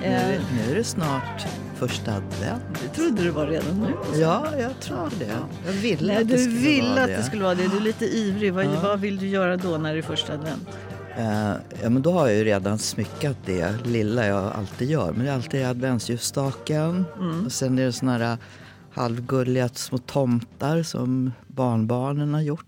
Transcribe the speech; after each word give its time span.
Nu, 0.00 0.06
är- 0.06 0.40
nu 0.56 0.72
är 0.72 0.74
det 0.74 0.84
snart 0.84 1.46
första 1.76 2.10
advent. 2.14 2.62
Det 2.82 2.88
trodde 2.88 3.22
du 3.22 3.30
var 3.30 3.46
redan 3.46 3.80
nu. 3.80 4.20
Ja, 4.20 4.46
jag 4.58 4.80
tror 4.80 5.08
det. 5.18 5.32
Jag 5.66 5.72
ville 5.72 6.06
Nej, 6.12 6.22
att 6.22 6.28
det 6.28 6.34
du 6.36 6.42
skulle 6.42 6.56
ville 6.60 6.88
vara 6.90 7.00
att 7.02 7.06
det 7.08 7.22
skulle 7.22 7.42
vara 7.44 7.54
det. 7.54 7.68
Du 7.68 7.76
är 7.76 7.80
lite 7.80 8.04
ivrig. 8.04 8.52
Vad, 8.54 8.64
Ja. 8.64 8.70
vad 8.82 9.00
vill 9.00 9.18
du 9.18 9.26
göra 9.28 9.56
då 9.56 9.78
när 9.78 9.92
det 9.92 9.98
är 10.00 10.02
första 10.02 10.32
advent? 10.32 10.68
Eh, 11.18 11.52
ja, 11.82 11.90
men 11.90 12.02
då 12.02 12.12
har 12.12 12.28
jag 12.28 12.36
ju 12.36 12.44
redan 12.44 12.78
smyckat 12.78 13.36
det 13.46 13.74
lilla 13.86 14.26
jag 14.26 14.52
alltid 14.54 14.90
gör. 14.90 15.12
Men 15.12 15.24
det 15.24 15.30
är 15.30 15.34
alltid 15.34 15.66
adventsljusstaken. 15.66 17.04
Mm. 17.18 17.46
Och 17.46 17.52
sen 17.52 17.78
är 17.78 17.84
det 17.84 17.92
såna 17.92 18.18
här 18.18 18.36
halvgulliga 18.92 19.68
små 19.68 19.98
tomtar 19.98 20.82
som 20.82 21.32
barnbarnen 21.46 22.34
har 22.34 22.40
gjort. 22.40 22.64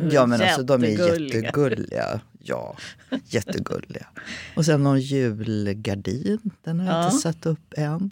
Är 0.00 0.14
Ja 0.14 0.26
men 0.26 0.40
alltså 0.42 0.62
de 0.62 0.84
är 0.84 0.88
jättegulliga. 0.88 2.20
Ja, 2.46 2.76
jättegulliga. 3.28 4.06
Och 4.56 4.64
sen 4.64 4.82
någon 4.82 5.00
julgardin. 5.00 6.50
Den 6.64 6.80
har 6.80 6.86
jag 6.86 6.96
Ja. 7.02 7.06
inte 7.06 7.16
satt 7.18 7.46
upp 7.46 7.74
än. 7.76 8.10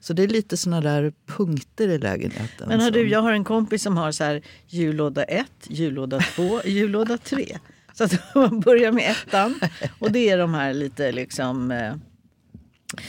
Så 0.00 0.12
det 0.12 0.22
är 0.22 0.28
lite 0.28 0.56
såna 0.56 0.80
där 0.80 1.12
punkter 1.26 1.88
i 1.88 1.98
lägenheten. 1.98 2.68
Men 2.68 2.80
har 2.80 2.90
du, 2.90 3.08
jag 3.08 3.22
har 3.22 3.32
en 3.32 3.44
kompis 3.44 3.82
som 3.82 3.96
har 3.96 4.12
så 4.12 4.24
här 4.24 4.42
jullåda 4.68 5.22
1, 5.24 5.46
jullåda 5.68 6.20
2, 6.20 6.60
jullåda 6.64 7.18
3. 7.18 7.58
Så 7.94 8.04
att 8.04 8.12
man 8.34 8.60
börjar 8.60 8.92
med 8.92 9.10
ettan. 9.10 9.60
Och 9.98 10.12
det 10.12 10.28
är 10.30 10.38
de 10.38 10.54
här 10.54 10.74
lite 10.74 11.12
liksom... 11.12 11.70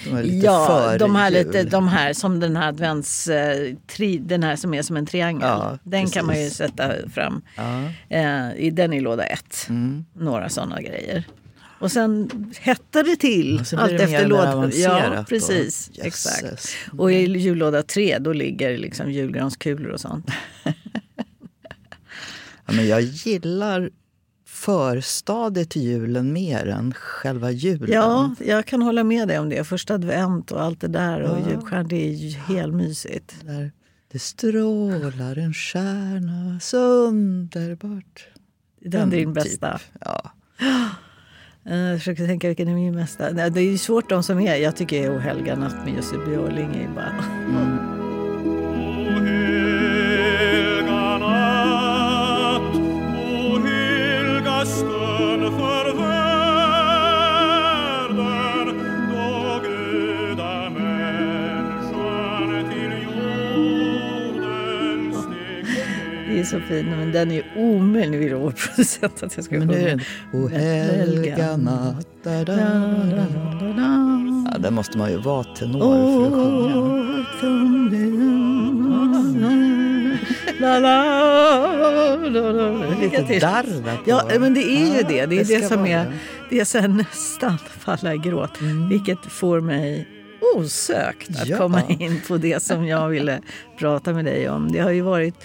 de 0.05 0.15
är 0.17 0.23
lite 0.23 0.45
Ja, 0.45 0.97
de 0.99 1.15
här, 1.15 1.31
jul. 1.31 1.45
lite, 1.47 1.63
de 1.63 1.87
här 1.87 2.13
som 2.13 2.39
den 2.39 2.55
här 2.55 2.67
advents... 2.67 3.27
eh, 3.27 3.75
Tri, 3.87 4.17
den 4.17 4.43
här 4.43 4.55
som 4.55 4.73
är 4.73 4.81
som 4.81 4.97
en 4.97 5.05
triangel. 5.05 5.41
Ja, 5.47 5.77
den 5.83 6.07
kan 6.09 6.25
man 6.25 6.35
ju 6.35 6.41
precis. 6.43 6.57
sätta 6.57 7.09
fram. 7.09 7.41
Ja. 7.57 7.83
Eh, 8.09 8.55
i, 8.57 8.69
den 8.73 8.93
är 8.93 9.01
låda 9.01 9.23
1. 9.23 9.65
Mm. 9.69 10.05
Några 10.13 10.49
sådana 10.49 10.81
grejer. 10.81 11.23
Och 11.79 11.91
sen 11.91 12.29
hettar 12.59 13.03
det 13.03 13.15
till 13.15 13.59
Och 13.59 13.65
blir 13.69 13.79
allt 13.79 13.89
det 13.97 14.03
efter 14.03 14.15
och 14.15 14.21
mer 14.21 14.27
låda. 14.27 14.53
avancerat 14.53 15.03
Ja, 15.11 15.17
då. 15.17 15.23
precis. 15.23 15.89
Jösses. 15.93 16.05
Exakt. 16.05 16.67
Och 16.97 17.11
i 17.11 17.15
jullåda 17.37 17.83
3 17.83 18.17
då 18.19 18.33
ligger 18.33 18.77
liksom 18.77 19.11
julgranskulor 19.11 19.91
och 19.91 19.99
sånt. 20.01 20.25
Ja, 22.65 22.73
men 22.73 22.87
jag 22.87 23.01
gillar 23.01 23.89
förstadiet 24.61 25.69
till 25.69 25.81
julen 25.81 26.33
mer 26.33 26.67
än 26.67 26.93
själva 26.93 27.51
julen. 27.51 27.89
Ja, 27.91 28.35
jag 28.39 28.65
kan 28.65 28.81
hålla 28.81 29.03
med 29.03 29.27
dig 29.27 29.39
om 29.39 29.49
det. 29.49 29.63
Första 29.63 29.93
advent 29.93 30.51
och 30.51 30.61
allt 30.61 30.81
det 30.81 30.87
där 30.87 31.21
och 31.21 31.37
Ja. 31.39 31.49
julstjärn, 31.51 31.87
det 31.87 32.07
är 32.09 32.13
ju 32.13 32.29
helt 32.29 32.73
mysigt. 32.73 33.35
Där 33.45 33.71
det 34.11 34.19
strålar 34.19 35.37
en 35.37 35.53
stjärna 35.53 36.59
så 36.59 36.77
underbart. 37.07 38.27
Den 38.79 39.07
är 39.07 39.15
din 39.17 39.25
typ. 39.27 39.33
bästa. 39.35 39.79
Ja. 40.05 40.31
Eh, 41.65 41.75
Jag 41.77 41.97
försöker 41.99 42.27
tänka 42.27 42.47
vilken 42.47 42.67
är 42.67 42.73
min 42.75 42.95
bästa. 42.95 43.31
Det 43.31 43.59
är 43.59 43.63
ju 43.71 43.77
svårt 43.77 44.09
de 44.09 44.23
som 44.23 44.39
är. 44.39 44.55
Jag 44.55 44.75
tycker 44.75 45.15
O 45.15 45.19
helga 45.19 45.55
natt 45.55 45.85
med 45.85 45.95
Jussi 45.95 46.15
Björling 46.27 46.75
är 46.75 46.89
bara... 46.95 47.11
helga 47.11 47.80
är 66.41 66.45
så 66.45 66.59
fin, 66.59 66.85
men 66.85 67.11
den 67.11 67.31
är 67.31 67.43
omöjlig 67.55 68.35
vår 68.35 68.51
producent 68.51 69.23
att 69.23 69.35
jag 69.35 69.45
ska 69.45 69.59
Men 69.59 69.69
sjunga. 69.69 69.87
den 69.87 70.01
O 70.33 70.47
helga 70.47 71.57
natt. 71.57 72.07
Da, 72.23 72.43
da, 72.43 72.55
da. 72.55 72.61
Ja, 74.51 74.57
där 74.59 74.71
måste 74.71 74.97
man 74.97 75.11
ju 75.11 75.17
vara 75.17 75.43
tenor 75.43 75.79
för 75.79 77.21
att 77.21 77.27
sjunga. 77.41 78.31
Lite 83.01 83.39
darr. 83.39 83.65
Ja, 84.05 84.23
men 84.39 84.53
det 84.53 84.63
är 84.63 84.97
ju 84.97 85.03
det. 85.07 85.25
Det 85.25 85.39
är 85.39 85.45
det 85.45 85.67
som 85.67 85.85
är... 85.85 86.05
det. 86.49 86.59
Är 86.59 86.65
sen 86.65 86.97
nästan 86.97 87.57
falla 87.79 88.13
i 88.13 88.17
gråt. 88.17 88.57
Vilket 88.89 89.25
får 89.25 89.61
mig 89.61 90.07
osökt 90.55 91.29
att 91.29 91.47
Ja. 91.47 91.57
komma 91.57 91.81
in 91.89 92.21
på 92.27 92.37
det 92.37 92.63
som 92.63 92.85
jag 92.87 93.09
ville 93.09 93.41
prata 93.79 94.13
med 94.13 94.25
dig 94.25 94.49
om. 94.49 94.71
Det 94.71 94.79
har 94.79 94.91
ju 94.91 95.01
varit 95.01 95.35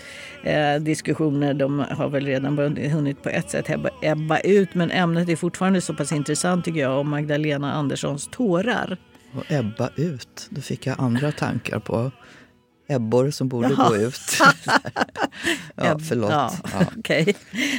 eh, 0.44 0.74
diskussioner, 0.80 1.54
de 1.54 1.78
har 1.90 2.08
väl 2.08 2.26
redan 2.26 2.58
hunnit 2.76 3.22
på 3.22 3.28
ett 3.28 3.50
sätt 3.50 3.70
ebba, 3.70 3.88
ebba 4.02 4.38
ut, 4.38 4.74
men 4.74 4.90
ämnet 4.90 5.28
är 5.28 5.36
fortfarande 5.36 5.80
så 5.80 5.94
pass 5.94 6.12
intressant 6.12 6.64
tycker 6.64 6.80
jag, 6.80 6.98
om 7.00 7.08
Magdalena 7.10 7.72
Anderssons 7.72 8.28
tårar. 8.32 8.96
Och 9.34 9.44
ebba 9.52 9.90
ut. 9.96 10.46
Då 10.50 10.60
fick 10.60 10.86
jag 10.86 10.96
andra 11.00 11.32
tankar 11.32 11.78
på 11.78 12.10
ebbor 12.88 13.30
som 13.30 13.48
borde 13.48 13.68
Jaha. 13.76 13.88
gå 13.88 13.96
ut. 13.96 14.20
ja, 15.76 15.98
förlåt. 16.08 16.30
Ja, 16.30 16.52
Ja. 16.72 16.86
okej. 16.98 17.36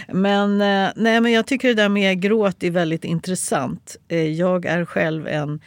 Men, 0.07 0.61
eh, 0.61 0.89
nej, 0.95 1.21
men 1.21 1.31
jag 1.31 1.45
tycker 1.47 1.67
det 1.67 1.73
där 1.73 1.89
med 1.89 2.21
gråt 2.21 2.63
är 2.63 2.71
väldigt 2.71 3.03
intressant. 3.03 3.95
Eh, 4.07 4.17
Jag 4.31 4.65
är 4.65 4.85
själv 4.85 5.27
en... 5.27 5.59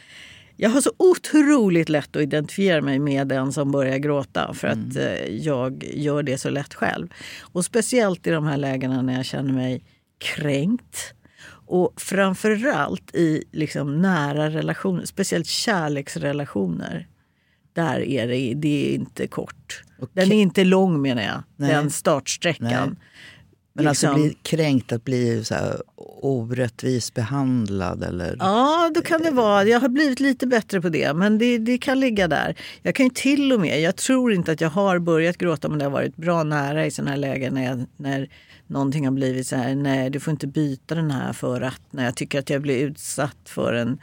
Jag 0.61 0.69
har 0.69 0.81
så 0.81 0.91
otroligt 0.97 1.89
lätt 1.89 2.15
att 2.15 2.21
identifiera 2.21 2.81
mig 2.81 2.99
med 2.99 3.27
den 3.27 3.53
som 3.53 3.71
börjar 3.71 3.97
gråta 3.97 4.53
för 4.53 4.67
att 4.67 4.95
eh, 4.95 5.25
jag 5.25 5.83
gör 5.83 6.23
det 6.23 6.37
så 6.37 6.49
lätt 6.49 6.73
själv. 6.73 7.07
Och 7.41 7.65
speciellt 7.65 8.27
i 8.27 8.29
de 8.29 8.45
här 8.45 8.57
lägena 8.57 9.01
när 9.01 9.13
jag 9.13 9.25
känner 9.25 9.53
mig 9.53 9.83
kränkt. 10.17 11.13
Och 11.65 12.01
framförallt 12.01 13.15
i 13.15 13.43
liksom 13.51 14.01
nära 14.01 14.49
relationer, 14.49 15.05
speciellt 15.05 15.47
kärleksrelationer. 15.47 17.07
Där 17.73 17.99
är 17.99 18.27
det, 18.27 18.53
det 18.53 18.89
är 18.89 18.95
inte 18.95 19.27
kort. 19.27 19.83
Den 20.13 20.31
är 20.31 20.41
inte 20.41 20.63
lång 20.63 21.01
menar 21.01 21.21
jag, 21.21 21.43
Nej. 21.55 21.69
den 21.69 21.91
startsträckan. 21.91 22.97
Nej. 22.99 23.07
Men 23.73 23.87
alltså 23.87 24.07
Liksom- 24.07 24.21
bli 24.21 24.37
kränkt, 24.43 24.91
att 24.91 25.05
bli 25.05 25.45
så 25.45 25.55
här 25.55 25.81
orättvis 26.21 27.13
behandlad 27.13 28.03
eller... 28.03 28.35
Ja, 28.39 28.91
då 28.95 29.01
kan 29.01 29.21
det 29.21 29.31
vara. 29.31 29.63
Jag 29.63 29.79
har 29.79 29.89
blivit 29.89 30.19
lite 30.19 30.47
bättre 30.47 30.81
på 30.81 30.89
det, 30.89 31.13
men 31.13 31.37
det, 31.37 31.57
det 31.57 31.77
kan 31.77 31.99
ligga 31.99 32.27
där. 32.27 32.55
Jag 32.81 32.95
kan 32.95 33.05
ju 33.05 33.09
till 33.09 33.53
och 33.53 33.59
med, 33.59 33.81
jag 33.81 33.95
tror 33.95 34.33
inte 34.33 34.51
att 34.51 34.61
jag 34.61 34.69
har 34.69 34.99
börjat 34.99 35.37
gråta, 35.37 35.69
men 35.69 35.79
det 35.79 35.85
har 35.85 35.91
varit 35.91 36.15
bra 36.15 36.43
nära 36.43 36.85
i 36.85 36.91
sådana 36.91 37.11
här 37.11 37.17
lägen 37.17 37.53
när, 37.53 37.63
jag, 37.63 37.85
när 37.97 38.29
någonting 38.67 39.05
har 39.05 39.11
blivit 39.11 39.47
så 39.47 39.55
här, 39.55 39.75
nej 39.75 40.09
du 40.09 40.19
får 40.19 40.31
inte 40.31 40.47
byta 40.47 40.95
den 40.95 41.11
här 41.11 41.33
för 41.33 41.61
att, 41.61 41.81
när 41.91 42.05
jag 42.05 42.15
tycker 42.15 42.39
att 42.39 42.49
jag 42.49 42.61
blir 42.61 42.77
utsatt 42.77 43.37
för 43.45 43.73
en 43.73 43.97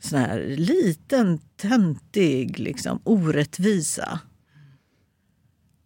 sån 0.00 0.18
här 0.18 0.54
liten 0.56 1.38
töntig 1.56 2.58
liksom, 2.58 3.00
orättvisa. 3.04 4.20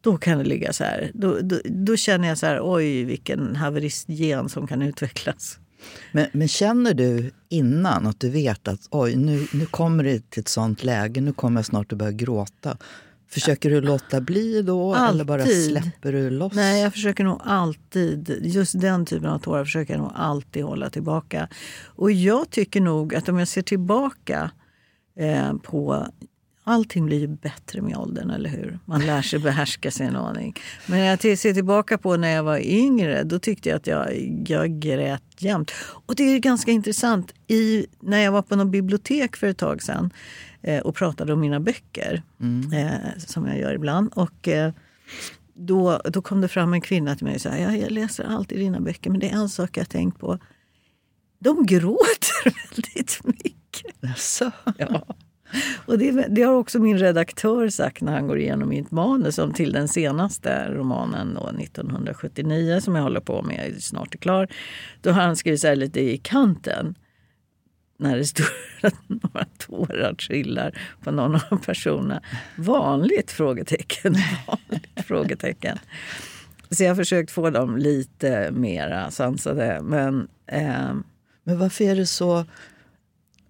Då 0.04 0.16
kan 0.16 0.38
det 0.38 0.44
ligga 0.44 0.72
så 0.72 0.84
här. 0.84 1.10
Då, 1.14 1.38
då, 1.40 1.60
då 1.64 1.96
känner 1.96 2.28
jag 2.28 2.38
så 2.38 2.46
här, 2.46 2.60
oj 2.62 3.04
vilken 3.04 3.56
haveristgen 3.56 4.48
som 4.48 4.66
kan 4.66 4.82
utvecklas. 4.82 5.58
Men, 6.12 6.26
men 6.32 6.48
känner 6.48 6.94
du 6.94 7.30
innan 7.48 8.06
att 8.06 8.20
du 8.20 8.30
vet 8.30 8.68
att 8.68 8.88
oj, 8.90 9.16
nu, 9.16 9.46
nu 9.52 9.66
kommer 9.66 10.04
det 10.04 10.30
till 10.30 10.40
ett 10.40 10.48
sånt 10.48 10.84
läge, 10.84 11.20
nu 11.20 11.32
kommer 11.32 11.58
jag 11.58 11.66
snart 11.66 11.92
att 11.92 11.98
börja 11.98 12.12
gråta. 12.12 12.76
Försöker 13.28 13.70
du 13.70 13.80
låta 13.80 14.20
bli 14.20 14.62
då 14.62 14.94
eller 14.94 15.24
bara 15.24 15.42
Alltid. 15.42 15.70
släpper 15.70 16.12
du 16.12 16.30
loss? 16.30 16.52
Nej, 16.54 16.82
jag 16.82 16.92
försöker 16.92 17.24
nog 17.24 17.40
alltid, 17.44 18.40
just 18.42 18.80
den 18.80 19.06
typen 19.06 19.28
av 19.28 19.38
tårar 19.38 19.64
försöker 19.64 19.94
jag 19.94 20.00
nog 20.00 20.12
alltid 20.14 20.64
hålla 20.64 20.90
tillbaka. 20.90 21.48
Och 21.84 22.12
jag 22.12 22.50
tycker 22.50 22.80
nog 22.80 23.14
att 23.14 23.28
om 23.28 23.38
jag 23.38 23.48
ser 23.48 23.62
tillbaka 23.62 24.50
eh, 25.18 25.54
på 25.54 26.06
Allting 26.66 27.06
blir 27.06 27.20
ju 27.20 27.26
bättre 27.26 27.82
med 27.82 27.96
åldern, 27.96 28.30
eller 28.30 28.50
hur? 28.50 28.78
Man 28.84 29.06
lär 29.06 29.22
sig 29.22 29.38
behärska 29.38 29.90
sig 29.90 30.06
en 30.06 30.16
aning. 30.16 30.54
Men 30.86 30.98
när 30.98 31.06
jag 31.06 31.38
ser 31.38 31.54
tillbaka 31.54 31.98
på 31.98 32.16
när 32.16 32.28
jag 32.28 32.42
var 32.42 32.58
yngre, 32.58 33.22
då 33.22 33.38
tyckte 33.38 33.68
jag 33.68 33.76
att 33.76 33.86
jag, 33.86 34.34
jag 34.46 34.80
grät 34.80 35.22
jämt. 35.38 35.70
Och 35.80 36.14
det 36.14 36.22
är 36.22 36.38
ganska 36.38 36.70
intressant. 36.70 37.34
I, 37.46 37.86
när 38.00 38.18
jag 38.18 38.32
var 38.32 38.42
på 38.42 38.56
något 38.56 38.70
bibliotek 38.70 39.36
för 39.36 39.46
ett 39.46 39.58
tag 39.58 39.82
sedan 39.82 40.10
eh, 40.62 40.80
och 40.80 40.94
pratade 40.94 41.32
om 41.32 41.40
mina 41.40 41.60
böcker, 41.60 42.22
eh, 42.72 43.18
som 43.18 43.46
jag 43.46 43.58
gör 43.58 43.74
ibland. 43.74 44.12
Och, 44.14 44.48
eh, 44.48 44.72
då, 45.54 46.00
då 46.04 46.22
kom 46.22 46.40
det 46.40 46.48
fram 46.48 46.72
en 46.72 46.80
kvinna 46.80 47.16
till 47.16 47.26
mig 47.26 47.34
och 47.34 47.40
sa 47.40 47.56
ja, 47.56 47.76
jag 47.76 47.90
läser 47.90 48.24
alltid 48.24 48.58
dina 48.58 48.80
böcker 48.80 49.10
men 49.10 49.20
det 49.20 49.30
är 49.30 49.34
en 49.34 49.48
sak 49.48 49.76
jag 49.76 49.88
tänkt 49.88 50.18
på. 50.18 50.38
De 51.38 51.66
gråter 51.66 52.44
väldigt 52.74 53.20
mycket. 53.24 53.96
Jaså? 54.00 54.50
Ja. 54.78 55.06
Och 55.86 55.98
det, 55.98 56.26
det 56.28 56.42
har 56.42 56.54
också 56.54 56.78
min 56.78 56.98
redaktör 56.98 57.68
sagt 57.68 58.02
när 58.02 58.12
han 58.12 58.26
går 58.26 58.38
igenom 58.38 58.68
mitt 58.68 58.90
manus 58.90 59.38
om 59.38 59.52
till 59.52 59.72
den 59.72 59.88
senaste 59.88 60.70
romanen 60.70 61.34
då, 61.34 61.48
1979 61.48 62.80
som 62.80 62.94
jag 62.94 63.02
håller 63.02 63.20
på 63.20 63.42
med, 63.42 63.82
snart 63.82 64.14
är 64.14 64.18
klar. 64.18 64.48
Då 65.02 65.10
har 65.10 65.22
han 65.22 65.36
skrivit 65.36 65.60
så 65.60 65.66
här 65.66 65.76
lite 65.76 66.00
i 66.00 66.18
kanten 66.18 66.94
när 67.98 68.16
det 68.16 68.24
står 68.24 68.46
att 68.82 69.08
några 69.08 69.44
tårar 69.58 70.14
trillar 70.14 70.78
på 71.02 71.10
någon 71.10 71.34
av 71.34 71.56
personerna. 71.64 72.22
Vanligt? 72.56 73.30
Frågetecken. 73.30 74.14
Vanligt, 74.46 75.06
frågetecken. 75.06 75.78
Så 76.70 76.82
jag 76.82 76.90
har 76.90 76.96
försökt 76.96 77.30
få 77.30 77.50
dem 77.50 77.76
lite 77.76 78.50
mera 78.50 79.10
sansade. 79.10 79.80
Men 79.82 80.28
eh, 80.46 80.94
Men 81.44 81.58
varför 81.58 81.84
är 81.84 81.96
det 81.96 82.06
så... 82.06 82.44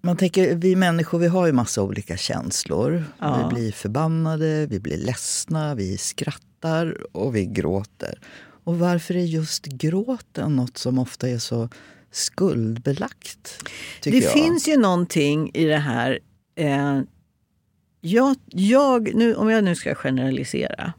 Man 0.05 0.17
tänker, 0.17 0.55
vi 0.55 0.77
människor 0.77 1.19
vi 1.19 1.27
har 1.27 1.47
ju 1.47 1.53
massa 1.53 1.83
olika 1.83 2.17
känslor. 2.17 3.05
Ja. 3.19 3.49
Vi 3.49 3.55
blir 3.55 3.73
förbannade, 3.73 4.67
vi 4.67 4.81
blir 4.81 4.97
ledsna, 4.97 5.75
vi 5.75 5.99
skrattar 5.99 7.17
och 7.17 7.37
vi 7.37 7.47
gråter. 7.47 8.19
Och 8.65 8.79
varför 8.79 9.17
är 9.17 9.25
just 9.25 9.67
gråten 9.67 10.57
något 10.57 10.79
som 10.79 10.99
ofta 10.99 11.29
är 11.29 11.39
så 11.39 11.69
skuldbelagt? 12.11 13.69
Det 14.03 14.11
jag. 14.11 14.33
finns 14.33 14.69
ju 14.69 14.77
någonting 14.77 15.51
i 15.55 15.65
det 15.65 15.77
här. 15.77 16.19
Eh, 16.57 17.01
jag, 18.01 18.37
jag, 18.47 19.15
nu, 19.15 19.35
om 19.35 19.51
jag 19.51 19.65
nu 19.65 19.75
ska 19.75 19.95
generalisera 19.95 20.93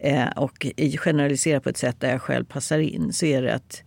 eh, 0.00 0.28
och 0.28 0.66
generalisera 0.98 1.60
på 1.60 1.68
ett 1.68 1.78
sätt 1.78 2.00
där 2.00 2.10
jag 2.10 2.22
själv 2.22 2.44
passar 2.44 2.78
in 2.78 3.12
så 3.12 3.26
är 3.26 3.42
det 3.42 3.54
att 3.54 3.82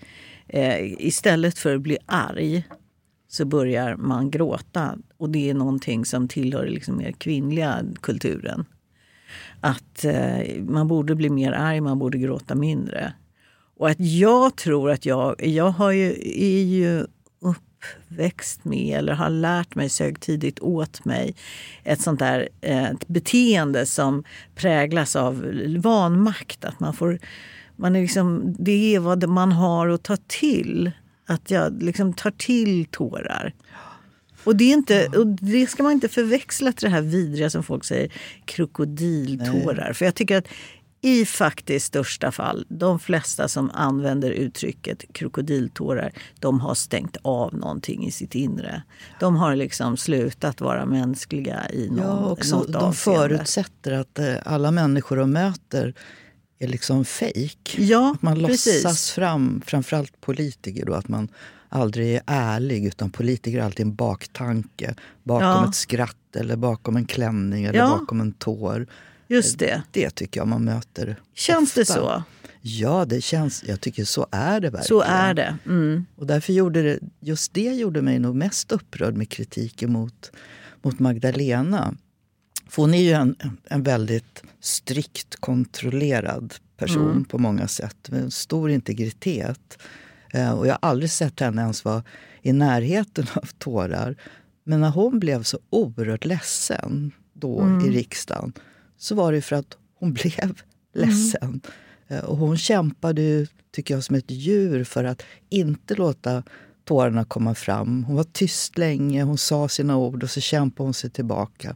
eh, 0.47 0.77
istället 0.81 1.57
för 1.57 1.75
att 1.75 1.81
bli 1.81 1.97
arg 2.05 2.63
så 3.31 3.45
börjar 3.45 3.95
man 3.95 4.31
gråta. 4.31 4.97
Och 5.17 5.29
det 5.29 5.49
är 5.49 5.53
någonting 5.53 6.05
som 6.05 6.27
tillhör 6.27 6.67
liksom 6.67 6.97
mer 6.97 7.11
kvinnliga 7.11 7.83
kulturen. 8.01 8.65
Att 9.61 10.05
eh, 10.05 10.63
man 10.63 10.87
borde 10.87 11.15
bli 11.15 11.29
mer 11.29 11.51
arg, 11.51 11.81
man 11.81 11.99
borde 11.99 12.17
gråta 12.17 12.55
mindre. 12.55 13.13
Och 13.77 13.89
att 13.89 13.99
jag 13.99 14.55
tror 14.55 14.91
att 14.91 15.05
jag, 15.05 15.47
jag 15.47 15.69
har 15.69 15.91
ju, 15.91 16.09
är 16.35 16.63
ju 16.63 17.05
uppväxt 17.39 18.65
med 18.65 18.97
eller 18.97 19.13
har 19.13 19.29
lärt 19.29 19.75
mig, 19.75 19.89
sög 19.89 20.19
tidigt 20.19 20.59
åt 20.59 21.05
mig 21.05 21.35
ett 21.83 22.01
sånt 22.01 22.19
där 22.19 22.49
eh, 22.61 22.85
ett 22.85 23.07
beteende 23.07 23.85
som 23.85 24.23
präglas 24.55 25.15
av 25.15 25.45
vanmakt. 25.77 26.65
Att 26.65 26.79
man 26.79 26.93
får, 26.93 27.19
man 27.75 27.95
är 27.95 28.01
liksom, 28.01 28.55
det 28.59 28.95
är 28.95 28.99
vad 28.99 29.29
man 29.29 29.51
har 29.51 29.87
att 29.87 30.03
ta 30.03 30.17
till. 30.27 30.91
Att 31.31 31.51
jag 31.51 31.83
liksom 31.83 32.13
tar 32.13 32.31
till 32.31 32.85
tårar. 32.85 33.53
Och 34.43 34.55
det, 34.55 34.63
är 34.63 34.73
inte, 34.73 35.07
och 35.07 35.27
det 35.27 35.67
ska 35.67 35.83
man 35.83 35.91
inte 35.91 36.07
förväxla 36.07 36.71
till 36.71 36.89
det 36.89 36.95
här 36.95 37.01
vidriga 37.01 37.49
som 37.49 37.63
folk 37.63 37.83
säger, 37.85 38.11
krokodiltårar. 38.45 39.93
För 39.93 40.05
jag 40.05 40.15
tycker 40.15 40.37
att 40.37 40.47
i 41.03 41.25
faktiskt 41.25 41.85
största 41.85 42.31
fall, 42.31 42.65
de 42.69 42.99
flesta 42.99 43.47
som 43.47 43.71
använder 43.73 44.31
uttrycket 44.31 45.05
krokodiltårar, 45.13 46.11
de 46.39 46.59
har 46.59 46.75
stängt 46.75 47.17
av 47.21 47.53
någonting 47.53 48.05
i 48.07 48.11
sitt 48.11 48.35
inre. 48.35 48.83
De 49.19 49.35
har 49.35 49.55
liksom 49.55 49.97
slutat 49.97 50.61
vara 50.61 50.85
mänskliga 50.85 51.69
i 51.69 51.89
någon, 51.89 51.97
Ja, 51.97 52.29
också, 52.31 52.57
något 52.57 52.67
de 52.67 52.75
avseende. 52.75 53.19
förutsätter 53.27 53.91
att 53.91 54.19
eh, 54.19 54.35
alla 54.45 54.71
människor 54.71 55.17
de 55.17 55.31
möter 55.31 55.93
är 56.63 56.67
liksom 56.67 57.05
fejk. 57.05 57.75
Ja, 57.79 58.11
Att 58.15 58.21
man 58.21 58.35
precis. 58.45 58.83
låtsas 58.83 59.11
fram, 59.11 59.61
framförallt 59.65 60.21
politiker, 60.21 60.85
då, 60.85 60.93
att 60.93 61.07
man 61.07 61.27
aldrig 61.69 62.15
är 62.15 62.21
ärlig. 62.25 62.85
Utan 62.85 63.09
politiker 63.09 63.59
är 63.59 63.63
alltid 63.63 63.85
en 63.85 63.95
baktanke. 63.95 64.95
Bakom 65.23 65.47
Ja. 65.47 65.69
ett 65.69 65.75
skratt, 65.75 66.35
eller 66.35 66.55
bakom 66.55 66.97
en 66.97 67.05
klänning 67.05 67.63
eller 67.65 67.79
Ja. 67.79 67.97
bakom 67.99 68.21
en 68.21 68.31
tår. 68.31 68.87
Just 69.27 69.59
det. 69.59 69.81
Det 69.91 70.09
tycker 70.09 70.39
jag 70.39 70.47
man 70.47 70.63
möter 70.63 71.19
Känns 71.35 71.73
det 71.73 71.81
ofta. 71.81 71.93
så? 71.93 72.23
Ja, 72.61 73.05
det 73.05 73.21
känns, 73.21 73.63
jag 73.67 73.81
tycker 73.81 74.05
så 74.05 74.27
är 74.31 74.59
det 74.59 74.69
verkligen. 74.69 74.83
Så 74.87 75.01
är 75.01 75.33
det. 75.33 75.57
Mm. 75.65 76.05
Och 76.15 76.27
därför 76.27 76.53
gjorde 76.53 76.81
det, 76.83 76.99
just 77.19 77.53
det 77.53 77.73
gjorde 77.73 78.01
mig 78.01 78.19
nog 78.19 78.35
mest 78.35 78.71
upprörd 78.71 79.15
med 79.17 79.29
kritiken 79.29 79.91
mot, 79.91 80.31
mot 80.81 80.99
Magdalena. 80.99 81.95
För 82.71 82.81
hon 82.81 82.93
är 82.93 83.01
ju 83.01 83.11
en, 83.11 83.35
en 83.63 83.83
väldigt 83.83 84.43
strikt 84.59 85.35
kontrollerad 85.35 86.53
person 86.77 87.25
på 87.25 87.37
många 87.37 87.67
sätt. 87.67 88.09
Med 88.11 88.21
en 88.21 88.31
stor 88.31 88.71
integritet. 88.71 89.77
Eh, 90.33 90.51
och 90.51 90.67
jag 90.67 90.73
har 90.73 90.89
aldrig 90.89 91.11
sett 91.11 91.39
henne 91.39 91.61
ens 91.61 91.85
vara 91.85 92.03
i 92.41 92.53
närheten 92.53 93.25
av 93.33 93.45
tårar. 93.57 94.15
Men 94.63 94.81
när 94.81 94.89
hon 94.89 95.19
blev 95.19 95.43
så 95.43 95.59
oerhört 95.69 96.25
ledsen 96.25 97.11
då 97.33 97.81
i 97.85 97.89
riksdagen 97.89 98.53
så 98.97 99.15
var 99.15 99.31
det 99.33 99.41
för 99.41 99.55
att 99.55 99.77
hon 99.99 100.13
blev 100.23 100.61
ledsen. 100.93 101.61
Eh, 102.07 102.19
Och 102.23 102.37
hon 102.37 102.57
kämpade 102.57 103.21
ju, 103.21 103.47
tycker 103.71 103.93
jag, 103.93 104.03
som 104.03 104.15
ett 104.15 104.31
djur 104.31 104.83
för 104.83 105.03
att 105.03 105.23
inte 105.49 105.95
låta 105.95 106.43
tårarna 106.85 107.25
komma 107.25 107.55
fram. 107.55 108.03
Hon 108.03 108.15
var 108.15 108.23
tyst 108.23 108.77
länge, 108.77 109.23
hon 109.23 109.37
sa 109.37 109.69
sina 109.69 109.97
ord 109.97 110.23
och 110.23 110.29
så 110.29 110.41
kämpade 110.41 110.87
hon 110.87 110.93
sig 110.93 111.09
tillbaka. 111.09 111.75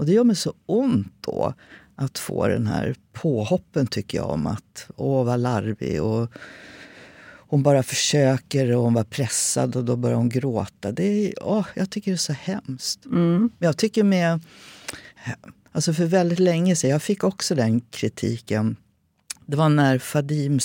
Och 0.00 0.06
det 0.06 0.12
gör 0.12 0.24
mig 0.24 0.36
så 0.36 0.54
ont 0.66 1.14
då 1.20 1.54
att 1.96 2.18
få 2.18 2.48
den 2.48 2.66
här 2.66 2.94
påhoppen, 3.12 3.86
tycker 3.86 4.18
jag, 4.18 4.30
om 4.30 4.46
att 4.46 4.90
åh, 4.96 5.24
vad 5.24 5.40
larvig 5.40 6.02
och 6.02 6.30
hon 7.36 7.62
bara 7.62 7.82
försöker 7.82 8.76
och 8.76 8.82
hon 8.82 8.94
var 8.94 9.04
pressad 9.04 9.76
och 9.76 9.84
då 9.84 9.96
börjar 9.96 10.16
hon 10.16 10.28
gråta. 10.28 10.92
Det 10.92 11.02
är, 11.04 11.34
åh, 11.42 11.66
jag 11.74 11.90
tycker 11.90 12.10
det 12.10 12.14
är 12.14 12.16
så 12.16 12.32
hemskt. 12.32 13.00
Men 13.04 13.50
jag 13.58 13.76
tycker 13.76 14.04
med... 14.04 14.40
Alltså 15.72 15.94
för 15.94 16.04
väldigt 16.04 16.38
länge 16.38 16.76
sedan, 16.76 16.90
jag 16.90 17.02
fick 17.02 17.24
också 17.24 17.54
den 17.54 17.80
kritiken. 17.80 18.76
Det 19.46 19.56
var 19.56 19.68
när 19.68 19.98
Fadim, 19.98 20.60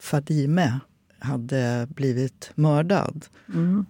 Fadime 0.00 0.80
hade 1.22 1.86
blivit 1.90 2.50
mördad. 2.54 3.26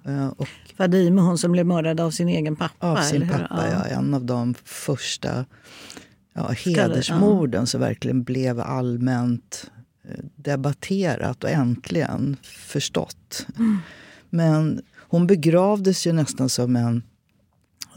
Eh, 0.07 0.29
Och 0.29 0.49
Fadime, 0.77 1.21
hon 1.21 1.39
som 1.39 1.53
blev 1.53 1.67
mördad 1.67 2.01
av 2.01 2.11
sin 2.11 2.29
egen 2.29 2.57
pappa. 2.57 2.87
av 2.93 2.97
sin 3.03 3.29
pappa, 3.29 3.69
ja. 3.71 3.85
En 3.85 4.15
av 4.15 4.25
de 4.25 4.55
första 4.65 5.45
ja, 6.35 6.49
hedersmorden 6.49 7.67
som 7.67 7.81
verkligen 7.81 8.23
blev 8.23 8.61
allmänt 8.61 9.71
eh, 10.09 10.25
debatterat 10.37 11.45
och 11.45 11.51
äntligen 11.51 12.37
förstått. 12.43 13.47
Men 14.31 14.83
hon 14.99 15.27
begravdes 15.27 16.07
ju 16.07 16.13
nästan 16.13 16.49
som 16.49 16.77
en, 16.77 17.03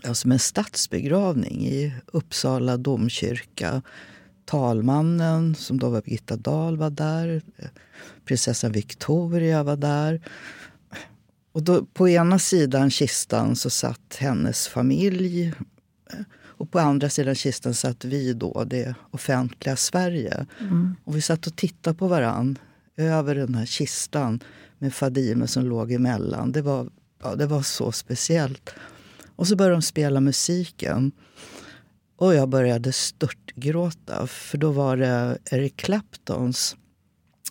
ja, 0.04 0.14
som 0.14 0.32
en 0.32 0.40
statsbegravning 0.40 1.68
i 1.68 1.94
Uppsala 2.06 2.78
domkyrka. 2.78 3.82
Talmannen, 4.46 5.56
som 5.56 5.80
då 5.80 5.90
var 5.90 6.02
Birgitta 6.02 6.36
Dahl, 6.36 6.78
var 6.78 6.90
där. 6.90 7.42
Prinsessan 8.26 8.72
Victoria 8.72 9.64
var 9.64 9.76
där. 9.76 10.22
Och 11.52 11.64
då, 11.64 11.86
på 11.86 12.10
ena 12.10 12.40
sidan 12.40 12.90
kistan 12.90 13.56
så 13.56 13.70
satt 13.70 14.16
hennes 14.20 14.68
familj 14.68 15.54
och 16.58 16.72
på 16.72 16.80
andra 16.80 17.10
sidan 17.10 17.36
kistan 17.36 17.74
satt 17.74 18.06
vi, 18.06 18.34
då, 18.34 18.64
det 18.64 18.96
offentliga 19.12 19.76
Sverige. 19.76 20.46
Och 21.04 21.16
vi 21.16 21.22
satt 21.22 21.48
och 21.48 21.56
tittade 21.56 21.98
på 21.98 22.08
varann 22.08 22.58
över 22.98 23.36
den 23.36 23.56
här 23.56 23.66
kistan 23.66 24.44
med 24.78 24.94
Fadime 24.94 25.48
som 25.48 25.66
låg 25.66 25.92
emellan. 25.92 26.52
Det 26.52 26.62
var, 26.62 26.90
ja, 27.24 27.36
det 27.36 27.46
var 27.46 27.62
så 27.62 27.92
speciellt. 27.92 28.70
Och 29.36 29.48
så 29.48 29.56
började 29.56 29.76
de 29.76 29.82
spela 29.82 30.20
musiken. 30.20 31.12
Och 32.18 32.36
jag 32.36 32.50
började 32.50 32.92
störtgråta, 32.92 34.28
för 34.28 34.58
då 34.58 34.72
var 34.72 34.98
det 34.98 35.38
Eric 35.52 35.76
Claptons 35.76 36.76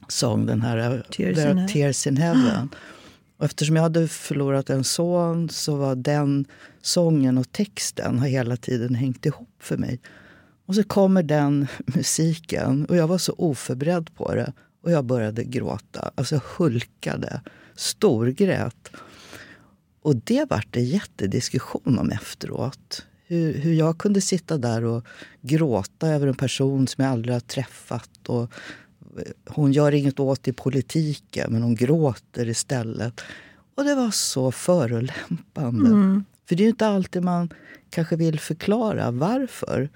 sång, 0.09 0.47
den 0.47 0.62
här 0.62 1.06
Tears 1.11 1.37
There 1.37 1.50
in 1.50 1.59
Heaven. 1.59 1.68
Tears 1.68 2.06
in 2.06 2.16
Heaven. 2.16 2.68
Och 3.37 3.44
eftersom 3.44 3.76
jag 3.76 3.83
hade 3.83 4.09
förlorat 4.09 4.71
en 4.71 4.85
son 4.85 5.49
så 5.49 5.76
var 5.76 5.94
den 5.94 6.44
sången 6.83 7.38
och 7.38 7.52
texten 7.52 8.18
har 8.18 8.26
hela 8.26 8.56
tiden 8.56 8.94
hängt 8.94 9.26
ihop 9.26 9.54
för 9.59 9.76
mig. 9.76 10.00
Och 10.66 10.75
så 10.75 10.85
kommer 10.85 11.23
den 11.23 11.66
musiken 11.85 12.87
och 12.87 12.97
jag 12.97 13.09
var 13.09 13.18
så 13.18 13.35
oförberedd 13.38 14.14
på 14.14 14.35
det. 14.35 14.52
Och 14.83 14.90
jag 14.90 15.04
började 15.04 15.44
gråta, 15.44 16.11
alltså 16.14 16.40
hulkade, 16.56 17.40
storgrät. 17.75 18.90
Och 20.02 20.16
det 20.16 20.50
vart 20.50 20.68
det 20.71 20.80
jättediskussion 20.80 21.99
om 21.99 22.11
efteråt. 22.11 23.06
Hur, 23.26 23.54
hur 23.54 23.75
jag 23.75 23.99
kunde 23.99 24.21
sitta 24.21 24.59
där 24.59 24.85
och 24.85 25.04
gråta 25.40 26.09
över 26.09 26.26
en 26.26 26.35
person 26.35 26.87
som 26.87 27.04
jag 27.04 27.12
aldrig 27.12 27.35
har 27.35 27.40
träffat. 27.40 28.28
Och 28.28 28.43
eh, 28.43 29.33
hon 29.47 29.73
gör 29.73 29.93
inget 29.95 30.21
åt 30.21 30.49
i 30.49 30.52
politiken, 30.52 31.52
men 31.52 31.62
hon 31.62 31.75
gråter 31.75 32.49
istället. 32.49 33.21
Och 33.75 33.85
det 33.85 33.95
var 33.95 34.11
så 34.11 34.52
förolämpande. 34.52 36.23
För 36.49 36.54
det 36.54 36.62
är 36.62 36.64
ju 36.64 36.71
inte 36.71 36.87
alltid 36.87 37.23
man 37.23 37.50
kanske 37.90 38.16
vill 38.16 38.40
förklara 38.40 39.11
varför 39.11 39.90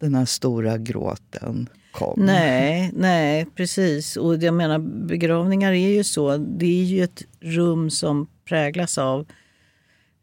den 0.00 0.14
här 0.14 0.24
stora 0.24 0.78
gråten 0.78 1.68
kom. 1.92 2.20
Nej, 2.20 2.90
nej, 2.94 3.46
precis. 3.54 4.16
Och 4.16 4.36
jag 4.36 4.54
menar, 4.54 4.78
begravningar 5.06 5.72
är 5.72 5.88
ju 5.88 6.04
så. 6.04 6.36
Det 6.36 6.66
är 6.66 6.84
ju 6.84 7.04
ett 7.04 7.22
rum 7.40 7.90
som 7.90 8.26
präglas 8.44 8.98
av 8.98 9.26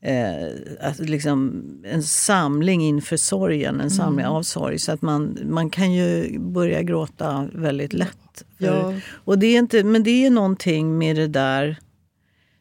eh, 0.02 0.48
att 0.80 1.00
liksom 1.00 1.64
en 1.86 2.04
samling 2.04 2.82
inför 2.82 3.18
sorgen, 3.18 3.82
en 3.82 3.92
samling 3.92 4.26
av 4.26 4.44
sorg. 4.44 4.80
Så 4.80 4.92
att 4.92 5.02
man, 5.02 5.38
man 5.44 5.70
kan 5.70 5.94
ju 5.94 6.40
börja 6.40 6.82
gråta 6.82 7.50
väldigt 7.54 7.94
lätt. 7.94 8.44
För, 8.58 8.66
Ja. 8.66 8.94
och 9.12 9.40
det 9.40 9.48
är 9.48 9.60
inte, 9.60 9.84
men 9.84 10.04
det 10.04 10.26
är 10.26 10.30
någonting 10.30 10.98
med 10.98 11.16
det 11.16 11.28
där 11.28 11.78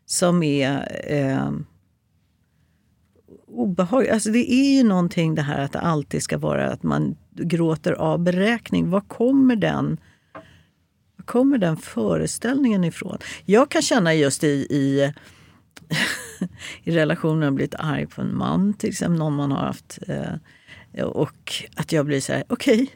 som 0.06 0.42
är 0.42 0.88
eh, 1.06 1.50
obehagligt. 3.46 4.12
Alltså 4.12 4.30
det 4.30 4.52
är 4.52 4.76
ju 4.76 4.82
någonting 4.82 5.34
det 5.34 5.42
här 5.42 5.60
att 5.64 5.72
det 5.72 5.80
alltid 5.80 6.22
ska 6.22 6.38
vara 6.38 6.70
att 6.70 6.82
man 6.82 7.16
gråter 7.32 7.92
av 7.92 8.18
beräkning. 8.18 8.90
Var 8.90 9.00
kommer 9.00 9.56
den, 9.56 10.00
var 11.16 11.24
kommer 11.24 11.58
den 11.58 11.76
föreställningen 11.76 12.84
ifrån? 12.84 13.18
Jag 13.44 13.68
kan 13.70 13.82
känna 13.82 14.14
just 14.14 14.44
i, 14.44 14.66
i 14.70 15.12
i 16.84 16.90
relationen 16.90 17.54
blivit 17.54 17.74
arg 17.78 18.06
på 18.06 18.20
en 18.20 18.36
man, 18.36 18.74
till 18.74 18.88
exempel 18.88 19.18
någon 19.18 19.34
man 19.34 19.52
har 19.52 19.66
haft. 19.66 19.98
Eh, 20.08 20.34
och 21.04 21.52
att 21.74 21.92
jag 21.92 22.06
blir 22.06 22.20
så 22.20 22.32
här, 22.32 22.44
okej, 22.48 22.90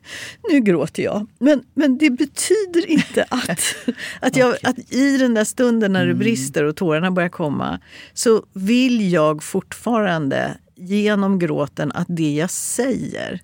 nu 0.51 0.61
gråter 0.61 1.03
jag. 1.03 1.27
Men, 1.39 1.65
men 1.75 1.99
det 1.99 2.11
betyder 2.11 2.87
inte 2.87 3.23
att, 3.29 3.77
att, 4.21 4.37
jag, 4.37 4.57
att 4.63 4.93
i 4.93 5.17
den 5.19 5.35
där 5.35 5.45
stunden 5.45 5.93
när 5.93 6.07
det 6.07 6.15
brister 6.15 6.65
och 6.65 6.77
tårarna 6.77 7.11
börjar 7.11 7.29
komma 7.29 7.81
så 8.15 8.45
vill 8.53 9.13
jag 9.13 9.43
fortfarande 9.43 10.57
genom 10.77 11.39
gråten 11.39 11.93
att 11.93 12.07
det 12.09 12.35
jag 12.35 12.51
säger 12.51 13.41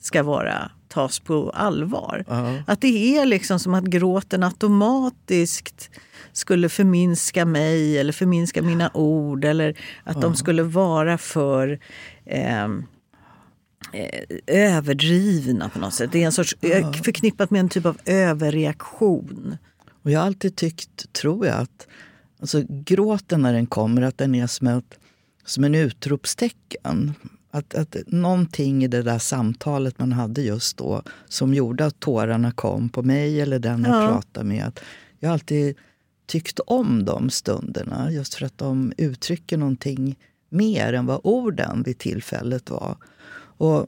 ska 0.00 0.22
vara 0.22 0.70
tas 0.88 1.18
på 1.20 1.50
allvar. 1.50 2.24
Att 2.66 2.80
det 2.80 3.16
är 3.16 3.26
liksom 3.26 3.58
som 3.58 3.74
att 3.74 3.84
gråten 3.84 4.42
automatiskt 4.42 5.90
skulle 6.36 6.68
förminska 6.68 7.44
mig 7.44 7.98
eller 7.98 8.12
förminska 8.12 8.62
mina 8.62 8.90
ord 8.94 9.44
eller 9.44 9.78
att 10.04 10.20
de 10.20 10.34
skulle 10.36 10.62
vara 10.62 11.18
för 11.18 11.78
ehm, 12.24 12.84
eh, 13.92 14.20
överdrivna 14.46 15.68
på 15.68 15.78
något 15.78 15.94
sätt. 15.94 16.12
Det 16.12 16.22
är 16.22 16.26
en 16.26 16.32
sorts 16.32 16.56
förknippat 17.04 17.50
med 17.50 17.60
en 17.60 17.68
typ 17.68 17.86
av 17.86 17.98
överreaktion. 18.04 19.56
Och 20.02 20.10
jag 20.10 20.20
har 20.20 20.26
alltid 20.26 20.56
tyckt, 20.56 21.12
tror 21.12 21.46
jag, 21.46 21.56
att 21.56 21.86
alltså, 22.40 22.62
gråten 22.68 23.42
när 23.42 23.52
den 23.52 23.66
kommer, 23.66 24.02
att 24.02 24.18
den 24.18 24.34
är 24.34 24.46
som, 24.46 24.66
ett, 24.66 24.98
som 25.44 25.64
en 25.64 25.74
utropstecken. 25.74 27.14
Att, 27.50 27.74
att 27.74 27.96
någonting 28.06 28.84
i 28.84 28.88
det 28.88 29.02
där 29.02 29.18
samtalet 29.18 29.98
man 29.98 30.12
hade 30.12 30.42
just 30.42 30.76
då 30.76 31.02
som 31.28 31.54
gjorde 31.54 31.86
att 31.86 32.00
tårarna 32.00 32.52
kom 32.52 32.88
på 32.88 33.02
mig 33.02 33.40
eller 33.40 33.58
den 33.58 33.84
jag 33.84 34.02
Ja. 34.02 34.08
pratade 34.08 34.46
med. 34.46 34.64
Att 34.66 34.80
jag 35.18 35.28
har 35.28 35.32
alltid 35.32 35.76
tyckt 36.26 36.60
om 36.60 37.04
de 37.04 37.30
stunderna 37.30 38.12
just 38.12 38.34
för 38.34 38.46
att 38.46 38.58
de 38.58 38.92
uttrycker 38.96 39.56
någonting 39.56 40.18
mer 40.48 40.92
än 40.92 41.06
vad 41.06 41.20
orden 41.24 41.82
vid 41.82 41.98
tillfället 41.98 42.70
var. 42.70 42.96
Och 43.58 43.86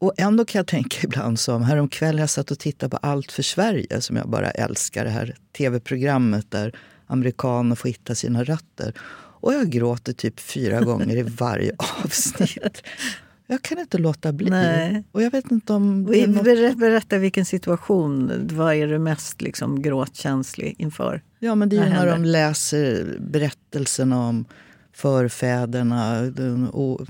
och 0.00 0.12
ändå 0.16 0.44
kan 0.44 0.58
jag 0.58 0.66
tänka 0.66 0.98
ibland 1.04 1.40
som 1.40 1.62
häromkvällen 1.62 2.20
jag 2.20 2.30
satt 2.30 2.50
och 2.50 2.58
tittade 2.58 2.90
på 2.90 2.96
Allt 2.96 3.32
för 3.32 3.42
Sverige 3.42 4.00
som 4.00 4.16
jag 4.16 4.28
bara 4.28 4.50
älskar, 4.50 5.04
det 5.04 5.10
här 5.10 5.36
tv-programmet 5.56 6.50
där 6.50 6.78
amerikaner 7.06 7.76
får 7.76 7.88
hitta 7.88 8.14
sina 8.14 8.44
rötter. 8.44 8.92
Och 9.40 9.54
jag 9.54 9.70
gråter 9.70 10.12
typ 10.12 10.40
fyra 10.40 10.80
gånger 10.80 11.16
i 11.16 11.22
varje 11.22 11.72
avsnitt. 12.04 12.82
Jag 13.50 13.62
kan 13.62 13.78
inte 13.78 13.98
låta 13.98 14.32
bli. 14.32 14.50
Nej. 14.50 15.04
Och 15.12 15.22
jag 15.22 15.30
vet 15.30 15.50
inte 15.50 15.72
om 15.72 16.02
något... 16.02 16.76
Berätta, 16.76 17.18
vilken 17.18 17.44
situation, 17.44 18.48
vad 18.52 18.74
är 18.74 18.86
du 18.86 18.98
mest 18.98 19.42
liksom 19.42 19.82
gråtkänslig 19.82 20.74
inför? 20.78 21.22
Ja, 21.38 21.54
men 21.54 21.68
det 21.68 21.76
är 21.76 21.84
ju 21.84 21.90
Vad 21.90 21.98
när 21.98 22.06
de 22.06 22.24
läser 22.24 23.16
berättelserna 23.20 24.28
om 24.28 24.44
förfäderna. 24.92 26.20
Och 26.72 27.00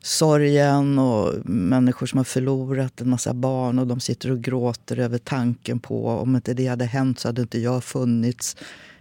sorgen 0.00 0.98
och 0.98 1.34
människor 1.44 2.06
som 2.06 2.16
har 2.16 2.24
förlorat 2.24 3.00
en 3.00 3.10
massa 3.10 3.34
barn 3.34 3.78
och 3.78 3.86
de 3.86 4.00
sitter 4.00 4.30
och 4.30 4.40
gråter 4.40 4.98
över 4.98 5.18
tanken 5.18 5.78
på 5.80 6.08
om 6.08 6.36
inte 6.36 6.54
det 6.54 6.66
hade 6.66 6.84
hänt 6.84 7.18
så 7.18 7.28
hade 7.28 7.42
inte 7.42 7.58
jag 7.58 7.84
funnits. 7.84 8.56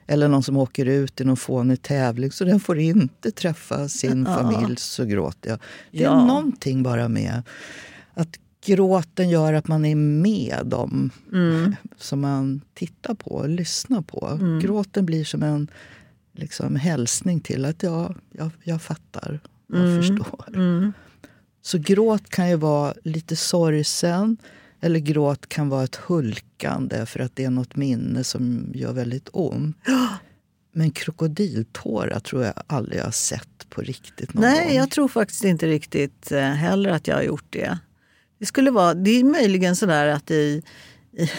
Eller 0.07 0.27
någon 0.27 0.43
som 0.43 0.57
åker 0.57 0.85
ut 0.85 1.21
i 1.21 1.23
någon 1.23 1.37
fånig 1.37 1.81
tävling 1.81 2.31
så 2.31 2.43
den 2.45 2.59
får 2.59 2.79
inte 2.79 3.31
träffa 3.31 3.89
sin 3.89 4.25
familj 4.25 4.75
så 4.77 5.05
gråter 5.05 5.49
jag. 5.49 5.59
Det 5.91 5.97
är 5.99 6.03
Ja. 6.03 6.25
någonting 6.25 6.83
bara 6.83 7.07
med 7.07 7.43
att 8.13 8.39
gråten 8.65 9.29
gör 9.29 9.53
att 9.53 9.67
man 9.67 9.85
är 9.85 9.95
med 9.95 10.61
dem 10.65 11.09
som 11.97 12.21
man 12.21 12.61
tittar 12.73 13.13
på 13.13 13.29
och 13.31 13.49
lyssnar 13.49 14.01
på. 14.01 14.39
Gråten 14.61 15.05
blir 15.05 15.25
som 15.25 15.43
en 15.43 15.67
liksom, 16.33 16.75
hälsning 16.75 17.39
till 17.39 17.65
att 17.65 17.83
ja, 17.83 18.13
jag, 18.31 18.49
jag 18.63 18.81
fattar, 18.81 19.39
jag 19.67 19.97
förstår. 19.97 20.45
Så 21.61 21.77
gråt 21.77 22.29
kan 22.29 22.49
ju 22.49 22.55
vara 22.55 22.93
lite 23.03 23.35
sorgsen 23.35 24.37
eller 24.81 24.99
gråt 24.99 25.49
kan 25.49 25.69
vara 25.69 25.83
ett 25.83 25.95
hulkande 25.95 27.05
för 27.05 27.19
att 27.19 27.35
det 27.35 27.43
är 27.45 27.49
något 27.49 27.75
minne 27.75 28.23
som 28.23 28.71
gör 28.73 28.93
väldigt 28.93 29.29
ont. 29.33 29.77
Men 30.73 30.91
krokodiltårar 30.91 32.19
tror 32.19 32.43
jag 32.43 32.53
aldrig 32.67 32.99
jag 32.99 33.05
har 33.05 33.11
sett 33.11 33.69
på 33.69 33.81
riktigt 33.81 34.33
någon 34.33 34.41
Nej, 34.43 34.67
gång. 34.67 34.75
jag 34.75 34.91
tror 34.91 35.07
faktiskt 35.07 35.43
inte 35.43 35.67
riktigt 35.67 36.31
eh, 36.31 36.41
heller 36.41 36.89
att 36.89 37.07
jag 37.07 37.15
har 37.15 37.23
gjort 37.23 37.45
det. 37.49 37.77
Det 38.39 38.45
skulle 38.45 38.71
vara, 38.71 38.93
det 38.93 39.09
är 39.09 39.23
möjligen 39.23 39.75
sådär 39.75 40.07
att 40.07 40.31
i, 40.31 40.61
i, 41.17 41.29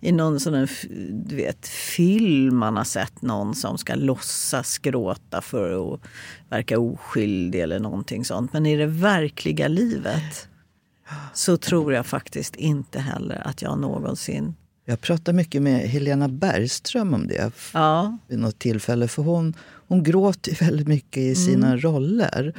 i 0.08 0.12
någon 0.12 0.40
sån 0.40 0.54
här, 0.54 0.62
f- 0.64 0.84
du 1.10 1.36
vet, 1.36 1.66
film 1.68 2.56
man 2.56 2.76
har 2.76 2.84
sett 2.84 3.22
någon 3.22 3.54
som 3.54 3.78
ska 3.78 3.94
låtsas 3.94 4.78
gråta 4.78 5.40
för 5.40 5.94
att 5.94 6.00
verka 6.50 6.78
oskyldig 6.78 7.60
eller 7.60 7.78
någonting 7.80 8.24
sånt. 8.24 8.52
Men 8.52 8.66
i 8.66 8.76
det 8.76 8.86
verkliga 8.86 9.68
livet 9.68 10.48
så 11.34 11.56
tror 11.56 11.92
jag 11.92 12.06
faktiskt 12.06 12.56
inte 12.56 12.98
heller 12.98 13.42
att 13.48 13.62
jag 13.62 13.78
någonsin... 13.78 14.54
Jag 14.84 15.00
pratade 15.00 15.36
mycket 15.36 15.62
med 15.62 15.80
Helena 15.80 16.28
Bergström 16.28 17.14
om 17.14 17.26
det 17.26 17.52
Ja, 17.72 18.18
vid 18.26 18.38
något 18.38 18.58
tillfälle. 18.58 19.08
För 19.08 19.22
hon, 19.22 19.54
hon 19.88 20.02
gråter 20.02 20.64
väldigt 20.64 20.88
mycket 20.88 21.22
i 21.22 21.34
sina 21.34 21.76
roller. 21.76 22.54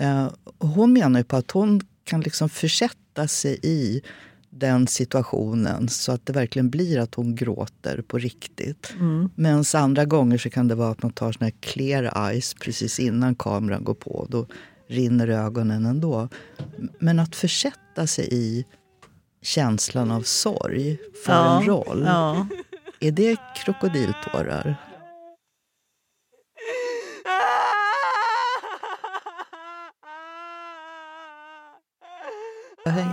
Eh, 0.00 0.28
och 0.58 0.68
hon 0.68 0.92
menar 0.92 1.20
ju 1.20 1.24
på 1.24 1.36
att 1.36 1.50
hon 1.50 1.80
kan 2.04 2.20
liksom 2.20 2.48
försätta 2.48 3.28
sig 3.28 3.58
i 3.62 4.02
den 4.50 4.86
situationen 4.86 5.88
så 5.88 6.12
att 6.12 6.26
det 6.26 6.32
verkligen 6.32 6.70
blir 6.70 6.98
att 6.98 7.14
hon 7.14 7.34
gråter 7.34 8.02
på 8.02 8.18
riktigt. 8.18 8.94
Mm. 8.98 9.30
Medan 9.34 9.64
andra 9.74 10.04
gånger 10.04 10.38
så 10.38 10.50
kan 10.50 10.68
det 10.68 10.74
vara 10.74 10.90
att 10.90 11.02
man 11.02 11.12
tar 11.12 11.32
såna 11.32 11.46
här 11.46 11.54
clear 11.60 12.30
eyes 12.30 12.54
precis 12.54 13.00
innan 13.00 13.34
kameran 13.34 13.84
går 13.84 13.94
på. 13.94 14.26
Då 14.30 14.46
rinner 14.88 15.28
ögonen 15.28 15.86
ändå. 15.86 16.28
Men 16.98 17.18
att 17.18 17.36
försätta 17.36 18.06
sig 18.06 18.28
i 18.30 18.64
känslan 19.42 20.10
av 20.10 20.22
sorg 20.22 20.98
för 21.24 21.32
ja, 21.32 21.60
en 21.60 21.66
roll. 21.66 22.02
Ja. 22.06 22.46
Är 23.00 23.12
det 23.12 23.36
krokodiltårar? 23.56 24.76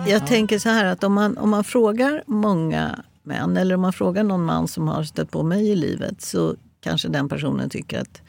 Jag 0.08 0.28
tänker 0.28 0.60
så 0.60 0.70
här 0.70 0.86
att 0.86 1.04
om 1.04 1.14
man, 1.14 1.38
om 1.38 1.50
man 1.50 1.64
frågar 1.64 2.24
många 2.28 3.04
män 3.24 3.58
eller 3.58 3.76
om 3.76 3.82
man 3.82 3.94
frågar 3.94 4.24
någon 4.24 4.44
man 4.44 4.68
som 4.68 4.88
har 4.88 5.04
stött 5.04 5.32
på 5.32 5.44
mig 5.44 5.70
i 5.70 5.76
livet 5.76 6.22
så 6.22 6.56
kanske 6.80 7.08
den 7.08 7.30
personen 7.30 7.70
tycker 7.70 8.02
att 8.02 8.22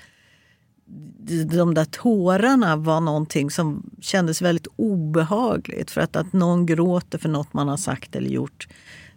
de- 1.44 1.74
där 1.74 1.84
tårarna 1.84 2.76
var 2.76 3.00
någonting 3.00 3.50
som 3.50 3.90
kändes 4.00 4.42
väldigt 4.42 4.66
obehagligt. 4.76 5.90
För 5.90 6.00
att, 6.00 6.16
att 6.16 6.32
någon 6.32 6.66
gråter 6.66 7.18
för 7.18 7.28
något 7.28 7.52
man 7.52 7.68
har 7.68 7.76
sagt 7.76 8.16
eller 8.16 8.30
gjort, 8.30 8.68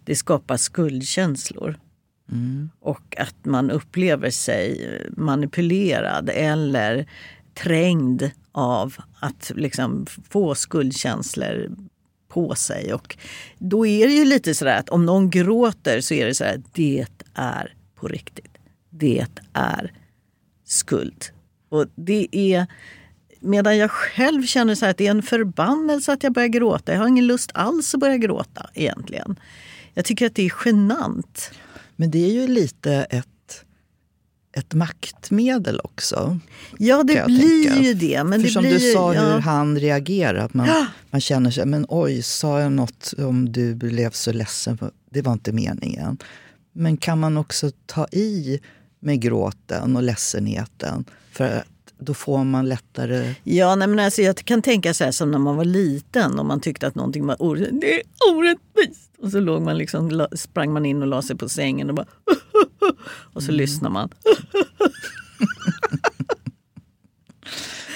det 0.04 0.14
skapar 0.16 0.56
skuldkänslor. 0.56 1.78
Och 2.80 3.16
att 3.18 3.44
man 3.44 3.70
upplever 3.70 4.30
sig 4.30 4.90
manipulerad 5.16 6.30
eller 6.32 7.06
trängd 7.54 8.30
av 8.52 8.94
att 9.20 9.52
liksom 9.54 10.06
få 10.28 10.54
skuldkänslor 10.54 11.76
på 12.28 12.54
sig. 12.54 12.94
Och 12.94 13.16
då 13.58 13.86
är 13.86 14.06
det 14.06 14.12
ju 14.12 14.24
lite 14.24 14.54
sådär 14.54 14.78
att 14.78 14.88
om 14.88 15.06
någon 15.06 15.30
gråter 15.30 16.00
så 16.00 16.14
är 16.14 16.26
det 16.26 16.34
sådär, 16.34 16.62
det 16.72 17.06
är 17.34 17.74
på 17.94 18.08
riktigt. 18.08 18.58
Det 18.90 19.26
är 19.52 19.92
skuld. 20.64 21.24
Och 21.76 21.86
det 21.94 22.28
är, 22.32 22.66
medan 23.40 23.76
jag 23.78 23.90
själv 23.90 24.42
känner 24.42 24.74
så 24.74 24.86
att 24.86 24.96
det 24.96 25.06
är 25.06 25.10
en 25.10 25.22
förbannelse 25.22 26.12
att 26.12 26.22
jag 26.22 26.32
börjar 26.32 26.48
gråta. 26.48 26.92
Jag 26.92 26.98
har 26.98 27.08
ingen 27.08 27.26
lust 27.26 27.50
alls 27.54 27.94
att 27.94 28.00
börja 28.00 28.16
gråta 28.16 28.70
egentligen. 28.74 29.36
Jag 29.94 30.04
tycker 30.04 30.26
att 30.26 30.34
det 30.34 30.46
är 30.46 30.52
genant. 30.64 31.50
Men 31.96 32.10
det 32.10 32.18
är 32.18 32.32
ju 32.32 32.46
lite 32.46 32.92
ett, 32.94 33.64
ett 34.56 34.74
maktmedel 34.74 35.80
också. 35.84 36.38
Ja, 36.78 37.02
det 37.02 37.26
blir 37.26 37.68
tänka. 37.68 37.82
ju 37.82 37.94
det. 37.94 38.24
Men 38.24 38.40
För 38.40 38.46
det 38.46 38.52
som 38.52 38.62
blir 38.62 38.72
du 38.72 38.92
sa 38.92 39.14
ja. 39.14 39.20
hur 39.20 39.40
han 39.40 39.78
reagerar. 39.78 40.34
Att 40.34 40.54
man, 40.54 40.68
man 41.10 41.20
känner 41.20 41.50
sig, 41.50 41.66
men 41.66 41.86
oj, 41.88 42.22
sa 42.22 42.60
jag 42.60 42.72
något 42.72 43.14
om 43.18 43.52
du 43.52 43.74
blev 43.74 44.10
så 44.10 44.32
ledsen? 44.32 44.78
Det 45.10 45.22
var 45.22 45.32
inte 45.32 45.52
meningen. 45.52 46.18
Men 46.72 46.96
kan 46.96 47.20
man 47.20 47.36
också 47.36 47.70
ta 47.86 48.06
i 48.12 48.60
med 49.00 49.20
gråten 49.20 49.96
och 49.96 50.02
ledsenheten 50.02 51.04
för 51.36 51.58
att 51.58 51.66
då 51.98 52.14
får 52.14 52.44
man 52.44 52.68
lättare... 52.68 53.34
Ja, 53.44 53.74
nej, 53.74 53.88
men 53.88 53.98
alltså, 53.98 54.22
jag 54.22 54.36
kan 54.36 54.62
tänka 54.62 54.94
så 54.94 55.04
här 55.04 55.12
som 55.12 55.30
när 55.30 55.38
man 55.38 55.56
var 55.56 55.64
liten 55.64 56.38
och 56.38 56.46
man 56.46 56.60
tyckte 56.60 56.86
att 56.86 56.94
någonting 56.94 57.26
var 57.26 57.42
orättvist. 57.42 57.80
Det 57.80 57.94
är 58.00 58.02
orättvist! 58.34 59.10
Och 59.18 59.30
så 59.30 59.40
låg 59.40 59.62
man 59.62 59.78
liksom, 59.78 60.26
sprang 60.32 60.72
man 60.72 60.86
in 60.86 61.02
och 61.02 61.08
la 61.08 61.22
sig 61.22 61.36
på 61.36 61.48
sängen 61.48 61.88
och 61.88 61.94
bara... 61.94 62.06
och 63.32 63.42
så 63.42 63.52
lyssnar 63.52 63.90
man. 63.90 64.08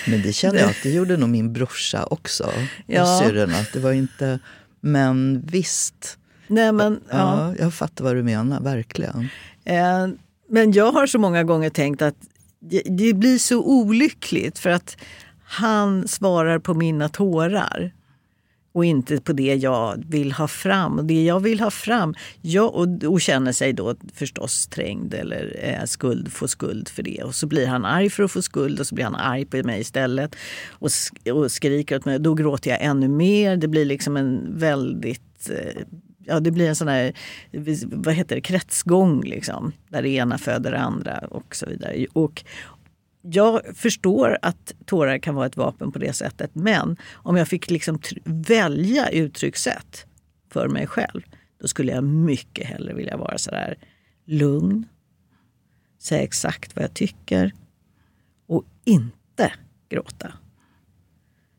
Men 0.06 0.22
det 0.22 0.32
känner 0.32 0.58
jag 0.58 0.70
att 0.70 0.82
det 0.82 0.90
gjorde 0.90 1.16
nog 1.16 1.28
min 1.28 1.52
brorsa 1.52 2.04
också. 2.04 2.52
Ja. 2.86 3.20
Syrrorna. 3.24 3.56
att 3.58 3.72
Det 3.72 3.80
var 3.80 3.92
inte... 3.92 4.38
Men 4.80 5.42
visst. 5.46 6.18
Nej, 6.46 6.72
men, 6.72 7.00
ja. 7.10 7.16
Ja, 7.16 7.54
jag 7.58 7.74
fattar 7.74 8.04
vad 8.04 8.16
du 8.16 8.22
menar, 8.22 8.60
verkligen. 8.60 9.28
Eh, 9.64 10.08
Men 10.48 10.72
jag 10.72 10.92
har 10.92 11.06
så 11.06 11.18
många 11.18 11.44
gånger 11.44 11.70
tänkt 11.70 12.02
att 12.02 12.14
det- 12.60 12.82
det 12.88 13.14
blir 13.14 13.38
så 13.38 13.62
olyckligt 13.64 14.58
för 14.58 14.70
att 14.70 14.96
han 15.44 16.08
svarar 16.08 16.58
på 16.58 16.74
mina 16.74 17.08
tårar 17.08 17.92
och 18.72 18.84
inte 18.84 19.20
på 19.20 19.32
det 19.32 19.54
jag 19.54 20.04
vill 20.08 20.32
ha 20.32 20.48
fram. 20.48 20.98
Och 20.98 21.04
det 21.04 21.24
jag 21.24 21.40
vill 21.40 21.60
ha 21.60 21.70
fram, 21.70 22.14
jag, 22.40 22.74
och, 22.74 23.04
och 23.04 23.20
känner 23.20 23.52
sig 23.52 23.72
då 23.72 23.94
förstås 24.14 24.66
trängd 24.66 25.14
eller 25.14 25.56
eh, 25.62 25.84
skuld, 25.84 26.32
får 26.32 26.46
skuld 26.46 26.88
för 26.88 27.02
det. 27.02 27.22
Och 27.22 27.34
så 27.34 27.46
blir 27.46 27.66
han 27.66 27.84
arg 27.84 28.10
för 28.10 28.22
att 28.22 28.30
få 28.32 28.42
skuld 28.42 28.80
och 28.80 28.86
så 28.86 28.94
blir 28.94 29.04
han 29.04 29.14
arg 29.14 29.44
på 29.46 29.56
mig 29.64 29.80
istället 29.80 30.34
och, 30.68 30.88
sk- 30.88 31.30
och 31.30 31.52
skriker 31.52 31.96
åt 31.96 32.04
mig. 32.04 32.18
Då 32.18 32.34
gråter 32.34 32.70
jag 32.70 32.82
ännu 32.82 33.08
mer. 33.08 33.56
Det 33.56 33.68
blir 33.68 33.84
liksom 33.84 34.16
en 34.16 34.58
väldigt 34.58 35.50
eh, 35.50 35.82
Ja, 36.24 36.40
det 36.40 36.50
blir 36.50 36.68
en 36.68 36.76
sån 36.76 36.88
här 36.88 37.12
vad 37.84 38.14
heter 38.14 38.34
det, 38.34 38.40
kretsgång 38.40 39.22
liksom, 39.22 39.72
där 39.88 40.02
det 40.02 40.08
ena 40.08 40.38
föder 40.38 40.70
det 40.70 40.78
andra 40.78 41.18
och 41.18 41.56
så 41.56 41.66
vidare. 41.66 42.06
Och 42.12 42.44
jag 43.22 43.60
förstår 43.74 44.38
att 44.42 44.72
tårar 44.84 45.18
kan 45.18 45.34
vara 45.34 45.46
ett 45.46 45.56
vapen 45.56 45.92
på 45.92 45.98
det 45.98 46.12
sättet 46.12 46.50
men 46.52 46.96
om 47.12 47.36
jag 47.36 47.48
fick 47.48 47.70
liksom 47.70 47.98
välja 48.24 49.08
uttryckssätt 49.08 50.06
för 50.50 50.68
mig 50.68 50.86
själv 50.86 51.22
då 51.60 51.68
skulle 51.68 51.92
jag 51.92 52.04
mycket 52.04 52.66
hellre 52.66 52.94
vilja 52.94 53.16
vara 53.16 53.38
sådär 53.38 53.74
lugn, 54.24 54.86
säga 55.98 56.22
exakt 56.22 56.76
vad 56.76 56.84
jag 56.84 56.94
tycker 56.94 57.52
och 58.46 58.64
inte 58.84 59.52
gråta. 59.88 60.32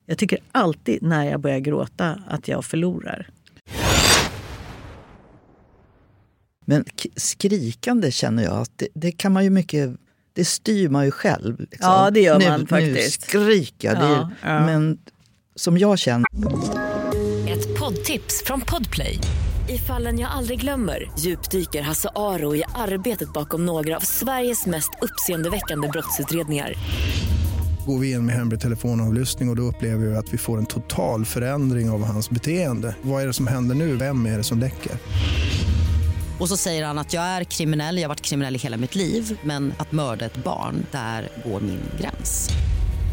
Jag 0.06 0.18
tycker 0.18 0.40
alltid 0.52 1.04
när 1.04 1.26
jag 1.26 1.40
börjar 1.40 1.60
gråta 1.60 2.22
att 2.28 2.48
jag 2.48 2.66
förlorar. 2.66 3.30
Men 6.66 6.86
skrikande 7.16 8.12
känner 8.12 8.44
jag 8.44 8.54
att 8.54 8.72
det, 8.76 8.88
det 8.94 9.12
kan 9.12 9.32
man 9.32 9.44
ju 9.44 9.50
mycket... 9.50 9.90
Det 10.34 10.46
styr 10.46 10.90
man 10.90 11.06
ju 11.06 11.12
själv. 11.12 11.60
Liksom. 11.60 11.78
Ja, 11.92 12.12
det 12.12 12.20
gör 12.22 12.40
nu, 12.40 12.50
man 12.50 12.60
Nu 12.60 12.66
faktiskt. 12.68 13.22
skriker 13.22 13.94
jag. 13.94 14.04
Ja, 14.04 14.32
ja. 14.44 14.66
Men 14.66 14.98
som 15.56 15.78
jag 15.78 16.00
känner 16.00 16.26
Ett 17.48 17.80
poddtips 17.80 18.44
från 18.46 18.62
Podplay. 18.62 19.20
I 19.70 19.78
fallen 19.78 20.20
jag 20.20 20.32
aldrig 20.32 20.60
glömmer 20.62 21.12
djupdyker 21.20 21.82
Hasse 21.82 22.10
Aro 22.16 22.56
i 22.56 22.64
arbetet 22.76 23.34
bakom 23.34 23.66
några 23.66 23.96
av 23.96 24.00
Sveriges 24.00 24.66
mest 24.66 24.90
uppseendeväckande 25.02 25.88
brottsutredningar. 25.88 26.74
Går 27.86 28.00
vi 28.00 28.12
in 28.12 28.26
med 28.26 28.36
hemlig 28.36 28.60
telefonavlyssning 28.62 29.50
och, 29.50 29.54
och 29.54 29.58
då 29.58 29.64
upplever 29.64 30.06
vi 30.06 30.16
att 30.16 30.34
vi 30.34 30.38
får 30.38 30.58
en 30.58 30.66
total 30.66 31.26
förändring 31.26 31.90
av 31.90 32.04
hans 32.04 32.30
beteende. 32.30 32.96
Vad 33.02 33.24
är 33.24 33.28
det 33.28 33.34
som 33.34 33.48
händer 33.48 33.76
nu? 33.76 33.96
Vem 33.96 34.26
är 34.26 34.38
det 34.38 34.44
som 34.44 34.60
läcker? 34.60 34.92
Och 36.42 36.50
så 36.50 36.58
säger 36.58 36.86
han 36.86 36.98
att 36.98 37.14
jag 37.14 37.24
är 37.24 37.44
kriminell, 37.44 37.98
jag 37.98 38.04
har 38.04 38.10
varit 38.10 38.22
kriminell 38.22 38.56
i 38.56 38.58
hela 38.58 38.78
mitt 38.78 38.96
liv 38.96 39.40
men 39.44 39.74
att 39.78 39.92
mörda 39.92 40.26
ett 40.26 40.44
barn, 40.44 40.86
där 40.92 41.30
går 41.44 41.60
min 41.62 41.80
gräns. 42.00 42.50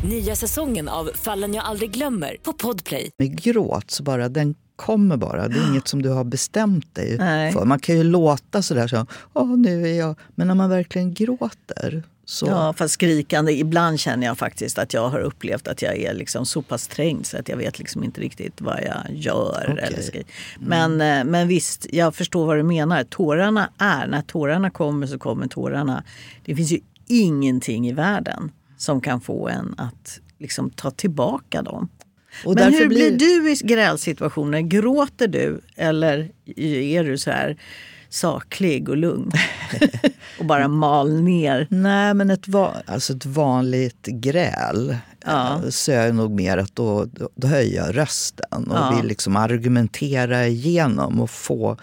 Nya 0.08 0.36
säsongen 0.36 0.88
av 0.88 1.10
Fallen 1.14 1.54
jag 1.54 1.64
aldrig 1.64 1.90
glömmer 1.90 2.36
på 2.42 2.52
Podplay. 2.52 3.10
med 3.18 3.42
gråt 3.42 3.90
så 3.90 4.02
bara 4.02 4.28
den 4.28 4.54
kommer 4.76 5.16
bara. 5.16 5.48
Det 5.48 5.58
är 5.58 5.68
inget 5.68 5.88
som 5.88 6.02
du 6.02 6.08
har 6.08 6.24
bestämt 6.24 6.94
dig 6.94 7.18
Nej. 7.18 7.52
för. 7.52 7.64
Man 7.64 7.78
kan 7.78 7.96
ju 7.96 8.02
låta 8.02 8.62
sådär 8.62 8.88
så, 8.88 9.06
Åh, 9.32 9.56
nu 9.56 9.88
är 9.88 9.98
jag... 9.98 10.16
Men 10.34 10.48
när 10.48 10.54
man 10.54 10.70
verkligen 10.70 11.14
gråter 11.14 12.02
så... 12.30 12.46
Ja, 12.46 12.72
fast 12.72 12.94
skrikande. 12.94 13.52
Ibland 13.52 14.00
känner 14.00 14.26
jag 14.26 14.38
faktiskt 14.38 14.78
att 14.78 14.94
jag 14.94 15.08
har 15.08 15.20
upplevt 15.20 15.68
att 15.68 15.82
jag 15.82 15.96
är 15.98 16.14
liksom 16.14 16.46
så 16.46 16.62
pass 16.62 16.88
trängd 16.88 17.26
så 17.26 17.38
att 17.38 17.48
jag 17.48 17.56
vet 17.56 17.78
liksom 17.78 18.04
inte 18.04 18.20
riktigt 18.20 18.60
vad 18.60 18.80
jag 18.82 19.14
gör. 19.16 19.66
Okej. 19.72 19.84
Eller 19.84 20.02
skri- 20.02 20.24
men, 20.58 21.00
eh, 21.00 21.24
men 21.24 21.48
visst, 21.48 21.86
jag 21.92 22.14
förstår 22.14 22.46
vad 22.46 22.56
du 22.56 22.62
menar. 22.62 23.04
Tårarna 23.04 23.70
är, 23.78 24.06
när 24.06 24.22
tårarna 24.22 24.70
kommer 24.70 25.06
så 25.06 25.18
kommer 25.18 25.46
tårarna. 25.46 26.04
Det 26.44 26.56
finns 26.56 26.72
ju 26.72 26.80
ingenting 27.06 27.88
i 27.88 27.92
världen 27.92 28.52
som 28.76 29.00
kan 29.00 29.20
få 29.20 29.48
en 29.48 29.74
att 29.78 30.20
liksom 30.38 30.70
ta 30.70 30.90
tillbaka 30.90 31.62
dem. 31.62 31.88
Och 32.44 32.54
men 32.54 32.72
hur 32.74 32.88
blir... 32.88 33.16
blir- 33.16 33.18
du 33.44 33.50
i 33.52 33.54
grälsituationer? 33.54 34.60
Gråter 34.60 35.28
du 35.28 35.60
eller 35.76 36.30
är 36.56 37.04
du 37.04 37.18
så 37.18 37.30
här 37.30 37.56
saklig 38.08 38.88
och 38.88 38.96
lugn? 38.96 39.30
och 40.38 40.44
bara 40.44 40.68
mal 40.68 41.20
ner? 41.22 41.66
Nej, 41.70 42.14
men 42.14 42.30
ett, 42.30 42.48
va- 42.48 42.74
alltså 42.86 43.12
ett 43.12 43.26
vanligt 43.26 44.06
gräl 44.06 44.96
Ja. 45.26 45.54
eh, 45.64 45.68
så 45.70 45.92
är 45.92 46.06
jag 46.06 46.14
nog 46.14 46.30
mer 46.30 46.58
att 46.58 46.76
då, 46.76 47.04
då, 47.04 47.28
då 47.34 47.46
höjer 47.48 47.76
jag 47.86 47.96
rösten 47.96 48.64
och 48.70 48.76
Ja. 48.76 48.96
vill 48.96 49.06
liksom 49.08 49.36
argumentera 49.36 50.46
igenom 50.46 51.20
och 51.20 51.30
få 51.30 51.76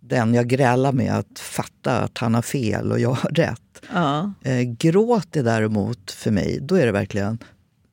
den 0.00 0.34
jag 0.34 0.46
grälar 0.48 0.92
med 0.92 1.12
att 1.18 1.38
fatta 1.38 1.98
att 1.98 2.18
han 2.18 2.34
har 2.34 2.42
fel 2.42 2.92
och 2.92 3.00
jag 3.00 3.10
har 3.12 3.30
rätt. 3.30 3.60
Ja. 3.94 4.32
Eh, 4.42 4.60
gråt 4.60 5.36
är 5.36 5.42
däremot 5.42 6.10
för 6.10 6.30
mig, 6.30 6.58
då 6.62 6.74
är 6.74 6.86
det 6.86 6.92
verkligen 6.92 7.38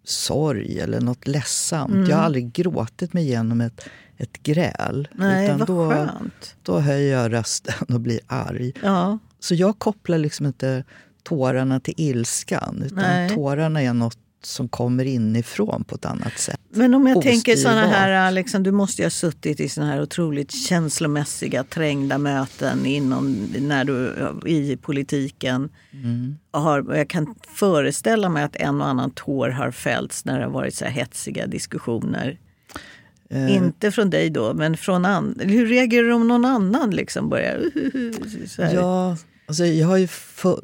sorg 0.04 0.80
eller 0.80 1.02
något 1.02 1.28
ledsamt. 1.28 1.94
Mm. 1.94 2.10
Jag 2.10 2.18
har 2.18 2.24
aldrig 2.24 2.54
gråtit 2.54 3.14
mig 3.14 3.24
igenom 3.24 3.62
ett, 3.62 3.86
ett 4.18 4.44
gräl. 4.44 5.08
Nej, 5.12 5.46
utan 5.46 5.60
då, 5.60 5.90
skönt. 5.90 6.56
då 6.64 6.80
höjer 6.80 7.22
jag 7.22 7.34
rösten 7.34 7.96
och 7.96 8.02
blir 8.02 8.20
arg. 8.28 8.74
Ja. 8.84 9.20
Så 9.40 9.56
jag 9.56 9.80
kopplar 9.80 10.18
liksom 10.18 10.46
inte 10.46 10.84
tårarna 11.24 11.80
till 11.80 11.94
ilskan. 11.98 12.84
Utan 12.86 12.98
Nej. 12.98 13.30
tårarna 13.30 13.82
är 13.82 13.94
något 13.94 14.18
som 14.46 14.70
kommer 14.70 15.06
inifrån 15.06 15.84
på 15.84 15.96
ett 15.96 16.06
annat 16.06 16.40
sätt. 16.40 16.60
Men 16.70 16.94
om 16.94 17.08
jag 17.08 17.22
tänker 17.22 17.54
Ostyrbar. 17.54 17.72
såna 17.72 17.88
här, 17.88 18.32
liksom, 18.32 18.64
du 18.64 18.72
måste 18.72 19.02
ju 19.02 19.06
ha 19.06 19.10
suttit 19.10 19.60
i 19.60 19.70
såna 19.70 19.88
här 19.88 20.02
otroligt 20.02 20.52
känslomässiga 20.52 21.64
trängda 21.64 22.18
möten 22.18 22.86
inom, 22.86 23.48
när 23.60 23.86
du, 23.86 24.16
i 24.52 24.78
politiken. 24.78 25.70
Mm. 25.92 26.36
Och 26.52 26.62
har, 26.62 26.96
jag 26.96 27.08
kan 27.08 27.36
föreställa 27.48 28.30
mig 28.30 28.44
att 28.44 28.56
en 28.56 28.82
och 28.82 28.88
annan 28.88 29.12
tår 29.12 29.50
har 29.50 29.72
fällts 29.72 30.26
när 30.26 30.40
det 30.40 30.46
har 30.46 30.52
varit 30.52 30.76
så 30.76 30.86
här 30.86 30.92
hetsiga 30.92 31.48
diskussioner. 31.48 32.40
Eh, 33.30 33.56
Inte 33.56 33.92
från 33.92 34.10
dig 34.10 34.30
då, 34.30 34.54
men 34.54 34.78
från 34.78 35.06
andra. 35.06 35.46
Hur 35.46 35.66
reagerar 35.68 36.08
du 36.08 36.14
om 36.14 36.28
någon 36.28 36.46
annan 36.46 36.92
liksom 36.92 37.30
börjar... 37.30 37.64
Så 38.48 38.64
här? 38.64 38.74
Ja, 38.76 39.18
alltså 39.46 39.66
jag 39.66 39.88
har 39.88 39.98
ju 39.98 40.08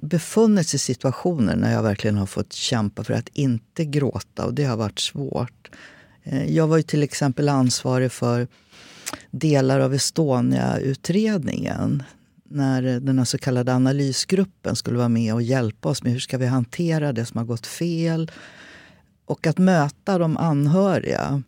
befunnit 0.01 0.73
i 0.73 0.77
situationer 0.77 1.55
när 1.55 1.73
jag 1.73 1.83
verkligen 1.83 2.17
har 2.17 2.25
fått 2.25 2.53
kämpa 2.53 3.03
för 3.03 3.13
att 3.13 3.29
inte 3.33 3.85
gråta 3.85 4.45
och 4.45 4.53
det 4.53 4.63
har 4.63 4.77
varit 4.77 4.99
svårt. 4.99 5.69
Eh, 6.23 6.55
jag 6.55 6.67
var 6.67 6.77
ju 6.77 6.83
till 6.83 7.03
exempel 7.03 7.49
ansvarig 7.49 8.11
för 8.11 8.47
delar 9.31 9.79
av 9.79 9.93
Estonia-utredningen 9.93 12.03
när 12.49 12.99
den 12.99 13.17
här 13.17 13.25
så 13.25 13.37
kallade 13.37 13.73
analysgruppen 13.73 14.75
skulle 14.75 14.97
vara 14.97 15.09
med 15.09 15.33
och 15.33 15.41
hjälpa 15.41 15.89
oss 15.89 16.03
med 16.03 16.11
hur 16.11 16.19
ska 16.19 16.37
vi 16.37 16.45
hantera 16.45 17.13
det 17.13 17.25
som 17.25 17.37
har 17.37 17.45
gått 17.45 17.67
fel. 17.67 18.31
Och 19.25 19.47
att 19.47 19.57
möta 19.57 20.17
de 20.17 20.37
anhöriga 20.37 21.43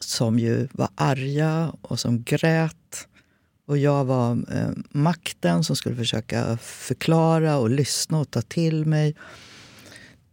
som 0.00 0.38
ju 0.38 0.68
var 0.72 0.88
arga 0.94 1.72
och 1.82 2.00
som 2.00 2.22
grät. 2.22 3.08
Och 3.66 3.78
jag 3.78 4.04
var 4.04 4.30
eh, 4.52 4.70
makten 4.90 5.64
som 5.64 5.76
skulle 5.76 5.96
försöka 5.96 6.56
förklara 6.56 7.56
och 7.58 7.70
lyssna 7.70 8.18
och 8.18 8.30
ta 8.30 8.42
till 8.42 8.86
mig. 8.86 9.16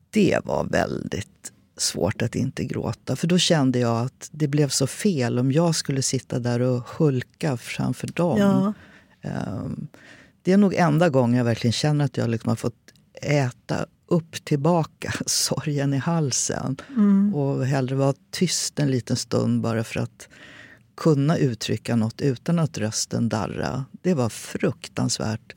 Det 0.09 0.39
var 0.43 0.63
väldigt 0.63 1.51
svårt 1.77 2.21
att 2.21 2.35
inte 2.35 2.65
gråta. 2.65 3.15
För 3.15 3.27
då 3.27 3.37
kände 3.37 3.79
jag 3.79 4.05
att 4.05 4.29
det 4.31 4.47
blev 4.47 4.69
så 4.69 4.87
fel 4.87 5.39
om 5.39 5.51
jag 5.51 5.75
skulle 5.75 6.01
sitta 6.01 6.39
där 6.39 6.59
och 6.59 6.83
hulka 6.97 7.57
framför 7.57 8.07
dem. 8.07 8.39
Ja. 8.39 8.73
Ehm, 9.21 9.87
Det 10.41 10.51
är 10.51 10.57
nog 10.57 10.73
enda 10.73 11.09
gången 11.09 11.37
jag 11.37 11.45
verkligen 11.45 11.71
känner 11.71 12.05
att 12.05 12.17
jag 12.17 12.29
liksom 12.29 12.49
har 12.49 12.55
fått 12.55 12.75
äta 13.21 13.85
upp 14.07 14.45
tillbaka 14.45 15.13
sorgen 15.25 15.93
i 15.93 15.97
halsen. 15.97 16.77
Och 17.33 17.65
hellre 17.65 17.95
vara 17.95 18.13
tyst 18.31 18.79
en 18.79 18.91
liten 18.91 19.15
stund 19.15 19.61
bara 19.61 19.83
för 19.83 19.99
att 19.99 20.29
kunna 20.95 21.37
uttrycka 21.37 21.95
något 21.95 22.21
utan 22.21 22.59
att 22.59 22.77
rösten 22.77 23.29
darra. 23.29 23.85
Det 24.01 24.13
var 24.13 24.29
fruktansvärt 24.29 25.55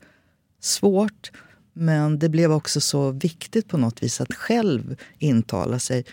svårt. 0.59 1.31
Men 1.73 2.19
det 2.19 2.29
blev 2.29 2.51
också 2.51 2.81
så 2.81 3.11
viktigt 3.11 3.67
på 3.67 3.77
något 3.77 4.03
vis 4.03 4.21
att 4.21 4.33
själv 4.33 4.95
intala 5.19 5.79
sig. 5.79 6.05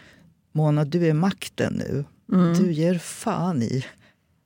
Mona, 0.53 0.85
du 0.85 1.07
är 1.07 1.15
makten 1.15 1.73
nu. 1.75 2.05
Du 2.59 2.73
ger 2.73 2.99
fan 2.99 3.63
i 3.63 3.85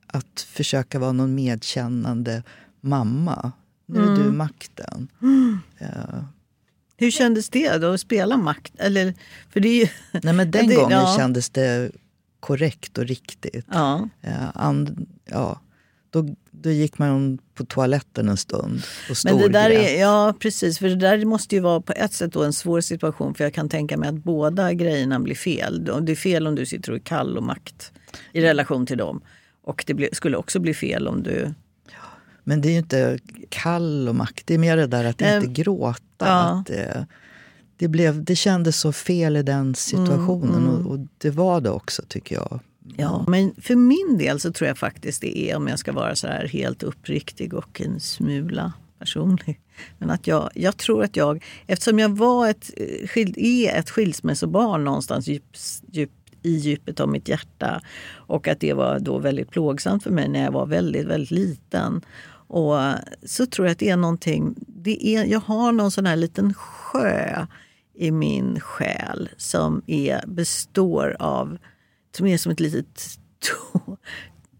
att 0.06 0.40
försöka 0.48 0.98
vara 0.98 1.12
någon 1.12 1.34
medkännande 1.34 2.42
mamma. 2.80 3.52
Nu 3.86 4.00
är 4.00 4.16
du 4.16 4.30
makten. 4.32 5.08
Eh, 5.78 6.22
Hur 6.96 7.10
kändes 7.10 7.48
det 7.48 7.78
då 7.78 7.92
att 7.92 8.00
spela 8.00 8.36
makt? 8.36 8.72
Eller, 8.78 9.14
för 9.50 9.60
det 9.60 9.68
ju, 9.68 9.88
Nej, 10.22 10.34
men 10.34 10.50
den 10.50 10.66
det- 10.68 10.74
gången 10.74 10.90
ja. 10.98 11.14
kändes 11.18 11.50
det 11.50 11.90
korrekt 12.46 12.98
och 12.98 13.04
riktigt. 13.06 13.66
Ja. 13.72 14.08
Eh, 14.22 14.48
and, 14.54 15.06
ja, 15.24 15.60
då, 16.10 16.28
då 16.50 16.70
gick 16.70 16.98
man 16.98 17.38
på 17.54 17.64
toaletten 17.64 18.28
en 18.28 18.36
stund 18.36 18.82
och 19.10 19.16
Men 19.24 19.38
det 19.38 19.48
där 19.48 19.70
är, 19.70 20.00
ja 20.00 20.34
precis, 20.40 20.78
för 20.78 20.88
det 20.88 20.96
där 20.96 21.24
måste 21.24 21.54
ju 21.54 21.60
vara 21.60 21.80
på 21.80 21.92
ett 21.92 22.12
sätt 22.12 22.32
då 22.32 22.42
en 22.44 22.52
svår 22.52 22.80
situation 22.80 23.34
för 23.34 23.44
jag 23.44 23.54
kan 23.54 23.68
tänka 23.68 23.96
mig 23.96 24.08
att 24.08 24.14
båda 24.24 24.72
grejerna 24.72 25.20
blir 25.20 25.34
fel. 25.34 25.84
Det 26.02 26.12
är 26.12 26.16
fel 26.16 26.46
om 26.46 26.54
du 26.54 26.66
sitter 26.66 26.90
och 26.92 26.96
är 26.98 27.02
kall 27.02 27.36
och 27.36 27.42
makt 27.42 27.92
i 28.32 28.40
relation 28.40 28.86
till 28.86 28.98
dem. 28.98 29.20
Och 29.62 29.84
det 29.86 29.94
blir- 29.94 30.08
skulle 30.12 30.36
också 30.36 30.58
bli 30.60 30.74
fel 30.74 31.08
om 31.08 31.22
du... 31.22 31.54
Men 32.44 32.60
det 32.60 32.68
är 32.68 32.72
ju 32.72 32.78
inte 32.78 33.18
kall 33.48 34.08
och 34.08 34.14
makt, 34.14 34.46
det 34.46 34.54
är 34.54 34.58
mer 34.58 34.76
det 34.76 34.86
där 34.86 35.04
att 35.04 35.22
Ehm, 35.22 35.42
inte 35.42 35.62
gråta. 35.62 36.00
ja. 36.18 36.60
Att 36.60 36.70
det, 37.76 37.88
blev, 37.88 38.24
det 38.24 38.36
kändes 38.36 38.80
så 38.80 38.92
fel 38.92 39.36
i 39.36 39.42
den 39.42 39.74
situationen 39.74 40.56
Mm, 40.56 40.86
Och, 40.86 40.92
och 40.92 40.98
det 41.18 41.30
var 41.30 41.60
det 41.60 41.70
också 41.70 42.02
tycker 42.08 42.34
jag. 42.34 42.60
Ja, 42.96 43.24
men 43.28 43.54
för 43.60 43.74
min 43.74 44.18
del 44.18 44.40
så 44.40 44.52
tror 44.52 44.68
jag 44.68 44.78
faktiskt 44.78 45.20
det 45.20 45.50
är, 45.50 45.56
om 45.56 45.68
jag 45.68 45.78
ska 45.78 45.92
vara 45.92 46.16
så 46.16 46.26
här 46.26 46.46
helt 46.46 46.82
uppriktig 46.82 47.54
och 47.54 47.80
en 47.80 48.00
smula 48.00 48.72
personlig. 48.98 49.60
Men 49.98 50.10
att 50.10 50.26
jag, 50.26 50.50
jag 50.54 50.76
tror 50.76 51.04
att 51.04 51.16
jag, 51.16 51.44
eftersom 51.66 51.98
jag 51.98 52.08
var 52.16 52.48
ett, 52.48 52.70
eh, 52.76 53.26
är 53.36 53.78
ett 53.78 53.90
skilsmässobarn 53.90 54.84
någonstans 54.84 55.28
djup, 55.28 55.56
djup, 55.92 56.10
i 56.42 56.50
djupet 56.50 57.00
av 57.00 57.08
mitt 57.08 57.28
hjärta 57.28 57.80
och 58.12 58.48
att 58.48 58.60
det 58.60 58.72
var 58.72 58.98
då 58.98 59.18
väldigt 59.18 59.50
plågsamt 59.50 60.02
för 60.02 60.10
mig 60.10 60.28
när 60.28 60.44
jag 60.44 60.52
var 60.52 60.66
väldigt, 60.66 61.06
väldigt 61.06 61.30
liten. 61.30 62.00
Och 62.48 62.74
så 63.22 63.46
tror 63.46 63.66
jag 63.66 63.72
att 63.72 63.78
det 63.78 63.90
är 63.90 63.96
någonting, 63.96 64.54
det 64.66 65.06
är, 65.06 65.24
jag 65.24 65.40
har 65.40 65.72
någon 65.72 65.90
sån 65.90 66.06
här 66.06 66.16
liten 66.16 66.54
sjö 66.54 67.46
i 67.96 68.10
min 68.10 68.60
själ 68.60 69.28
som 69.36 69.82
är, 69.86 70.26
består 70.26 71.16
av 71.18 71.58
som 72.16 72.26
är 72.26 72.38
som 72.38 72.52
ett 72.52 72.60
litet... 72.60 73.18
tå- 73.38 73.96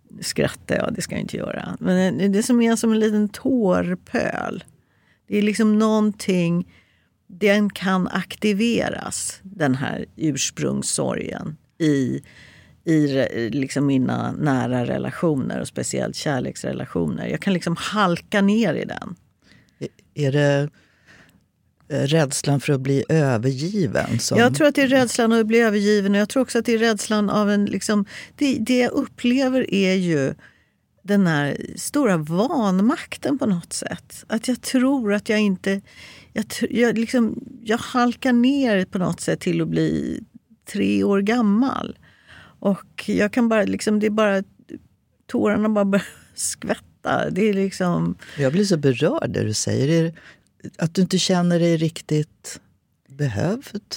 Nu 0.08 0.22
skrattar 0.22 0.76
jag, 0.76 0.94
det 0.94 1.02
ska 1.02 1.14
jag 1.14 1.22
inte 1.22 1.36
göra. 1.36 1.76
Men 1.80 2.32
det 2.32 2.42
som 2.42 2.62
är 2.62 2.76
som 2.76 2.92
en 2.92 2.98
liten 2.98 3.28
tårpöl. 3.28 4.64
Det 5.28 5.38
är 5.38 5.42
liksom 5.42 5.78
någonting... 5.78 6.72
Den 7.28 7.70
kan 7.70 8.08
aktiveras, 8.08 9.40
den 9.42 9.74
här 9.74 10.06
ursprungssorgen 10.16 11.56
i, 11.78 12.22
i 12.84 13.06
liksom 13.50 13.86
mina 13.86 14.32
nära 14.32 14.86
relationer 14.86 15.60
och 15.60 15.68
speciellt 15.68 16.16
kärleksrelationer. 16.16 17.26
Jag 17.26 17.40
kan 17.40 17.52
liksom 17.52 17.76
halka 17.78 18.40
ner 18.40 18.74
i 18.74 18.84
den. 18.84 19.16
Är 20.14 20.32
det 20.32 20.70
rädslan 21.88 22.60
för 22.60 22.72
att 22.72 22.80
bli 22.80 23.04
övergiven? 23.08 24.18
Som, 24.18 24.38
Jag 24.38 24.54
tror 24.54 24.66
att 24.66 24.74
det 24.74 24.82
är 24.82 24.88
rädslan 24.88 25.32
att 25.32 25.46
bli 25.46 25.60
övergiven 25.60 26.12
och 26.12 26.20
jag 26.20 26.28
tror 26.28 26.42
också 26.42 26.58
att 26.58 26.64
det 26.64 26.72
är 26.72 26.78
rädslan 26.78 27.30
av 27.30 27.50
en... 27.50 27.64
Liksom, 27.64 28.04
det, 28.36 28.56
det 28.60 28.78
jag 28.78 28.92
upplever 28.92 29.74
är 29.74 29.94
ju 29.94 30.34
den 31.02 31.26
här 31.26 31.56
stora 31.76 32.16
vanmakten 32.16 33.38
på 33.38 33.46
något 33.46 33.72
sätt. 33.72 34.24
Att 34.26 34.48
jag 34.48 34.60
tror 34.60 35.14
att 35.14 35.28
jag 35.28 35.40
inte... 35.40 35.80
Jag, 36.32 36.44
jag, 36.70 36.98
liksom, 36.98 37.44
jag 37.62 37.78
halkar 37.78 38.32
ner 38.32 38.84
på 38.84 38.98
något 38.98 39.20
sätt 39.20 39.40
till 39.40 39.60
att 39.60 39.68
bli 39.68 40.20
tre 40.72 41.04
år 41.04 41.20
gammal. 41.20 41.98
Och 42.60 43.04
jag 43.06 43.32
kan 43.32 43.48
bara... 43.48 43.62
Liksom, 43.62 44.00
det 44.00 44.06
är 44.06 44.10
bara 44.10 44.42
tårarna 45.26 45.68
bara 45.68 45.84
börjar 45.84 46.06
skvätta. 46.34 47.30
Det 47.30 47.48
är 47.48 47.54
liksom... 47.54 48.16
Jag 48.38 48.52
blir 48.52 48.64
så 48.64 48.76
berörd 48.76 49.30
det 49.30 49.44
du 49.44 49.54
säger. 49.54 50.02
Det 50.02 50.14
att 50.78 50.94
du 50.94 51.02
inte 51.02 51.18
känner 51.18 51.58
dig 51.58 51.76
riktigt 51.76 52.60
behövd? 53.08 53.94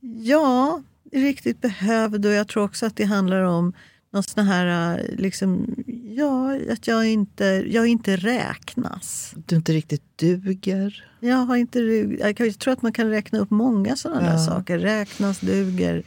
Ja, 0.00 0.82
riktigt 1.12 1.60
behövd 1.60 2.26
och 2.26 2.32
jag 2.32 2.48
tror 2.48 2.62
också 2.64 2.86
att 2.86 2.96
det 2.96 3.04
handlar 3.04 3.42
om 3.42 3.72
någon 4.10 4.22
sån 4.22 4.44
här, 4.46 4.98
äh, 4.98 5.16
liksom, 5.16 5.74
ja, 6.16 6.58
att 6.72 6.86
jag 6.86 7.06
inte, 7.08 7.44
jag 7.68 7.86
inte 7.86 8.16
räknas. 8.16 9.34
Du 9.46 9.56
inte 9.56 9.72
riktigt 9.72 10.02
duger? 10.16 11.04
Jag, 11.20 11.36
har 11.36 11.56
inte, 11.56 11.78
jag 12.20 12.58
tror 12.58 12.72
att 12.72 12.82
man 12.82 12.92
kan 12.92 13.10
räkna 13.10 13.38
upp 13.38 13.50
många 13.50 13.96
sådana 13.96 14.20
där 14.20 14.32
Ja. 14.32 14.38
saker. 14.38 14.78
Räknas, 14.78 15.40
duger, 15.40 16.02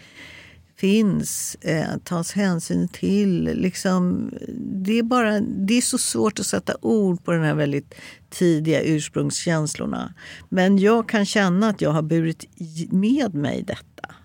finns, 0.79 1.57
eh, 1.61 1.97
tas 2.03 2.31
hänsyn 2.31 2.87
till. 2.87 3.43
Liksom, 3.43 4.31
det, 4.57 4.99
är 4.99 5.03
bara, 5.03 5.39
det 5.39 5.73
är 5.73 5.81
så 5.81 5.97
svårt 5.97 6.39
att 6.39 6.45
sätta 6.45 6.75
ord 6.81 7.23
på 7.23 7.31
de 7.31 7.39
här 7.39 7.55
väldigt 7.55 7.95
tidiga 8.29 8.81
ursprungskänslorna. 8.81 10.13
Men 10.49 10.77
jag 10.77 11.09
kan 11.09 11.25
känna 11.25 11.69
att 11.69 11.81
jag 11.81 11.91
har 11.91 12.01
burit 12.01 12.45
med 12.91 13.33
mig 13.33 13.63
detta. 13.63 14.15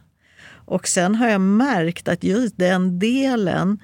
Och 0.47 0.89
sen 0.89 1.15
har 1.15 1.29
jag 1.29 1.41
märkt 1.41 2.09
att 2.09 2.25
just 2.25 2.59
den 2.59 2.99
delen 2.99 3.79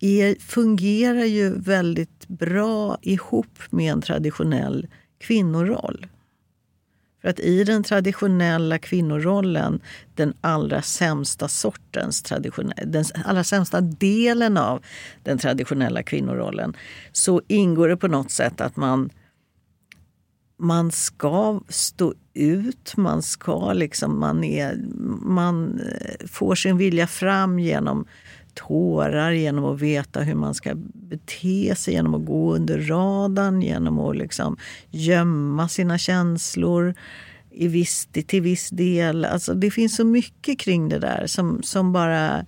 är, 0.00 0.34
fungerar 0.40 1.24
ju 1.24 1.58
väldigt 1.58 2.28
bra 2.28 2.98
ihop 3.02 3.58
med 3.70 3.92
en 3.92 4.02
traditionell 4.02 4.86
kvinnoroll. 5.18 6.06
För 7.24 7.30
att 7.30 7.40
i 7.40 7.64
den 7.64 7.82
traditionella 7.82 8.78
kvinnorollen, 8.78 9.80
den 10.14 10.34
allra 10.40 10.82
sämsta 10.82 11.48
sortens 11.48 12.22
den 12.86 13.04
allra 13.24 13.44
sämsta 13.44 13.80
delen 13.80 14.56
av 14.56 14.82
den 15.22 15.38
traditionella 15.38 16.02
kvinnorollen, 16.02 16.76
så 17.12 17.42
ingår 17.48 17.88
det 17.88 17.96
på 17.96 18.08
något 18.08 18.30
sätt 18.30 18.60
att 18.60 18.76
man 18.76 19.10
man 20.58 20.90
ska 20.90 21.60
stå 21.68 22.14
ut, 22.34 22.96
man 22.96 23.22
ska 23.22 23.72
liksom, 23.72 24.20
man, 24.20 24.44
är, 24.44 24.76
man 25.22 25.80
eh, 25.80 26.26
får 26.26 26.54
sin 26.54 26.76
vilja 26.76 27.06
fram 27.06 27.58
genom 27.58 28.06
tårar, 28.54 29.32
genom 29.32 29.64
att 29.64 29.80
veta 29.80 30.20
hur 30.20 30.34
man 30.34 30.54
ska 30.54 30.72
bete 30.94 31.74
sig, 31.74 31.94
genom 31.94 32.14
att 32.14 32.24
gå 32.24 32.54
under 32.54 32.78
radarn, 32.78 33.62
genom 33.62 33.98
att 33.98 34.16
liksom 34.16 34.56
gömma 34.90 35.68
sina 35.68 35.98
känslor 35.98 36.94
i 37.50 37.68
viss, 37.68 38.08
till 38.26 38.42
viss 38.42 38.70
del. 38.70 39.24
Alltså 39.24 39.54
det 39.54 39.70
finns 39.70 39.96
så 39.96 40.04
mycket 40.04 40.58
kring 40.58 40.88
det 40.88 40.98
där 40.98 41.26
som, 41.26 41.62
som 41.62 41.92
bara 41.92 42.46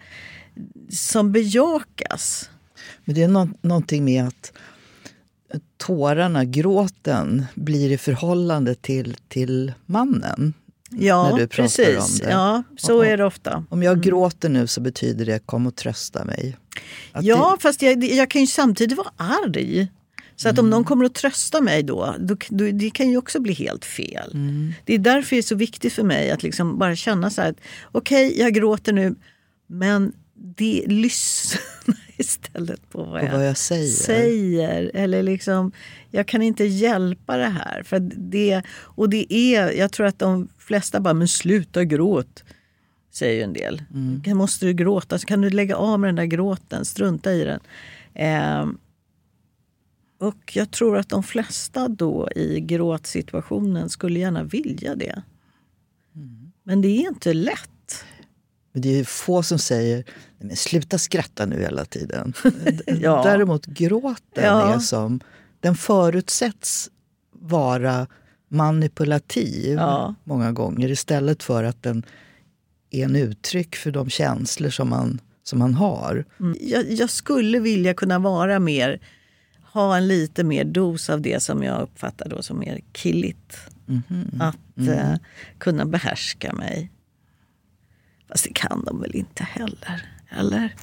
som 0.90 1.32
bejakas. 1.32 2.50
Men 3.04 3.14
det 3.14 3.22
är 3.22 3.28
nå- 3.28 3.48
någonting 3.60 4.04
med 4.04 4.26
att 4.26 4.52
tårarna, 5.76 6.44
gråten, 6.44 7.46
blir 7.54 7.92
i 7.92 7.98
förhållande 7.98 8.74
till, 8.74 9.16
till 9.28 9.72
mannen. 9.86 10.54
Ja, 10.90 11.38
precis. 11.50 12.20
om 12.20 12.26
det. 12.26 12.30
Ja, 12.30 12.62
så 12.76 13.02
är 13.02 13.16
det 13.16 13.24
ofta. 13.24 13.64
Om 13.68 13.82
jag 13.82 14.02
gråter 14.02 14.48
nu 14.48 14.66
så 14.66 14.80
betyder 14.80 15.26
det 15.26 15.46
kom 15.46 15.66
och 15.66 15.76
trösta 15.76 16.24
mig. 16.24 16.56
Att 17.12 17.24
Ja, 17.24 17.56
fast 17.60 17.82
jag, 17.82 18.04
jag 18.04 18.30
kan 18.30 18.40
ju 18.40 18.46
samtidigt 18.46 18.98
vara 18.98 19.10
arg. 19.16 19.88
Så 20.36 20.48
att 20.48 20.58
om 20.58 20.70
någon 20.70 20.84
kommer 20.84 21.04
att 21.04 21.14
trösta 21.14 21.60
mig 21.60 21.82
då, 21.82 22.14
då, 22.18 22.36
då, 22.48 22.64
det 22.70 22.90
kan 22.90 23.10
ju 23.10 23.16
också 23.16 23.40
bli 23.40 23.52
helt 23.52 23.84
fel. 23.84 24.30
Det 24.84 24.94
är 24.94 24.98
därför 24.98 25.36
det 25.36 25.40
är 25.40 25.42
så 25.42 25.54
viktigt 25.54 25.92
för 25.92 26.02
mig 26.02 26.30
att 26.30 26.42
liksom 26.42 26.78
bara 26.78 26.96
känna 26.96 27.30
så 27.30 27.42
här 27.42 27.50
att 27.50 27.56
okej, 27.92 28.38
jag 28.38 28.54
gråter 28.54 28.92
nu, 28.92 29.14
men 29.66 30.12
det, 30.34 30.84
lyssna 30.86 31.60
istället 32.16 32.90
på 32.90 33.04
vad 33.04 33.20
På 33.20 33.26
jag, 33.26 33.32
vad 33.32 33.46
jag 33.48 33.56
säger. 33.56 33.90
säger. 33.92 34.90
Eller 34.94 35.22
liksom, 35.22 35.72
jag 36.10 36.28
kan 36.28 36.42
inte 36.42 36.64
hjälpa 36.64 37.36
det 37.36 37.48
här. 37.48 37.82
För 37.82 37.98
det, 38.16 38.62
och 38.68 39.10
det 39.10 39.34
är, 39.34 39.70
jag 39.70 39.92
tror 39.92 40.06
att 40.06 40.18
de 40.18 40.48
flesta 40.66 41.00
bara, 41.00 41.14
men 41.14 41.28
sluta 41.28 41.84
gråt. 41.84 42.44
Säger 43.12 43.34
ju 43.34 43.42
en 43.42 43.52
del. 43.52 43.82
Kan- 44.24 44.36
Måste 44.36 44.66
du 44.66 44.72
gråta 44.72 45.18
så 45.18 45.26
kan 45.26 45.40
du 45.40 45.50
lägga 45.50 45.76
av 45.76 46.00
med 46.00 46.08
den 46.08 46.14
där 46.16 46.24
gråten, 46.24 46.84
strunta 46.84 47.32
i 47.32 47.44
den. 47.44 47.60
Ehm, 48.14 48.78
och 50.18 50.56
jag 50.56 50.70
tror 50.70 50.98
att 50.98 51.08
de 51.08 51.22
flesta 51.22 51.88
då 51.88 52.28
i 52.36 52.60
gråtsituationen 52.60 53.88
skulle 53.88 54.18
gärna 54.20 54.42
vilja 54.44 54.94
det. 54.94 55.22
Men 56.62 56.82
det 56.82 56.88
är 56.88 57.08
inte 57.08 57.32
lätt. 57.34 58.04
Men 58.72 58.82
det 58.82 59.00
är 59.00 59.04
få 59.04 59.42
som 59.42 59.58
säger 59.58 60.04
men 60.38 60.56
sluta 60.56 60.98
skratta 60.98 61.46
nu 61.46 61.60
hela 61.60 61.84
tiden. 61.84 62.32
Ja. 62.86 63.22
Däremot 63.22 63.66
gråten 63.66 64.44
Ja. 64.44 64.74
är 64.74 64.78
som, 64.78 65.20
den 65.60 65.74
förutsätts 65.74 66.90
vara 67.32 68.06
manipulativ 68.56 69.74
Ja. 69.76 70.14
många 70.24 70.52
gånger 70.52 70.90
istället 70.90 71.42
för 71.42 71.64
att 71.64 71.82
den 71.82 72.02
är 72.90 73.04
en 73.04 73.16
uttryck 73.16 73.76
för 73.76 73.90
de 73.90 74.10
känslor 74.10 74.70
som 74.70 74.88
man, 74.88 75.20
som 75.42 75.58
man 75.58 75.74
har. 75.74 76.24
Mm. 76.40 76.56
Jag, 76.60 76.92
jag 76.92 77.10
skulle 77.10 77.60
vilja 77.60 77.94
kunna 77.94 78.18
vara 78.18 78.58
mer, 78.58 79.00
ha 79.72 79.96
en 79.96 80.08
lite 80.08 80.44
mer 80.44 80.64
dos 80.64 81.10
av 81.10 81.20
det 81.20 81.42
som 81.42 81.62
jag 81.62 81.82
uppfattar 81.82 82.28
då 82.28 82.42
som 82.42 82.58
mer 82.58 82.80
killigt. 82.92 83.56
Att 84.40 84.88
eh, 84.88 85.14
kunna 85.58 85.84
behärska 85.84 86.52
mig. 86.52 86.90
Fast 88.28 88.44
det 88.44 88.52
kan 88.54 88.84
de 88.84 89.00
väl 89.00 89.16
inte 89.16 89.44
heller? 89.44 90.10
Eller? 90.38 90.74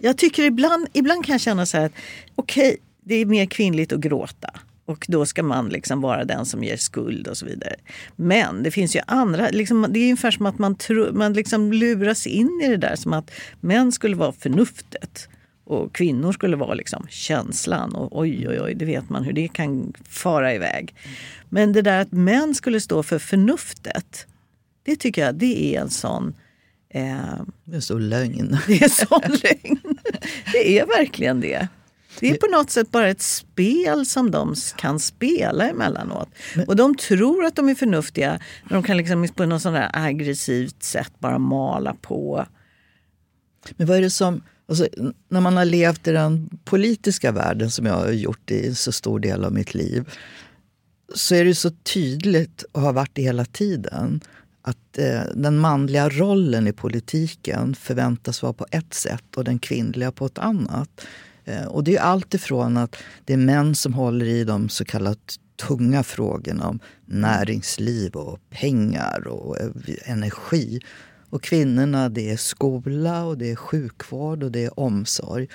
Jag 0.00 0.18
tycker 0.18 0.42
ibland, 0.42 0.88
ibland 0.92 1.24
kan 1.24 1.32
jag 1.32 1.40
känna 1.40 1.66
så 1.66 1.76
här 1.76 1.86
att 1.86 1.92
okej, 2.34 2.76
det 3.04 3.14
är 3.14 3.26
mer 3.26 3.46
kvinnligt 3.46 3.92
att 3.92 4.00
gråta. 4.00 4.50
Och 4.86 5.06
då 5.08 5.26
ska 5.26 5.42
man 5.42 5.68
liksom 5.68 6.00
vara 6.00 6.24
den 6.24 6.46
som 6.46 6.64
ger 6.64 6.76
skuld 6.76 7.28
och 7.28 7.36
så 7.36 7.46
vidare. 7.46 7.74
Men 8.16 8.62
det 8.62 8.70
finns 8.70 8.96
ju 8.96 9.00
andra, 9.06 9.48
liksom, 9.50 9.86
det 9.90 9.98
är 9.98 10.02
ungefär 10.04 10.30
som 10.30 10.46
att 10.46 10.58
man, 10.58 10.74
tro, 10.76 11.12
man 11.12 11.32
liksom 11.32 11.72
luras 11.72 12.26
in 12.26 12.60
i 12.64 12.68
det 12.68 12.76
där 12.76 12.96
som 12.96 13.12
att 13.12 13.30
män 13.60 13.92
skulle 13.92 14.16
vara 14.16 14.32
förnuftet. 14.32 15.28
Och 15.64 15.92
kvinnor 15.94 16.32
skulle 16.32 16.56
vara 16.56 16.74
liksom 16.74 17.06
känslan. 17.10 17.94
Och 17.94 18.18
oj, 18.20 18.48
oj, 18.48 18.60
oj, 18.60 18.74
det 18.74 18.84
vet 18.84 19.10
man 19.10 19.24
hur 19.24 19.32
det 19.32 19.48
kan 19.48 19.92
fara 20.08 20.54
iväg. 20.54 20.94
Men 21.48 21.72
det 21.72 21.82
där 21.82 22.00
att 22.00 22.12
män 22.12 22.54
skulle 22.54 22.80
stå 22.80 23.02
för 23.02 23.18
förnuftet. 23.18 24.26
Det 24.82 24.96
tycker 24.96 25.26
jag 25.26 25.34
det 25.34 25.74
är 25.76 25.80
en 25.80 25.90
sån... 25.90 26.34
Eh, 26.88 27.16
Det 27.70 27.76
är 27.76 27.80
så 27.80 27.98
lögn. 27.98 28.58
det 28.66 28.72
är 28.72 28.82
en 28.84 28.90
sån 28.90 29.20
lögn. 29.42 29.78
Det 30.52 30.78
är 30.78 30.86
verkligen 30.86 31.40
det. 31.40 31.68
Det 32.20 32.30
är 32.30 32.34
på 32.34 32.46
något 32.46 32.70
sätt 32.70 32.90
bara 32.90 33.08
ett 33.08 33.22
spel 33.22 34.06
som 34.06 34.30
de 34.30 34.54
kan 34.76 35.00
spela 35.00 35.68
emellanåt. 35.68 36.28
Och 36.66 36.76
de 36.76 36.96
tror 36.96 37.44
att 37.44 37.56
de 37.56 37.68
är 37.68 37.74
förnuftiga 37.74 38.40
när 38.64 38.76
de 38.76 38.82
kan 38.82 38.96
liksom 38.96 39.28
på 39.34 39.46
något 39.46 39.62
sånt 39.62 39.78
aggressivt 39.92 40.82
sätt 40.82 41.12
bara 41.18 41.38
mala 41.38 41.96
på. 42.02 42.46
Men 43.76 43.86
vad 43.86 43.96
är 43.96 44.02
det 44.02 44.10
som... 44.10 44.42
Alltså, 44.68 44.88
när 45.28 45.40
man 45.40 45.56
har 45.56 45.64
levt 45.64 46.08
i 46.08 46.12
den 46.12 46.58
politiska 46.64 47.32
världen 47.32 47.70
som 47.70 47.86
jag 47.86 47.94
har 47.94 48.10
gjort 48.10 48.50
i 48.50 48.74
så 48.74 48.92
stor 48.92 49.20
del 49.20 49.44
av 49.44 49.52
mitt 49.52 49.74
liv 49.74 50.04
så 51.14 51.34
är 51.34 51.44
det 51.44 51.54
så 51.54 51.70
tydligt, 51.70 52.64
och 52.72 52.80
har 52.80 52.92
varit 52.92 53.14
det 53.14 53.22
hela 53.22 53.44
tiden, 53.44 54.20
att 54.62 54.98
eh, 54.98 55.20
den 55.34 55.58
manliga 55.58 56.08
rollen 56.08 56.66
i 56.66 56.72
politiken 56.72 57.74
förväntas 57.74 58.42
vara 58.42 58.52
på 58.52 58.66
ett 58.70 58.94
sätt 58.94 59.36
och 59.36 59.44
den 59.44 59.58
kvinnliga 59.58 60.12
på 60.12 60.26
ett 60.26 60.38
annat. 60.38 61.06
Eh, 61.46 61.64
och 61.64 61.84
det 61.84 61.96
är 61.96 62.00
allt 62.00 62.34
ifrån 62.34 62.76
att 62.76 62.96
det 63.24 63.32
är 63.32 63.36
män 63.36 63.74
som 63.74 63.94
håller 63.94 64.26
i 64.26 64.44
de 64.44 64.68
så 64.68 64.84
kallat 64.84 65.38
tunga 65.68 66.02
frågorna 66.02 66.68
om 66.68 66.80
näringsliv 67.04 68.14
och 68.14 68.38
pengar 68.50 69.26
och 69.28 69.60
eh, 69.60 69.70
energi. 70.04 70.80
Och 71.30 71.42
kvinnorna 71.42 72.08
det 72.08 72.30
är 72.30 72.36
skola, 72.36 73.24
och 73.24 73.38
det 73.38 73.50
är 73.50 73.56
sjukvård 73.56 74.42
och 74.42 74.52
det 74.52 74.64
är 74.64 74.80
omsorg. 74.80 75.48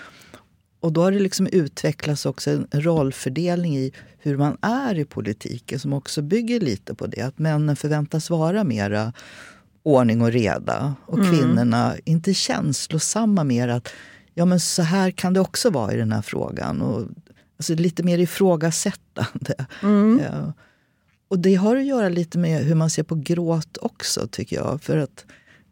Och 0.80 0.94
då 0.94 1.02
har 1.02 1.12
det 1.12 1.20
liksom 1.20 1.48
utvecklats 1.48 2.26
också 2.26 2.50
en 2.52 2.68
rollfördelning 2.72 3.78
i 3.78 3.92
hur 4.18 4.38
man 4.38 4.58
är 4.62 5.00
i 5.00 5.06
politiken 5.06 5.80
som 5.80 5.94
också 5.94 6.22
bygger 6.22 6.60
lite 6.60 6.96
på 6.96 7.08
det. 7.08 7.22
Att 7.22 7.40
männen 7.40 7.76
förväntas 7.76 8.30
vara 8.30 8.64
mera 8.64 9.14
ordning 9.84 10.22
och 10.22 10.32
reda 10.32 10.96
och 11.06 11.20
Mm. 11.20 11.32
kvinnorna 11.32 11.96
inte 12.06 12.34
känslosamma 12.34 13.44
mer 13.44 13.68
att 13.68 13.90
ja 14.34 14.46
men 14.46 14.60
så 14.60 14.82
här 14.82 15.12
kan 15.12 15.34
det 15.34 15.40
också 15.40 15.70
vara 15.70 15.94
i 15.94 15.98
den 15.98 16.12
här 16.12 16.22
frågan. 16.22 16.82
Och, 16.82 17.08
alltså 17.58 17.76
lite 17.76 18.04
mer 18.04 18.18
ifrågasättande. 18.18 19.66
Ja. 20.22 20.54
Och 21.28 21.40
det 21.40 21.56
har 21.56 21.76
att 21.76 21.86
göra 21.86 22.10
lite 22.10 22.38
med 22.38 22.64
hur 22.64 22.76
man 22.76 22.90
ser 22.90 23.04
på 23.04 23.16
gråt 23.16 23.78
också 23.78 24.28
tycker 24.28 24.56
jag. 24.56 24.82
För 24.84 24.98
att 24.98 25.26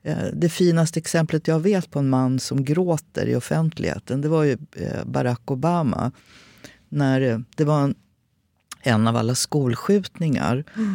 eh, 0.04 0.26
det 0.34 0.50
finaste 0.50 1.00
exemplet 1.00 1.48
jag 1.48 1.60
vet 1.60 1.92
på 1.92 2.00
en 2.00 2.10
man 2.10 2.40
som 2.40 2.64
gråter 2.64 3.26
i 3.26 3.36
offentligheten 3.36 4.22
det 4.22 4.30
var 4.30 4.44
ju 4.44 4.58
eh, 4.76 5.06
Barack 5.06 5.52
Obama. 5.52 6.12
När 6.90 7.22
eh, 7.22 7.40
det 7.56 7.64
var 7.64 7.82
en, 7.82 7.96
en 8.82 9.08
av 9.08 9.16
alla 9.16 9.36
skolskjutningar. 9.36 10.64
Eh, 10.76 10.94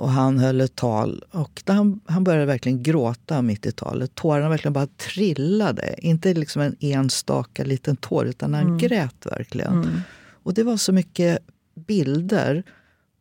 Och 0.00 0.10
han 0.10 0.38
höll 0.38 0.60
ett 0.60 0.76
tal 0.76 1.24
och 1.30 1.62
han, 1.66 2.00
han 2.06 2.24
började 2.24 2.46
verkligen 2.46 2.82
gråta 2.82 3.42
mitt 3.42 3.66
i 3.66 3.72
talet. 3.72 4.14
Tårarna 4.14 4.48
verkligen 4.48 4.72
bara 4.72 4.86
trillade. 4.86 5.94
Inte 5.98 6.34
liksom 6.34 6.62
en 6.62 6.76
enstaka 6.80 7.64
liten 7.64 7.96
tår 7.96 8.26
utan 8.26 8.54
han 8.54 8.78
grät 8.78 9.26
verkligen. 9.26 10.02
Och 10.42 10.54
det 10.54 10.62
var 10.62 10.76
så 10.76 10.92
mycket 10.92 11.38
bilder 11.86 12.62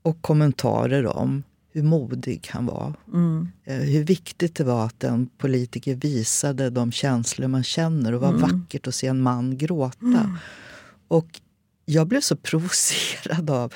och 0.01 0.21
kommentarer 0.21 1.05
om 1.05 1.43
hur 1.73 1.83
modig 1.83 2.49
han 2.51 2.65
var. 2.65 2.93
Eh, 3.65 3.75
Hur 3.75 4.03
viktigt 4.03 4.55
det 4.55 4.63
var 4.63 4.85
att 4.85 5.03
en 5.03 5.27
politiker 5.37 5.95
visade 5.95 6.69
de 6.69 6.91
känslor 6.91 7.47
man 7.47 7.63
känner 7.63 8.13
och 8.13 8.21
var 8.21 8.31
vackert 8.33 8.87
att 8.87 8.95
se 8.95 9.07
en 9.07 9.21
man 9.21 9.57
gråta. 9.57 10.37
Och 11.07 11.41
jag 11.85 12.07
blev 12.07 12.21
så 12.21 12.35
provocerad 12.35 13.49
av 13.49 13.73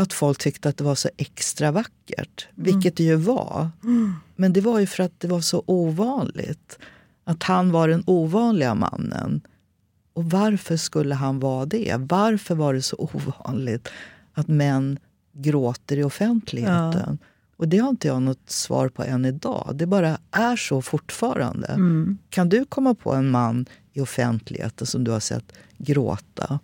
att 0.00 0.12
folk 0.12 0.38
tyckte 0.38 0.68
att 0.68 0.76
det 0.76 0.84
var 0.84 0.94
så 0.94 1.08
extra 1.16 1.70
vackert, 1.72 2.48
vilket 2.54 2.96
det 2.96 3.04
ju 3.04 3.16
var. 3.16 3.70
Men 4.36 4.52
det 4.52 4.60
var 4.60 4.78
ju 4.78 4.86
för 4.86 5.02
att 5.02 5.20
det 5.20 5.28
var 5.28 5.40
så 5.40 5.62
ovanligt. 5.66 6.78
Att 7.24 7.42
han 7.42 7.72
var 7.72 7.88
den 7.88 8.02
ovanliga 8.06 8.74
mannen. 8.74 9.40
Och 10.12 10.24
varför 10.24 10.76
skulle 10.76 11.14
han 11.14 11.40
vara 11.40 11.66
det? 11.66 11.94
Varför 11.98 12.54
var 12.54 12.74
det 12.74 12.82
så 12.82 12.96
ovanligt 13.14 13.88
att 14.34 14.48
män 14.48 14.98
gråter 15.32 15.96
i 15.96 16.04
offentligheten? 16.04 17.18
Och 17.56 17.68
det 17.68 17.78
har 17.78 17.88
inte 17.88 18.08
jag 18.08 18.22
något 18.22 18.50
svar 18.50 18.88
på 18.88 19.04
än 19.04 19.24
idag. 19.24 19.70
Det 19.74 19.86
bara 19.86 20.18
är 20.30 20.56
så 20.56 20.82
fortfarande. 20.82 21.76
Kan 22.28 22.48
du 22.48 22.64
komma 22.64 22.94
på 22.94 23.12
en 23.12 23.30
man 23.30 23.66
i 23.92 24.00
offentligheten 24.00 24.86
som 24.86 25.04
du 25.04 25.10
har 25.10 25.20
sett 25.20 25.52
gråta? 25.78 26.58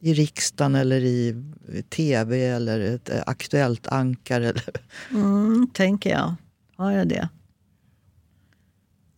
I 0.00 0.14
riksdagen 0.14 0.74
eller 0.74 1.00
i 1.00 1.42
tv 1.90 2.46
eller 2.46 2.80
ett 2.80 3.10
eh, 3.10 3.22
aktuellt 3.26 3.86
ankar? 3.86 4.40
Eller... 4.40 4.64
Mm, 5.10 5.68
tänker 5.72 6.10
jag. 6.10 6.34
Har 6.76 6.92
jag 6.92 7.08
det? 7.08 7.28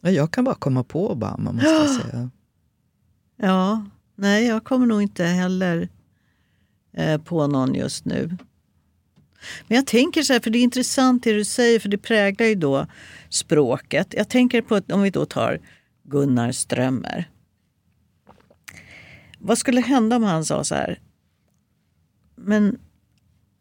Ja, 0.01 0.11
Jag 0.11 0.31
kan 0.31 0.45
bara 0.45 0.55
komma 0.55 0.85
på 0.85 1.11
Obama, 1.11 1.53
måste 1.53 1.69
jag 1.69 1.90
säga. 1.90 2.31
Ja, 3.43 3.85
nej 4.14 4.47
jag 4.47 4.64
kommer 4.64 4.87
nog 4.87 5.03
inte 5.03 5.25
heller 5.25 5.88
eh, 6.93 7.21
på 7.21 7.47
någon 7.47 7.75
just 7.75 8.05
nu. 8.05 8.37
Men 9.69 9.77
jag 9.77 9.87
tänker 9.87 10.23
så 10.23 10.33
här, 10.33 10.40
för 10.40 10.51
det 10.51 10.59
är 10.59 10.62
intressant 10.62 11.25
det 11.25 11.33
du 11.33 11.45
säger, 11.45 11.81
för 11.81 11.88
det 11.88 11.99
präglar 11.99 12.47
ju 12.47 12.55
då 12.55 12.87
språket. 13.29 14.14
Jag 14.16 14.29
tänker 14.29 14.62
på, 14.62 14.81
om 14.93 15.03
vi 15.03 15.11
då 15.11 15.25
tar 15.27 15.59
Gunnar 16.03 16.53
Strömmer. 16.53 17.31
Vad 19.40 19.59
skulle 19.59 19.81
hända 19.81 20.16
om 20.16 20.22
han 20.22 20.44
sa 20.44 20.64
så 20.64 20.74
här, 20.74 21.00
men 22.37 22.79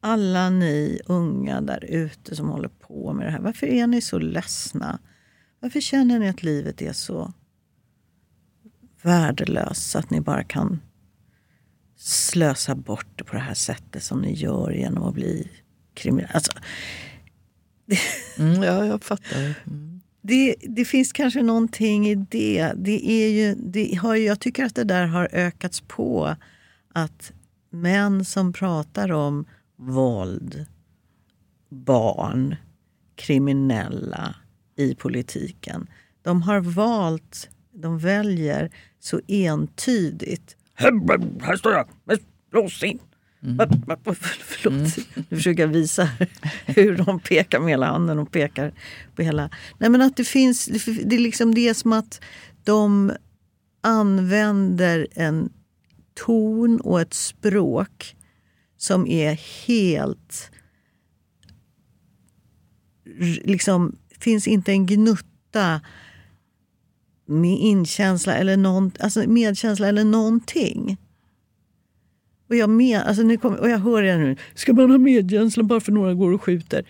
alla 0.01 0.49
ni 0.49 0.99
unga 1.05 1.61
där 1.61 1.85
ute 1.85 2.35
som 2.35 2.49
håller 2.49 2.69
på 2.69 3.13
med 3.13 3.27
det 3.27 3.31
här, 3.31 3.39
varför 3.39 3.67
är 3.67 3.87
ni 3.87 4.01
så 4.01 4.19
ledsna? 4.19 4.99
Varför 5.59 5.79
känner 5.81 6.19
ni 6.19 6.29
att 6.29 6.43
livet 6.43 6.81
är 6.81 6.93
så 6.93 7.33
värdelöst 9.01 9.89
så 9.89 9.99
att 9.99 10.09
ni 10.09 10.21
bara 10.21 10.43
kan 10.43 10.81
slösa 11.95 12.75
bort 12.75 13.07
det 13.15 13.23
på 13.23 13.33
det 13.35 13.41
här 13.41 13.53
sättet 13.53 14.03
som 14.03 14.21
ni 14.21 14.33
gör 14.33 14.71
genom 14.71 15.03
att 15.03 15.13
bli 15.13 15.51
kriminella? 15.93 16.33
Alltså, 16.33 16.51
Mm, 18.37 18.63
ja, 18.63 18.85
jag 18.85 19.03
fattar. 19.03 19.53
Mm 19.67 19.88
det, 20.21 20.55
det 20.60 20.86
finns 20.86 21.12
kanske 21.12 21.41
någonting 21.41 22.08
i 22.08 22.15
det. 22.15 22.73
det, 22.75 23.12
är 23.12 23.29
ju, 23.29 23.55
det 23.55 23.95
har, 23.95 24.15
jag 24.15 24.39
tycker 24.39 24.65
att 24.65 24.75
det 24.75 24.84
där 24.84 25.05
har 25.05 25.29
ökats 25.32 25.82
på. 25.82 26.36
Att 26.93 27.32
män 27.69 28.25
som 28.25 28.53
pratar 28.53 29.12
om 29.12 29.45
våld, 29.75 30.65
barn, 31.69 32.55
kriminella 33.15 34.36
i 34.75 34.95
politiken. 34.95 35.88
De 36.21 36.41
har 36.41 36.60
valt, 36.60 37.49
de 37.71 37.99
väljer 37.99 38.71
så 38.99 39.21
entydigt. 39.27 40.58
Här 41.41 41.55
står 41.55 41.71
jag 41.71 41.88
med 42.03 42.19
blåsing. 42.51 42.99
Förlåt, 44.41 44.97
nu 45.30 45.38
försöker 45.38 45.63
jag 45.63 45.67
visa 45.67 46.10
hur 46.65 46.97
de 46.97 47.19
pekar 47.19 47.60
med 47.60 47.69
hela 47.69 47.86
handen 47.86 48.19
och 48.19 48.32
pekar 48.32 48.73
på 49.15 49.21
hela... 49.21 49.49
Nej 49.78 49.89
men 49.89 50.02
att 50.02 50.17
det 50.17 50.23
finns, 50.23 50.65
det 51.06 51.15
är 51.15 51.19
liksom 51.19 51.56
det 51.56 51.69
är 51.69 51.73
som 51.73 51.93
att 51.93 52.21
de 52.63 53.12
använder 53.82 55.08
en 55.12 55.49
ton 56.25 56.80
och 56.80 57.02
ett 57.02 57.13
språk 57.13 58.15
som 58.78 59.08
är 59.08 59.34
helt... 59.67 60.52
Liksom, 63.43 63.95
finns 64.19 64.47
inte 64.47 64.71
en 64.71 64.86
gnutta 64.86 65.82
med 67.25 67.58
inkänsla 67.60 68.36
eller 68.36 68.58
någon, 68.58 68.91
alltså 68.99 69.30
medkänsla 69.30 69.88
eller 69.88 70.04
någonting. 70.04 70.97
Och 72.49 72.55
jag, 72.55 72.69
med, 72.69 73.01
alltså 73.01 73.23
nu 73.23 73.38
kom, 73.38 73.53
och 73.55 73.69
jag 73.69 73.77
hör 73.79 74.01
det 74.03 74.17
nu. 74.17 74.35
Ska 74.55 74.73
man 74.73 74.91
ha 74.91 74.97
medkänsla 74.97 75.63
bara 75.63 75.79
för 75.79 75.91
några 75.91 76.13
går 76.13 76.31
och 76.31 76.43
skjuter? 76.43 76.83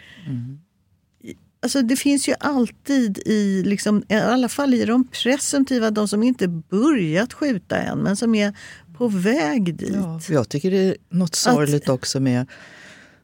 Alltså 1.61 1.81
det 1.81 1.95
finns 1.95 2.27
ju 2.29 2.33
alltid 2.39 3.17
i, 3.25 3.63
liksom, 3.65 4.03
i 4.09 4.13
alla 4.15 4.49
fall 4.49 4.73
i 4.73 4.85
de 4.85 5.07
presumtiva, 5.07 5.91
de 5.91 6.07
som 6.07 6.23
inte 6.23 6.47
börjat 6.47 7.33
skjuta 7.33 7.77
än 7.77 7.97
men 7.99 8.15
som 8.17 8.35
är 8.35 8.53
på 8.97 9.07
väg 9.07 9.75
dit. 9.75 9.91
Ja, 9.95 10.19
jag 10.29 10.49
tycker 10.49 10.71
det 10.71 10.77
är 10.77 10.95
något 11.09 11.35
sorgligt 11.35 11.89
också 11.89 12.19
med 12.19 12.47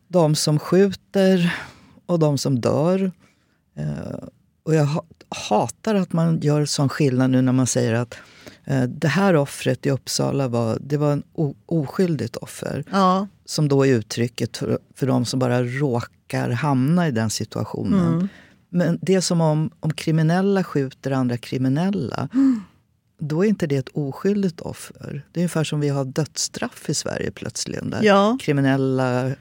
de 0.07 0.35
som 0.35 0.59
skjuter 0.59 1.55
och 2.05 2.19
de 2.19 2.37
som 2.37 2.59
dör. 2.61 3.11
Eh, 3.77 4.23
och 4.63 4.75
jag 4.75 4.85
ha- 4.85 5.05
hatar 5.49 5.95
att 5.95 6.13
man 6.13 6.39
gör 6.39 6.65
sån 6.65 6.89
skillnad 6.89 7.29
nu 7.29 7.41
när 7.41 7.51
man 7.53 7.67
säger 7.67 7.93
att 7.93 8.15
det 8.87 9.07
här 9.07 9.35
offret 9.35 9.85
i 9.85 9.91
Uppsala 9.91 10.47
var, 10.47 10.77
det 10.81 10.97
var 10.97 11.11
en 11.13 11.23
oskyldigt 11.65 12.35
offer. 12.35 12.83
Ja, 12.91 13.27
som 13.45 13.67
då 13.67 13.85
är 13.85 13.93
uttrycket 13.93 14.57
för, 14.57 14.79
för 14.95 15.07
de 15.07 15.25
som 15.25 15.39
bara 15.39 15.63
råkar 15.63 16.49
hamna 16.49 17.07
i 17.07 17.11
den 17.11 17.29
situationen. 17.29 18.13
Mm. 18.13 18.27
Men 18.69 18.99
det 19.01 19.15
är 19.15 19.21
som 19.21 19.41
om, 19.41 19.69
om 19.79 19.93
kriminella 19.93 20.63
skjuter 20.63 21.11
andra 21.11 21.37
kriminella. 21.37 22.29
Då 23.19 23.45
är 23.45 23.49
inte 23.49 23.67
det 23.67 23.75
ett 23.75 23.89
oskyldigt 23.93 24.61
offer. 24.61 25.25
Det 25.31 25.39
är 25.39 25.41
ungefär 25.41 25.63
som 25.63 25.79
vi 25.79 25.89
har 25.89 26.05
dödsstraff 26.05 26.89
i 26.89 26.93
Sverige 26.93 27.31
plötsligen. 27.31 27.89
Där 27.89 28.03
Ja. 28.03 28.37
kriminella 28.41 29.31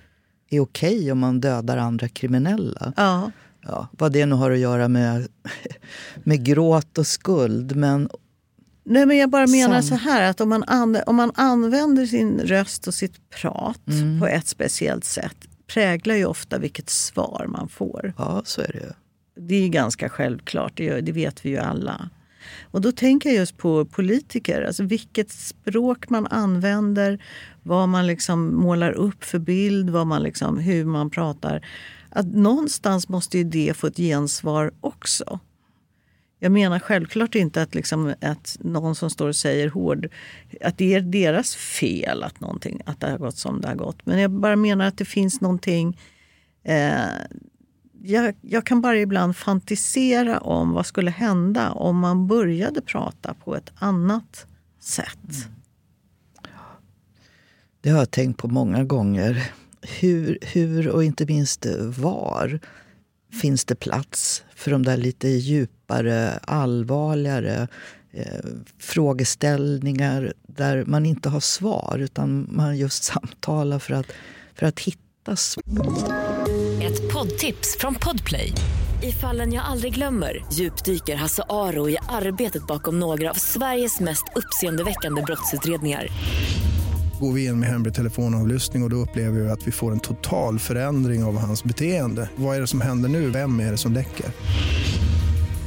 är 0.50 0.60
okej 0.60 1.12
om 1.12 1.18
man 1.18 1.40
dödar 1.40 1.76
andra 1.76 2.08
kriminella. 2.08 2.92
Ja. 2.96 3.30
Ja, 3.66 3.88
vad 3.92 4.12
det 4.12 4.26
nu 4.26 4.34
har 4.34 4.50
att 4.50 4.58
göra 4.58 4.88
med, 4.88 5.28
med 6.24 6.44
gråt 6.44 6.98
och 6.98 7.06
skuld. 7.06 7.76
Men 7.76 8.08
Nej, 8.87 9.07
men 9.07 9.16
jag 9.16 9.31
bara 9.31 9.47
menar 9.47 9.81
Sam- 9.83 9.88
så 9.99 10.05
här 10.05 10.31
att 10.31 10.40
om 10.40 10.49
man, 10.49 10.64
an, 10.66 10.99
om 11.07 11.16
man 11.16 11.33
använder 11.35 12.07
sin 12.07 12.40
röst 12.40 12.87
och 12.87 12.94
sitt 12.94 13.31
prat 13.31 13.81
Mm. 13.88 14.20
på 14.20 14.27
ett 14.27 14.47
speciellt 14.47 15.05
sätt 15.05 15.37
präglar 15.66 16.14
ju 16.14 16.25
ofta 16.25 16.59
vilket 16.59 16.90
svar 16.90 17.47
man 17.49 17.68
får. 17.68 18.12
ja, 18.18 18.42
så 18.44 18.61
är 18.61 18.73
det. 18.73 18.94
Det 19.40 19.55
är 19.55 19.61
ju 19.61 19.68
ganska 19.68 20.09
självklart, 20.09 20.73
det, 20.77 21.01
det 21.01 21.12
vet 21.12 21.47
vi 21.47 21.51
ju 21.51 21.59
alla. 21.59 22.09
Och 22.70 22.81
då 22.81 22.92
tänker 22.92 23.29
jag 23.29 23.37
just 23.38 23.57
på 23.57 23.85
politiker, 23.85 24.62
alltså 24.62 24.83
vilket 24.83 25.31
språk 25.33 26.09
man 26.09 26.27
använder, 26.27 27.18
vad 27.62 27.88
man 27.88 28.07
liksom 28.07 28.55
målar 28.57 28.92
upp 28.92 29.25
för 29.25 29.38
bild, 29.38 29.90
vad 29.90 30.07
man 30.07 30.23
liksom, 30.23 30.59
hur 30.59 30.85
man 30.85 31.11
pratar. 31.11 31.66
Att 32.11 32.27
någonstans 32.27 33.09
måste 33.09 33.38
ju 33.38 33.44
det 33.44 33.77
få 33.77 33.87
ett 33.87 33.97
gensvar 33.97 34.73
också. 34.81 35.40
Jag 36.44 36.52
menar 36.52 36.78
självklart 36.78 37.35
inte 37.35 37.62
att, 37.62 37.74
liksom, 37.74 38.14
att 38.20 38.57
någon 38.61 38.94
som 38.94 39.11
står 39.11 39.28
och 39.28 39.37
säger 39.37 39.68
hård, 39.68 40.09
att 40.61 40.78
det 40.78 40.94
är 40.94 41.00
deras 41.00 41.54
fel 41.54 42.22
att, 42.22 42.40
någonting, 42.40 42.80
att 42.87 43.00
det 43.00 43.11
har 43.11 43.18
gått 43.18 43.37
som 43.37 43.61
det 43.61 43.68
har 43.68 43.74
gått. 43.74 44.07
Men 44.07 44.18
jag 44.18 44.30
bara 44.30 44.57
menar 44.57 44.87
att 44.87 44.98
det 44.98 45.04
finns 45.04 45.40
någonting 45.40 46.00
eh, 46.64 47.04
jag, 48.02 48.35
jag 48.40 48.66
kan 48.66 48.80
bara 48.80 48.98
ibland 48.98 49.37
fantisera 49.37 50.38
om 50.38 50.72
vad 50.72 50.87
skulle 50.87 51.11
hända 51.11 51.70
om 51.70 51.98
man 51.98 52.26
började 52.26 52.80
prata 52.80 53.35
på 53.35 53.57
ett 53.57 53.72
annat 53.74 54.46
sätt. 54.80 55.48
Det 57.80 57.90
har 57.90 57.98
jag 57.98 58.11
tänkt 58.11 58.38
på 58.38 58.48
många 58.48 58.85
gånger. 58.85 59.52
Hur, 60.00 60.38
hur 60.42 60.88
och 60.88 61.04
inte 61.04 61.26
minst 61.26 61.66
var 61.96 62.61
finns 63.40 63.64
det 63.64 63.74
plats 63.74 64.44
för 64.54 64.70
de 64.70 64.83
där 64.83 64.96
lite 64.96 65.28
djupa 65.28 65.84
djupare, 66.02 66.38
allvarligare 66.42 67.68
eh, 68.12 68.44
frågeställningar 68.78 70.33
där 70.46 70.85
man 70.87 71.07
inte 71.07 71.28
har 71.28 71.40
svar 71.40 71.98
utan 71.98 72.48
man 72.50 72.76
just 72.76 73.04
samtalar 73.12 73.78
för 73.78 73.94
att, 73.94 74.07
för 74.54 74.66
att 74.66 74.80
hitta 74.80 75.37
svar. 75.37 75.64
Ett 76.83 77.12
poddtips 77.12 77.76
från 77.78 77.94
Podplay. 77.94 78.52
I 79.02 79.12
fallen 79.12 79.52
jag 79.52 79.64
aldrig 79.64 79.94
glömmer 79.94 80.44
djupdyker 80.52 81.16
Hasse 81.16 81.42
Aro 81.48 81.88
i 81.88 81.96
arbetet 82.09 82.66
bakom 82.66 83.00
några 83.00 83.30
av 83.30 83.35
Sveriges 83.35 84.00
mest 84.00 84.24
uppseendeväckande 84.35 85.22
brottsutredningar. 85.22 86.09
Går 87.20 87.33
vi 87.33 87.44
in 87.44 87.61
med 87.61 87.68
hemlig 87.68 87.94
telefonavlyssning 87.94 88.83
och, 88.83 88.87
och 88.87 88.90
då 88.90 88.96
upplever 88.96 89.40
vi 89.40 89.50
att 89.50 89.66
vi 89.66 89.72
får 89.72 89.92
en 89.92 90.00
total 90.00 90.59
förändring 90.59 91.24
av 91.24 91.38
hans 91.38 91.64
beteende. 91.64 92.28
Vad 92.37 92.57
är 92.57 92.61
det 92.61 92.66
som 92.66 92.80
händer 92.80 93.09
nu? 93.09 93.30
Vem 93.30 93.61
är 93.61 93.70
det 93.70 93.76
som 93.76 93.92
läcker? 93.92 94.26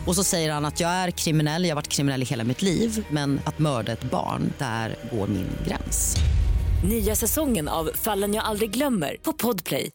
Och 0.07 0.15
så 0.15 0.23
säger 0.23 0.51
han 0.51 0.65
att 0.65 0.79
jag 0.79 0.89
är 0.89 1.11
kriminell, 1.11 1.63
jag 1.63 1.69
har 1.69 1.75
varit 1.75 1.87
kriminell 1.87 2.21
i 2.21 2.25
hela 2.25 2.43
mitt 2.43 2.61
liv 2.61 3.05
men 3.11 3.39
att 3.45 3.59
mörda 3.59 3.91
ett 3.91 4.11
barn, 4.11 4.53
där 4.57 4.95
går 5.11 5.27
min 5.27 5.47
gräns. 5.67 6.15
Nya 6.89 7.15
säsongen 7.15 7.67
av 7.67 7.89
Fallen 7.95 8.33
jag 8.33 8.43
aldrig 8.43 8.71
glömmer 8.71 9.17
på 9.23 9.33
Podplay. 9.33 9.91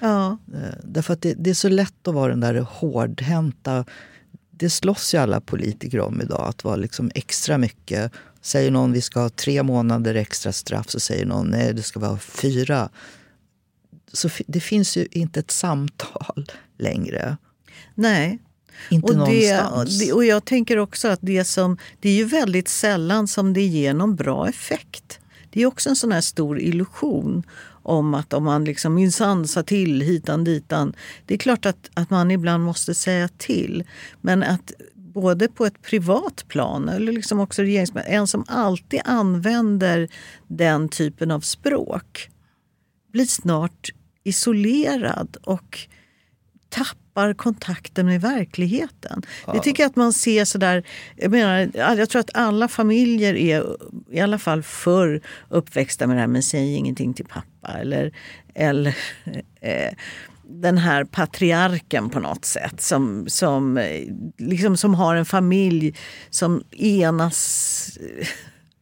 Ja. 0.00 0.38
Eh, 0.54 0.74
Därför 0.84 1.12
att 1.12 1.22
det, 1.22 1.34
det 1.38 1.50
är 1.50 1.54
så 1.54 1.68
lätt 1.68 2.08
att 2.08 2.14
vara 2.14 2.28
den 2.28 2.40
där 2.40 2.54
hårdhänta. 2.54 3.84
Det 4.50 4.70
slåss 4.70 5.14
ju 5.14 5.18
alla 5.18 5.40
politiker 5.40 6.00
om 6.00 6.20
idag, 6.22 6.48
att 6.48 6.64
vara 6.64 6.76
liksom 6.76 7.10
extra 7.14 7.58
mycket. 7.58 8.12
Säger 8.42 8.70
någon 8.70 8.92
vi 8.92 9.00
ska 9.00 9.20
ha 9.20 9.28
tre 9.28 9.62
månader 9.62 10.14
extra 10.14 10.52
straff 10.52 10.90
så 10.90 11.00
säger 11.00 11.26
någon 11.26 11.46
nej 11.46 11.74
det 11.74 11.82
ska 11.82 12.00
vara 12.00 12.18
fyra. 12.18 12.88
Så 14.12 14.28
det 14.46 14.60
finns 14.60 14.96
ju 14.96 15.06
inte 15.10 15.40
ett 15.40 15.50
samtal 15.50 16.50
längre. 16.78 17.36
Nej. 17.94 18.38
Inte 18.90 19.06
Och, 19.06 19.14
det, 19.14 19.56
någonstans. 19.56 19.98
det, 19.98 20.12
och 20.12 20.24
jag 20.24 20.44
tänker 20.44 20.76
också 20.76 21.08
att 21.08 21.18
det 21.22 21.44
som, 21.44 21.78
det 22.00 22.08
är 22.08 22.14
ju 22.14 22.24
väldigt 22.24 22.68
sällan 22.68 23.28
som 23.28 23.52
det 23.52 23.62
ger 23.62 23.94
någon 23.94 24.16
bra 24.16 24.48
effekt. 24.48 25.20
Det 25.50 25.62
är 25.62 25.66
också 25.66 25.88
en 25.88 25.96
sån 25.96 26.12
här 26.12 26.20
stor 26.20 26.60
illusion 26.60 27.42
om 27.82 28.14
att 28.14 28.32
om 28.32 28.44
man 28.44 28.64
liksom 28.64 28.94
minsann 28.94 29.48
sa 29.48 29.62
till 29.62 30.00
hitan 30.00 30.44
ditan. 30.44 30.94
Det 31.26 31.34
är 31.34 31.38
klart 31.38 31.66
att, 31.66 31.90
att 31.94 32.10
man 32.10 32.30
ibland 32.30 32.64
måste 32.64 32.94
säga 32.94 33.28
till. 33.28 33.84
Men 34.20 34.42
att 34.42 34.72
både 34.94 35.48
på 35.48 35.66
ett 35.66 35.82
privat 35.82 36.44
plan 36.48 36.88
eller 36.88 37.12
liksom 37.12 37.40
också 37.40 37.62
regeringsmän, 37.62 38.04
en 38.06 38.26
som 38.26 38.44
alltid 38.48 39.00
använder 39.04 40.08
den 40.46 40.88
typen 40.88 41.30
av 41.30 41.40
språk 41.40 42.30
blir 43.12 43.24
snart 43.24 43.90
isolerad 44.24 45.36
och 45.42 45.78
tappar 46.68 47.07
kontakten 47.34 48.06
med 48.06 48.20
verkligheten. 48.20 49.22
Det 49.52 49.60
tycker 49.60 49.82
jag 49.82 49.90
att 49.90 49.96
man 49.96 50.12
ser 50.12 50.44
sådär, 50.44 50.82
jag 51.16 51.30
menar, 51.30 51.70
jag 51.74 52.08
tror 52.10 52.20
att 52.20 52.30
alla 52.34 52.68
familjer 52.68 53.34
är 53.34 53.76
i 54.10 54.20
alla 54.20 54.38
fall 54.38 54.62
förr 54.62 55.20
uppväxta 55.48 56.06
med 56.06 56.16
det 56.16 56.20
här 56.20 56.26
men 56.26 56.42
säg 56.42 56.74
ingenting 56.74 57.14
till 57.14 57.26
pappa. 57.26 57.78
Eller, 57.78 58.12
eller 58.54 58.96
eh, 59.60 59.92
den 60.42 60.78
här 60.78 61.04
patriarken 61.04 62.10
på 62.10 62.20
något 62.20 62.44
sätt 62.44 62.80
som, 62.80 63.24
som, 63.28 63.78
eh, 63.78 64.02
liksom, 64.38 64.76
som 64.76 64.94
har 64.94 65.16
en 65.16 65.26
familj 65.26 65.94
som 66.30 66.62
enas 66.70 67.98
eh, 68.00 68.26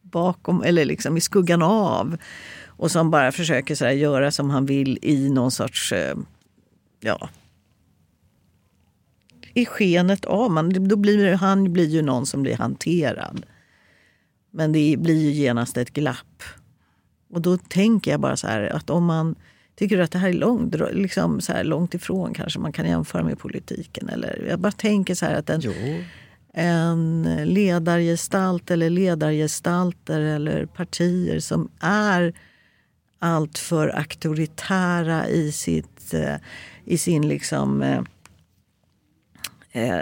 bakom 0.01 0.63
eller 0.63 0.85
liksom 0.85 1.17
i 1.17 1.21
skuggan 1.21 1.61
av 1.61 2.17
och 2.65 2.91
som 2.91 3.11
bara 3.11 3.31
försöker 3.31 3.75
så 3.75 3.85
göra 3.85 4.31
som 4.31 4.49
han 4.49 4.65
vill 4.65 4.99
i 5.01 5.29
någon 5.29 5.51
sorts 5.51 5.93
ja, 6.99 7.29
i 9.57 9.65
skenet 9.65 10.25
av. 10.25 10.51
Man, 10.51 10.87
då 10.87 10.95
blir, 10.95 11.33
han 11.33 11.73
blir 11.73 11.87
ju 11.87 12.01
någon 12.01 12.25
som 12.25 12.41
blir 12.41 12.57
hanterad. 12.57 13.45
Men 14.51 14.71
det 14.71 14.95
blir 14.99 15.21
ju 15.21 15.31
genast 15.31 15.77
ett 15.77 15.93
glapp. 15.93 16.43
Och 17.33 17.41
då 17.41 17.57
tänker 17.57 18.11
jag 18.11 18.19
bara 18.19 18.37
så 18.37 18.47
här 18.47 18.61
att 18.61 18.89
om 18.89 19.05
man 19.05 19.35
tycker 19.75 19.99
att 19.99 20.11
det 20.11 20.19
här 20.19 20.29
är 20.29 20.33
långt, 20.33 20.75
liksom 20.91 21.41
så 21.41 21.53
här 21.53 21.63
långt 21.63 21.93
ifrån 21.93 22.33
kanske 22.33 22.59
man 22.59 22.73
kan 22.73 22.85
jämföra 22.85 23.23
med 23.23 23.39
politiken. 23.39 24.09
Eller, 24.09 24.45
jag 24.49 24.59
bara 24.59 24.71
tänker 24.71 25.15
så 25.15 25.25
här 25.25 25.35
att 25.35 25.49
en, 25.49 25.61
Jo. 25.63 25.73
en 26.53 27.23
ledargestalt 27.43 28.71
eller 28.71 28.89
ledargestalter 28.89 30.21
eller 30.21 30.65
partier 30.65 31.39
som 31.39 31.69
är 31.79 32.33
alltför 33.19 33.87
auktoritära 33.87 35.27
i, 35.27 35.51
sitt, 35.51 36.13
eh, 36.13 36.35
i 36.85 36.97
sin 36.97 37.27
liksom 37.27 37.81
eh, 37.81 38.01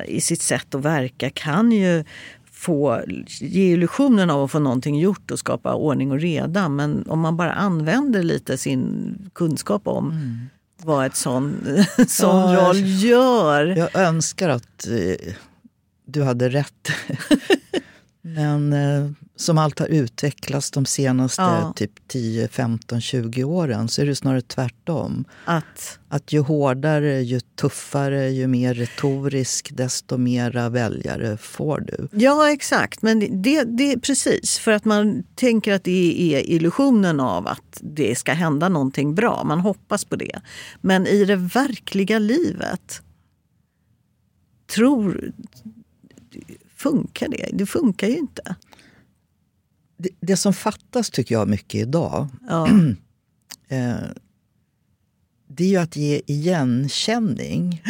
i 0.07 0.21
sitt 0.21 0.41
sätt 0.41 0.75
att 0.75 0.81
verka 0.81 1.29
kan 1.29 1.71
ju 1.71 2.03
få, 2.51 3.01
ge 3.27 3.73
illusionen 3.73 4.29
av 4.29 4.43
att 4.43 4.51
få 4.51 4.59
någonting 4.59 4.99
gjort 4.99 5.31
och 5.31 5.39
skapa 5.39 5.73
ordning 5.73 6.11
och 6.11 6.19
reda. 6.19 6.69
Men 6.69 7.05
om 7.07 7.19
man 7.19 7.37
bara 7.37 7.53
använder 7.53 8.23
lite 8.23 8.57
sin 8.57 9.15
kunskap 9.33 9.87
om 9.87 10.13
vad 10.83 11.05
ett 11.05 11.15
sån, 11.15 11.57
sån 12.07 12.43
Mm. 12.43 12.53
Ja, 12.53 12.67
roll 12.67 13.03
gör. 13.03 13.65
Jag 13.65 13.95
önskar 13.95 14.49
att 14.49 14.87
eh, 14.87 15.33
du 16.05 16.23
hade 16.23 16.49
rätt. 16.49 16.91
Men 18.27 18.73
eh, 18.73 19.11
som 19.35 19.57
allt 19.57 19.79
har 19.79 19.87
utvecklats 19.87 20.71
de 20.71 20.85
senaste 20.85 21.41
Ja. 21.41 21.73
typ 21.75 22.07
10, 22.07 22.47
15, 22.47 23.01
20 23.01 23.43
åren 23.43 23.87
så 23.87 24.01
är 24.01 24.05
det 24.05 24.15
snarare 24.15 24.41
tvärtom. 24.41 25.25
Att, 25.45 25.99
Att 26.07 26.33
ju 26.33 26.39
hårdare, 26.39 27.21
ju 27.21 27.39
tuffare, 27.39 28.29
ju 28.29 28.47
mer 28.47 28.73
retorisk 28.73 29.69
desto 29.73 30.17
mera 30.17 30.69
väljare 30.69 31.37
får 31.37 31.79
du. 31.79 32.07
ja, 32.11 32.51
exakt. 32.51 33.01
Men 33.01 33.41
det, 33.41 33.63
det, 33.63 33.99
precis 33.99 34.59
för 34.59 34.71
att 34.71 34.85
man 34.85 35.23
tänker 35.35 35.73
att 35.73 35.83
det 35.83 36.33
är 36.35 36.49
illusionen 36.49 37.19
av 37.19 37.47
att 37.47 37.79
det 37.81 38.15
ska 38.17 38.33
hända 38.33 38.69
någonting 38.69 39.15
bra. 39.15 39.43
Man 39.43 39.59
hoppas 39.59 40.05
på 40.05 40.15
det. 40.15 40.41
Men 40.81 41.07
i 41.07 41.25
det 41.25 41.35
verkliga 41.35 42.19
livet 42.19 43.01
tror... 44.75 45.31
Funkar 46.85 47.27
det? 47.27 47.49
Det 47.53 47.65
funkar 47.65 48.07
ju 48.07 48.17
inte. 48.17 48.55
Det, 49.97 50.09
det 50.19 50.37
som 50.37 50.53
fattas 50.53 51.09
tycker 51.09 51.35
jag 51.35 51.47
mycket 51.47 51.81
idag 51.81 52.27
Ja. 52.47 52.67
eh, 53.67 53.95
det 55.47 55.63
är 55.63 55.69
ju 55.69 55.77
att 55.77 55.95
ge 55.95 56.21
igenkänning 56.25 57.83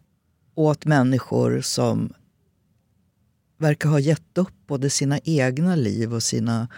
åt 0.54 0.84
människor 0.84 1.60
som 1.60 2.12
verkar 3.58 3.88
ha 3.88 3.98
gett 3.98 4.38
upp 4.38 4.66
både 4.66 4.90
sina 4.90 5.18
egna 5.24 5.76
liv 5.76 6.14
och 6.14 6.22
sina 6.22 6.68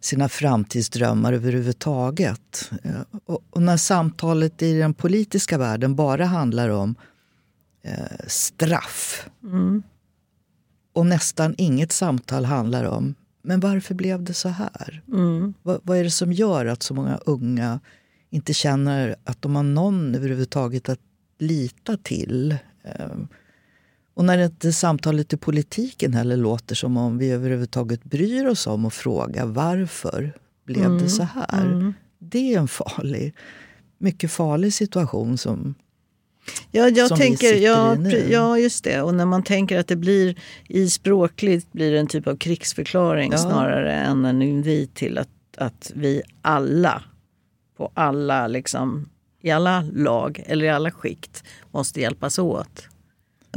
sina 0.00 0.28
framtidsdrömmar 0.28 1.32
överhuvudtaget. 1.32 2.70
Eh, 2.82 3.00
och, 3.24 3.44
och 3.50 3.62
när 3.62 3.76
samtalet 3.76 4.62
i 4.62 4.78
den 4.78 4.94
politiska 4.94 5.58
världen 5.58 5.94
bara 5.94 6.24
handlar 6.24 6.68
om 6.68 6.94
eh, 7.82 8.26
straff 8.26 9.28
Mm. 9.42 9.82
Och 10.98 11.06
nästan 11.06 11.54
inget 11.58 11.92
samtal 11.92 12.44
handlar 12.44 12.84
om 12.84 13.14
men 13.42 13.60
varför 13.60 13.94
blev 13.94 14.22
det 14.22 14.34
så 14.34 14.48
här? 14.48 15.02
Mm. 15.12 15.54
Vad, 15.62 15.80
vad 15.82 15.98
är 15.98 16.04
det 16.04 16.10
som 16.10 16.32
gör 16.32 16.66
att 16.66 16.82
så 16.82 16.94
många 16.94 17.16
unga 17.26 17.80
inte 18.30 18.54
känner 18.54 19.16
att 19.24 19.42
de 19.42 19.56
har 19.56 19.62
någon 19.62 20.14
överhuvudtaget 20.14 20.88
att 20.88 20.98
lita 21.38 21.96
till? 21.96 22.56
Ehm, 22.84 23.28
Och 24.14 24.24
när 24.24 24.38
inte 24.38 24.72
samtalet 24.72 25.32
i 25.32 25.36
politiken 25.36 26.14
heller 26.14 26.36
låter 26.36 26.74
som 26.74 26.96
om 26.96 27.18
vi 27.18 27.30
överhuvudtaget 27.30 28.04
bryr 28.04 28.46
oss 28.46 28.66
om 28.66 28.84
att 28.84 28.94
fråga 28.94 29.46
varför 29.46 30.32
blev 30.64 30.84
Mm. 30.84 30.98
det 30.98 31.08
så 31.08 31.22
här? 31.22 31.66
Mm. 31.66 31.94
Det 32.18 32.54
är 32.54 32.58
en 32.58 32.68
farlig, 32.68 33.34
mycket 33.98 34.30
farlig 34.30 34.74
situation 34.74 35.38
som 35.38 35.74
Ja, 36.70 36.88
jag 36.88 37.08
som 37.08 37.18
tänker, 37.18 37.54
ja, 37.54 37.94
i 37.94 37.98
nu. 37.98 38.10
pre- 38.10 38.28
ja, 38.30 38.58
just 38.58 38.84
det. 38.84 39.02
Och 39.02 39.14
när 39.14 39.26
man 39.26 39.42
tänker 39.42 39.78
att 39.78 39.86
det 39.88 39.96
blir 39.96 40.36
i 40.68 40.90
språkligt 40.90 41.72
blir 41.72 41.92
det 41.92 41.98
en 41.98 42.06
typ 42.06 42.26
av 42.26 42.36
krigsförklaring 42.36 43.32
Ja. 43.32 43.38
snarare 43.38 43.94
än 43.94 44.24
en 44.24 44.42
invit 44.42 44.94
till 44.94 45.18
att, 45.18 45.28
att 45.56 45.92
vi 45.94 46.22
alla 46.42 47.02
på 47.76 47.90
alla, 47.94 48.46
liksom, 48.46 49.08
i 49.42 49.50
alla 49.50 49.84
lag 49.94 50.42
eller 50.46 50.66
i 50.66 50.68
alla 50.68 50.90
skikt 50.90 51.44
måste 51.70 52.00
hjälpas 52.00 52.38
åt. 52.38 52.88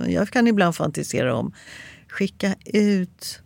Jag 0.07 0.29
kan 0.29 0.47
ibland 0.47 0.75
fantisera 0.75 1.35
om 1.35 1.53
skicka 2.09 2.55
ut 2.65 3.41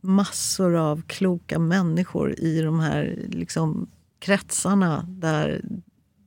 massor 0.00 0.74
av 0.76 1.02
kloka 1.06 1.58
människor 1.58 2.40
i 2.40 2.60
de 2.60 2.80
här 2.80 3.18
liksom, 3.28 3.90
kretsarna 4.18 5.04
där 5.08 5.60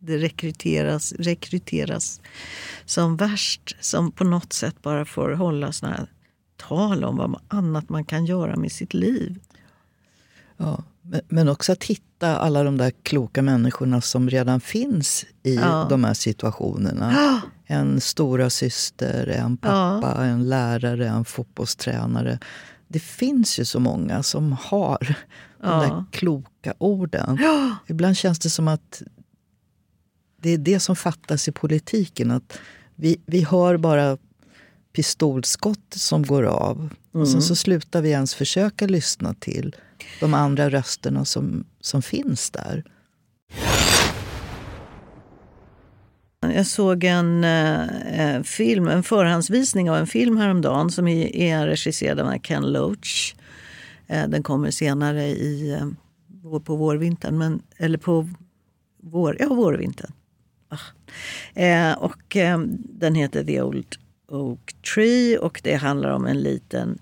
det 0.05 0.17
rekryteras, 0.17 1.13
rekryteras 1.19 2.21
som 2.85 3.17
värst. 3.17 3.75
Som 3.79 4.11
på 4.11 4.23
något 4.23 4.53
sätt 4.53 4.81
bara 4.81 5.05
får 5.05 5.29
hålla 5.31 5.71
såna 5.71 5.91
här 5.91 6.07
tal 6.57 7.03
om 7.03 7.17
vad 7.17 7.39
annat 7.47 7.89
man 7.89 8.05
kan 8.05 8.25
göra 8.25 8.55
med 8.55 8.71
sitt 8.71 8.93
liv. 8.93 9.39
Ja, 10.57 10.83
men- 11.27 11.49
också 11.49 11.71
att 11.71 11.83
hitta 11.83 12.37
alla 12.37 12.63
de 12.63 12.77
där 12.77 12.91
kloka 13.03 13.41
människorna 13.41 14.01
som 14.01 14.29
redan 14.29 14.61
finns 14.61 15.25
i 15.43 15.55
Ja. 15.55 15.87
de 15.89 16.03
här 16.03 16.13
situationerna. 16.13 17.41
En 17.65 18.01
stora 18.01 18.49
syster, 18.49 19.27
en 19.27 19.57
pappa, 19.57 20.25
en 20.25 20.49
lärare, 20.49 21.07
en 21.07 21.25
fotbollstränare. 21.25 22.39
Det 22.87 22.99
finns 22.99 23.59
ju 23.59 23.65
så 23.65 23.79
många 23.79 24.23
som 24.23 24.51
har 24.61 24.97
de 25.61 25.67
Ja. 25.67 25.79
där 25.81 26.03
kloka 26.11 26.73
orden. 26.77 27.39
Ibland 27.87 28.17
känns 28.17 28.39
det 28.39 28.49
som 28.49 28.67
att 28.67 29.01
det 30.45 30.51
är 30.53 30.57
det 30.57 30.79
som 30.79 30.95
fattas 30.95 31.47
i 31.47 31.51
politiken. 31.51 32.31
Att 32.31 32.59
vi, 32.95 33.17
vi 33.25 33.43
hör 33.43 33.77
bara 33.77 34.17
pistolskott 34.93 35.93
som 35.95 36.23
går 36.23 36.43
av. 36.43 36.89
Och 37.11 37.27
sen 37.27 37.33
Mm. 37.35 37.41
så 37.41 37.55
slutar 37.55 38.01
vi 38.01 38.09
ens 38.09 38.35
försöka 38.35 38.87
lyssna 38.87 39.33
till 39.33 39.75
de 40.19 40.33
andra 40.33 40.69
rösterna 40.69 41.25
som, 41.25 41.65
som 41.81 42.01
finns 42.01 42.51
där. 42.51 42.83
Jag 46.39 46.67
såg 46.67 47.03
en 47.03 47.43
eh, 47.43 48.41
film, 48.43 48.87
en 48.87 49.03
förhandsvisning 49.03 49.89
av 49.89 49.97
en 49.97 50.07
film 50.07 50.37
häromdagen 50.37 50.91
som 50.91 51.07
är, 51.07 51.67
regisserad 51.67 52.19
av 52.19 52.37
Ken 52.39 52.71
Loach. 52.71 53.35
Eh, 54.07 54.27
den 54.27 54.43
kommer 54.43 54.71
senare 54.71 55.23
i, 55.27 55.71
eh, 55.71 56.59
på 56.59 56.75
vårvintern, 56.75 57.37
men, 57.37 57.61
eller 57.77 57.97
på 57.97 58.29
vår, 59.03 59.37
ja, 59.39 59.47
vårvintern. 59.47 60.11
Eh, 61.53 61.93
och 61.93 62.35
eh, 62.35 62.59
den 62.77 63.15
heter 63.15 63.43
The 63.43 63.61
Old 63.61 63.95
Oak 64.27 64.75
Tree 64.93 65.37
och 65.37 65.61
det 65.63 65.75
handlar 65.75 66.09
om 66.09 66.25
en 66.25 66.41
liten 66.41 66.99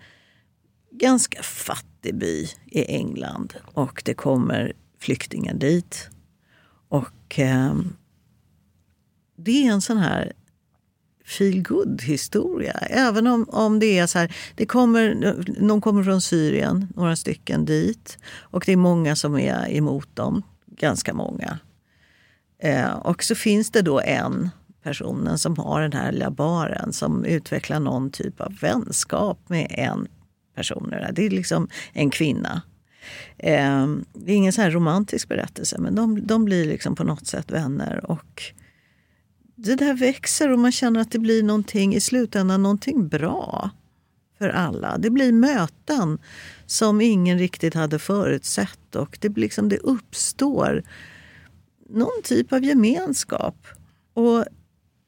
ganska 0.91 1.43
fattig 1.43 2.15
by 2.15 2.49
i 2.65 2.85
England 2.85 3.53
och 3.63 4.01
det 4.05 4.13
kommer 4.13 4.73
flyktingar 4.99 5.53
dit. 5.53 6.09
Och 6.87 7.39
eh, 7.39 7.75
det 9.35 9.67
är 9.67 9.71
en 9.71 9.81
sån 9.81 9.97
här 9.97 10.33
feel 11.25 11.65
historia 12.01 12.71
Även 12.73 13.27
om, 13.27 13.49
om 13.49 13.79
det 13.79 13.99
är 13.99 14.07
så 14.07 14.19
här, 14.19 14.35
det 14.55 14.65
kommer, 14.65 15.15
någon 15.59 15.81
kommer 15.81 16.03
från 16.03 16.21
Syrien, 16.21 16.87
några 16.95 17.15
stycken 17.15 17.65
dit. 17.65 18.17
Och 18.37 18.63
det 18.65 18.71
är 18.71 18.77
många 18.77 19.15
som 19.15 19.37
är 19.37 19.71
emot 19.71 20.15
dem, 20.15 20.43
ganska 20.65 21.13
många. 21.13 21.59
Eh, 22.63 22.91
och 22.91 23.23
så 23.23 23.35
finns 23.35 23.71
det 23.71 23.81
då 23.81 24.01
en 24.01 24.49
personen 24.83 25.37
som 25.37 25.57
har 25.57 25.81
den 25.81 25.93
här 25.93 26.11
lilla 26.11 26.31
baren 26.31 26.93
som 26.93 27.25
utvecklar 27.25 27.79
någon 27.79 28.11
typ 28.11 28.41
av 28.41 28.53
vänskap 28.61 29.39
med 29.47 29.67
en 29.69 30.07
person. 30.55 30.93
Det 31.13 31.25
är 31.25 31.29
liksom 31.29 31.67
en 31.93 32.09
kvinna. 32.09 32.61
Eh, 33.37 33.87
det 34.13 34.31
är 34.31 34.35
ingen 34.35 34.53
så 34.53 34.61
här 34.61 34.71
romantisk 34.71 35.27
berättelse 35.27 35.77
men 35.79 35.95
de, 35.95 36.27
de 36.27 36.45
blir 36.45 36.65
liksom 36.65 36.95
på 36.95 37.03
något 37.03 37.27
sätt 37.27 37.51
vänner. 37.51 38.11
Och 38.11 38.43
det 39.55 39.75
där 39.75 39.93
växer 39.93 40.51
och 40.51 40.59
man 40.59 40.71
känner 40.71 40.99
att 40.99 41.11
det 41.11 41.19
blir 41.19 41.43
någonting 41.43 41.95
i 41.95 41.99
slutändan 41.99 42.63
någonting 42.63 43.07
bra 43.07 43.69
för 44.37 44.49
alla. 44.49 44.97
Det 44.97 45.09
blir 45.09 45.31
möten 45.31 46.17
som 46.65 47.01
ingen 47.01 47.39
riktigt 47.39 47.73
hade 47.73 47.99
förutsett 47.99 48.95
och 48.95 49.17
det, 49.21 49.29
liksom, 49.29 49.69
det 49.69 49.77
uppstår 49.77 50.83
någon 51.89 52.21
typ 52.23 52.53
av 52.53 52.63
gemenskap. 52.63 53.67
Och 54.13 54.45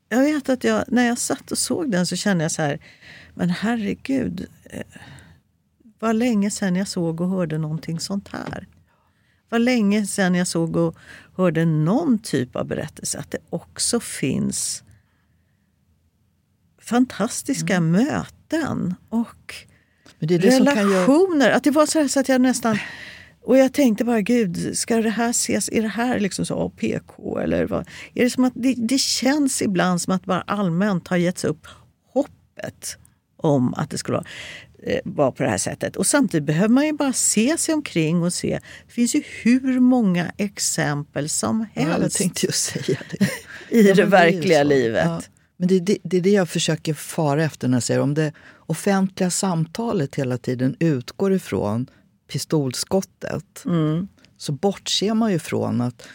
jag 0.09 0.19
vet 0.19 0.49
att 0.49 0.63
jag, 0.63 0.83
när 0.87 1.07
jag 1.07 1.17
satt 1.17 1.51
och 1.51 1.57
såg 1.57 1.91
den 1.91 2.05
så 2.05 2.15
kände 2.15 2.43
jag 2.43 2.51
så 2.51 2.61
här, 2.61 2.79
men 3.33 3.49
herregud, 3.49 4.47
eh, 4.63 4.81
vad 5.99 6.15
länge 6.15 6.51
sedan 6.51 6.75
jag 6.75 6.87
såg 6.87 7.21
och 7.21 7.29
hörde 7.29 7.57
någonting 7.57 7.99
sånt 7.99 8.27
här. 8.27 8.67
Vad 9.49 9.61
länge 9.61 10.05
sedan 10.05 10.35
jag 10.35 10.47
såg 10.47 10.75
och 10.75 10.95
hörde 11.35 11.65
någon 11.65 12.19
typ 12.19 12.55
av 12.55 12.67
berättelse. 12.67 13.19
Att 13.19 13.31
det 13.31 13.37
också 13.49 13.99
finns 13.99 14.83
fantastiska 16.81 17.79
möten 17.79 18.95
och 19.09 19.55
det 20.19 20.37
det 20.37 20.59
relationer. 20.59 21.51
Att 21.51 21.63
det 21.63 21.71
var 21.71 21.85
så, 21.85 22.09
så 22.09 22.19
att 22.19 22.29
jag 22.29 22.41
nästan... 22.41 22.77
Och 23.45 23.57
jag 23.57 23.73
tänkte 23.73 24.05
bara, 24.05 24.21
gud, 24.21 24.77
ska 24.77 24.95
det 24.95 25.09
här 25.09 25.29
ses, 25.29 25.69
är 25.71 25.81
det 25.81 25.87
här 25.87 26.19
liksom 26.19 26.45
så 26.45 26.69
PK 26.69 27.39
eller 27.39 27.65
vad? 27.65 27.87
Är 28.13 28.23
det, 28.23 28.29
som 28.29 28.43
att, 28.43 28.53
det, 28.55 28.73
det 28.77 28.97
känns 28.97 29.61
ibland 29.61 30.01
som 30.01 30.13
att 30.13 30.25
bara 30.25 30.41
allmänt 30.41 31.07
har 31.07 31.17
getts 31.17 31.43
upp 31.43 31.67
hoppet 32.13 32.97
om 33.37 33.73
att 33.73 33.89
det 33.89 33.97
skulle 33.97 34.17
vara, 34.17 34.27
eh, 34.83 35.31
på 35.31 35.43
det 35.43 35.49
här 35.49 35.57
sättet. 35.57 35.95
Och 35.95 36.07
samtidigt 36.07 36.45
behöver 36.45 36.69
man 36.69 36.85
ju 36.85 36.93
bara 36.93 37.13
se 37.13 37.57
sig 37.57 37.73
omkring 37.75 38.23
och 38.23 38.33
se. 38.33 38.59
Det 38.87 38.93
finns 38.93 39.15
ju 39.15 39.23
hur 39.43 39.79
många 39.79 40.31
exempel 40.37 41.29
som 41.29 41.65
Ja, 41.73 41.81
jag 41.81 41.89
helst 41.89 42.17
tänkte 42.17 42.45
just 42.45 42.63
säga 42.63 42.99
det. 43.11 43.29
i 43.77 43.87
Ja, 43.87 43.95
det 43.95 44.05
verkliga 44.05 44.61
så. 44.61 44.67
livet. 44.67 45.05
Ja. 45.05 45.21
Men 45.57 45.67
det, 45.67 45.75
är 45.75 45.79
det, 45.79 45.97
det 46.03 46.17
är 46.17 46.21
det 46.21 46.29
jag 46.29 46.49
försöker 46.49 46.93
fara 46.93 47.43
efter 47.43 47.67
när 47.67 47.75
jag 47.75 47.83
säger 47.83 47.99
om 47.99 48.13
det 48.13 48.31
offentliga 48.57 49.29
samtalet 49.29 50.15
hela 50.15 50.37
tiden 50.37 50.75
utgår 50.79 51.33
ifrån 51.33 51.87
pistolskottet 52.27 53.63
Mm. 53.65 54.07
så 54.37 54.51
bortser 54.51 55.13
man 55.13 55.31
ju 55.31 55.39
från 55.39 55.81
att 55.81 56.07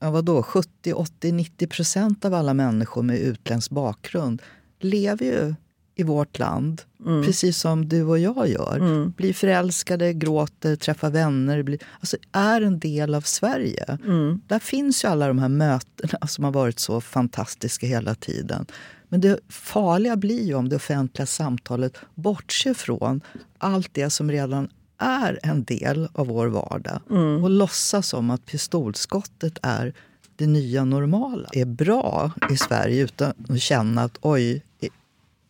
ja, 0.00 0.10
vadå, 0.10 0.42
70, 0.42 0.92
80, 0.92 1.32
90 1.32 1.66
procent 1.66 2.24
av 2.24 2.34
alla 2.34 2.54
människor 2.54 3.02
med 3.02 3.18
utländsk 3.18 3.70
bakgrund 3.70 4.42
lever 4.80 5.26
ju 5.26 5.54
i 5.94 6.02
vårt 6.02 6.38
land, 6.38 6.82
Mm. 7.06 7.24
precis 7.24 7.58
som 7.58 7.88
du 7.88 8.02
och 8.04 8.18
jag 8.18 8.48
gör. 8.48 9.06
Blir 9.16 9.32
förälskade, 9.32 10.12
gråter, 10.12 10.76
träffar 10.76 11.10
vänner. 11.10 11.62
Blir, 11.62 11.78
alltså 12.00 12.16
är 12.32 12.60
en 12.60 12.78
del 12.78 13.14
av 13.14 13.20
Sverige. 13.20 13.98
Mm. 14.04 14.40
Där 14.46 14.58
finns 14.58 15.04
ju 15.04 15.08
alla 15.08 15.28
de 15.28 15.38
här 15.38 15.48
mötena 15.48 16.26
som 16.26 16.44
har 16.44 16.50
varit 16.52 16.78
så 16.78 17.00
fantastiska 17.00 17.86
hela 17.86 18.14
tiden. 18.14 18.66
Men 19.08 19.20
det 19.20 19.38
farliga 19.48 20.16
blir 20.16 20.44
ju 20.46 20.54
om 20.54 20.68
det 20.68 20.76
offentliga 20.76 21.26
samtalet 21.26 21.96
bortser 22.14 22.74
från 22.74 23.20
allt 23.58 23.90
det 23.94 24.10
som 24.10 24.30
redan 24.30 24.68
är 24.98 25.38
en 25.42 25.64
del 25.64 26.08
av 26.12 26.26
vår 26.26 26.46
vardag 26.46 27.00
Mm. 27.10 27.42
och 27.44 27.50
låtsas 27.50 28.08
som 28.08 28.30
att 28.30 28.46
pistolskottet 28.46 29.58
är 29.62 29.94
det 30.36 30.46
nya 30.46 30.84
normala. 30.84 31.48
är 31.52 31.64
bra 31.64 32.32
i 32.50 32.56
Sverige 32.56 33.02
utan 33.04 33.32
att 33.48 33.60
känna 33.60 34.02
att 34.02 34.18
oj, 34.20 34.62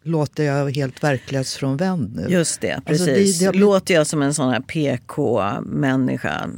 låter 0.02 0.44
jag 0.44 0.70
helt 0.76 1.04
verklighetsfrånvänd 1.04 2.16
nu? 2.16 2.26
Just 2.28 2.60
det, 2.60 2.72
Alltså, 2.74 3.04
precis. 3.06 3.38
det- 3.38 3.44
det 3.44 3.50
blivit- 3.50 3.60
Låter 3.66 3.94
jag 3.94 4.06
som 4.06 4.22
en 4.22 4.34
sån 4.34 4.50
här 4.50 4.60
PK-människa? 4.60 6.50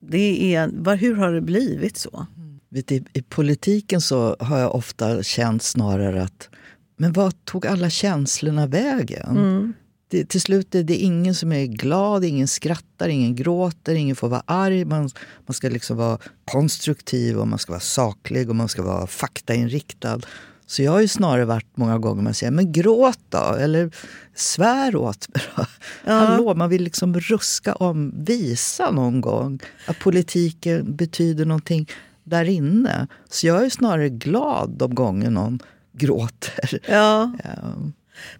Det 0.00 0.54
är, 0.54 0.70
var, 0.72 0.96
hur 0.96 1.14
har 1.16 1.32
det 1.32 1.40
blivit 1.40 1.96
så? 1.96 2.26
Vet, 2.68 2.86
du, 2.86 2.94
I 2.94 3.04
i 3.12 3.22
politiken 3.22 4.00
så 4.00 4.36
har 4.40 4.58
jag 4.58 4.74
ofta 4.74 5.22
känt 5.22 5.62
snarare 5.62 6.22
att 6.22 6.48
men 6.96 7.12
vad 7.12 7.44
tog 7.44 7.66
alla 7.66 7.90
känslorna 7.90 8.66
vägen? 8.66 9.36
Mm. 9.36 9.72
Det, 10.08 10.28
till 10.28 10.40
slut 10.40 10.74
är 10.74 10.82
det 10.82 10.96
ingen 10.96 11.34
som 11.34 11.52
är 11.52 11.66
glad, 11.66 12.24
ingen 12.24 12.48
skrattar, 12.48 13.08
ingen 13.08 13.34
gråter, 13.36 13.94
ingen 13.94 14.16
får 14.16 14.28
vara 14.28 14.42
arg. 14.46 14.84
Man, 14.84 15.10
man 15.46 15.54
ska 15.54 15.68
liksom 15.68 15.96
vara 15.96 16.18
konstruktiv 16.44 17.38
och 17.38 17.48
man 17.48 17.58
ska 17.58 17.72
vara 17.72 17.80
saklig 17.80 18.50
och 18.50 18.56
man 18.56 18.68
ska 18.68 18.82
vara 18.82 19.06
faktainriktad. 19.06 20.20
Så 20.66 20.82
jag 20.82 20.92
har 20.92 21.00
ju 21.00 21.08
snarare 21.08 21.44
varit 21.44 21.76
många 21.76 21.98
gånger 21.98 22.22
man 22.22 22.34
säger 22.34 22.52
men 22.52 22.72
gråt 22.72 23.20
då, 23.28 23.56
eller 23.58 23.90
svär 24.34 24.96
åt 24.96 25.34
mig 25.34 25.42
då. 25.56 25.64
Hallå, 26.12 26.54
man 26.54 26.68
vill 26.68 26.82
liksom 26.82 27.20
ruska 27.20 27.74
om, 27.74 28.24
visa 28.24 28.90
någon 28.90 29.20
gång 29.20 29.60
att 29.86 29.98
politiken 29.98 30.96
betyder 30.96 31.44
någonting 31.44 31.88
där 32.24 32.44
inne. 32.44 33.06
Så 33.30 33.46
jag 33.46 33.64
är 33.64 33.70
snarare 33.70 34.08
glad 34.08 34.70
de 34.70 34.94
gånger 34.94 35.30
någon 35.30 35.58
gråter. 35.92 36.80
Ja. 36.88 37.32
Ja. 37.44 37.92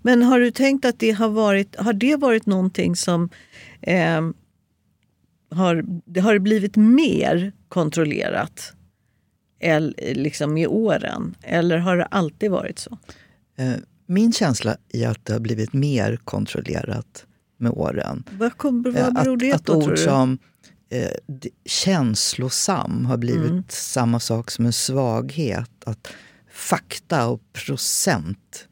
Men 0.03 0.22
har 0.22 0.41
du 0.41 0.51
tänkt 0.51 0.85
att 0.85 0.99
det 0.99 1.11
har 1.11 1.29
varit, 1.29 1.76
har 1.76 1.93
det 1.93 2.16
varit 2.16 2.47
någonting 2.47 2.97
som 2.97 3.29
eh, 3.81 4.29
har, 5.51 5.85
det 6.05 6.20
har 6.20 6.39
blivit 6.39 6.76
mer 6.76 7.53
kontrollerat 7.68 8.72
el, 9.61 9.95
liksom 9.99 10.57
i 10.59 10.66
åren? 10.66 11.35
Eller 11.43 11.79
har 11.79 11.97
det 11.97 12.05
alltid 12.05 12.51
varit 12.51 12.79
så? 12.79 12.99
Eh, 13.59 13.72
Min 14.07 14.33
känsla 14.33 14.76
är 14.93 15.09
att 15.09 15.24
det 15.24 15.33
har 15.33 15.41
blivit 15.41 15.72
mer 15.72 16.16
kontrollerat 16.24 17.26
med 17.57 17.72
åren. 17.72 18.24
Vad, 18.39 18.57
kom, 18.57 18.83
vad 18.83 18.97
Eh, 18.97 19.11
beror 19.12 19.37
det 19.37 19.53
att, 19.53 19.64
på 19.64 19.72
att 19.72 19.81
tror 19.81 19.91
ord 19.93 19.97
du? 19.97 20.03
som 20.03 20.39
eh, 20.91 21.11
känslosam 21.64 23.07
har 23.07 23.16
blivit 23.16 23.51
Mm. 23.51 23.64
samma 23.68 24.20
sak 24.20 24.51
som 24.51 24.66
en 24.66 24.72
svaghet. 24.72 25.70
Att 25.85 26.09
fakta 26.53 27.26
och 27.29 27.41
procent 27.53 28.68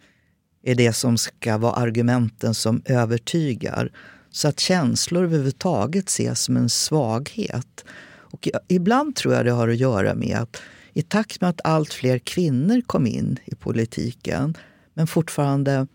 är 0.67 0.75
det 0.75 0.93
som 0.93 1.19
ska 1.19 1.59
vara 1.59 1.73
argumenten 1.73 2.55
som 2.55 2.83
övertygar. 2.85 3.91
Så 4.31 4.49
att 4.49 4.61
känslor 4.61 5.25
överhuvudtaget 5.25 6.09
ses 6.09 6.41
som 6.41 6.57
en 6.57 6.69
svaghet. 6.69 7.85
Och 8.09 8.49
jag- 8.53 8.61
ibland 8.69 9.17
tror 9.17 9.35
jag 9.35 9.45
det 9.45 9.51
har 9.53 9.69
att 9.69 9.77
göra 9.77 10.15
med 10.15 10.37
att 10.39 10.57
i 10.93 11.03
takt 11.03 11.41
med 11.41 11.51
att 11.51 11.61
allt 11.65 11.93
fler 11.93 12.19
kvinnor 12.19 12.81
kom 12.87 13.07
in 13.07 13.39
i 13.45 13.55
politiken 13.55 14.55
men 14.95 15.07
fortfarande 15.07 15.87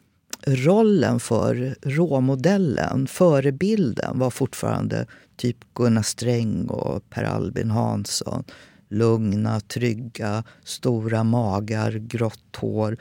rollen 0.48 1.20
för 1.20 1.76
råmodellen, 1.82 3.08
förebilden 3.08 4.20
var 4.20 4.30
fortfarande 4.30 5.06
typ 5.38 5.58
Gunnar 5.74 6.02
Sträng 6.02 6.66
och 6.68 7.10
Per 7.10 7.24
Albin 7.24 7.72
Hansson. 7.72 8.44
Lugna, 8.90 9.60
trygga, 9.60 10.44
stora 10.64 11.24
magar, 11.24 11.92
grått 11.92 12.56
hår. 12.58 12.98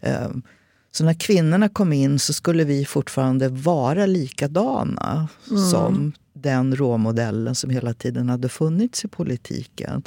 Ehm, 0.00 0.42
så 0.96 1.04
när 1.04 1.14
kvinnorna 1.14 1.68
kom 1.68 1.92
in 1.92 2.18
så 2.18 2.32
skulle 2.32 2.64
vi 2.64 2.84
fortfarande 2.84 3.48
vara 3.48 4.06
likadana 4.06 5.28
Mm. 5.50 5.70
som 5.70 6.12
den 6.32 6.76
råmodellen 6.76 7.54
som 7.54 7.70
hela 7.70 7.94
tiden 7.94 8.28
hade 8.28 8.48
funnits 8.48 9.04
i 9.04 9.08
politiken. 9.08 10.02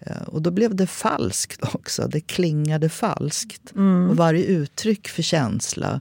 Eh, 0.00 0.22
Och 0.22 0.42
då 0.42 0.50
blev 0.50 0.74
det 0.74 0.86
falskt 0.86 1.74
också. 1.74 2.08
Det 2.08 2.20
klingade 2.20 2.88
falskt. 2.88 3.72
Mm. 3.76 4.10
Och 4.10 4.16
varje 4.16 4.44
uttryck 4.44 5.08
för 5.08 5.22
känsla 5.22 6.00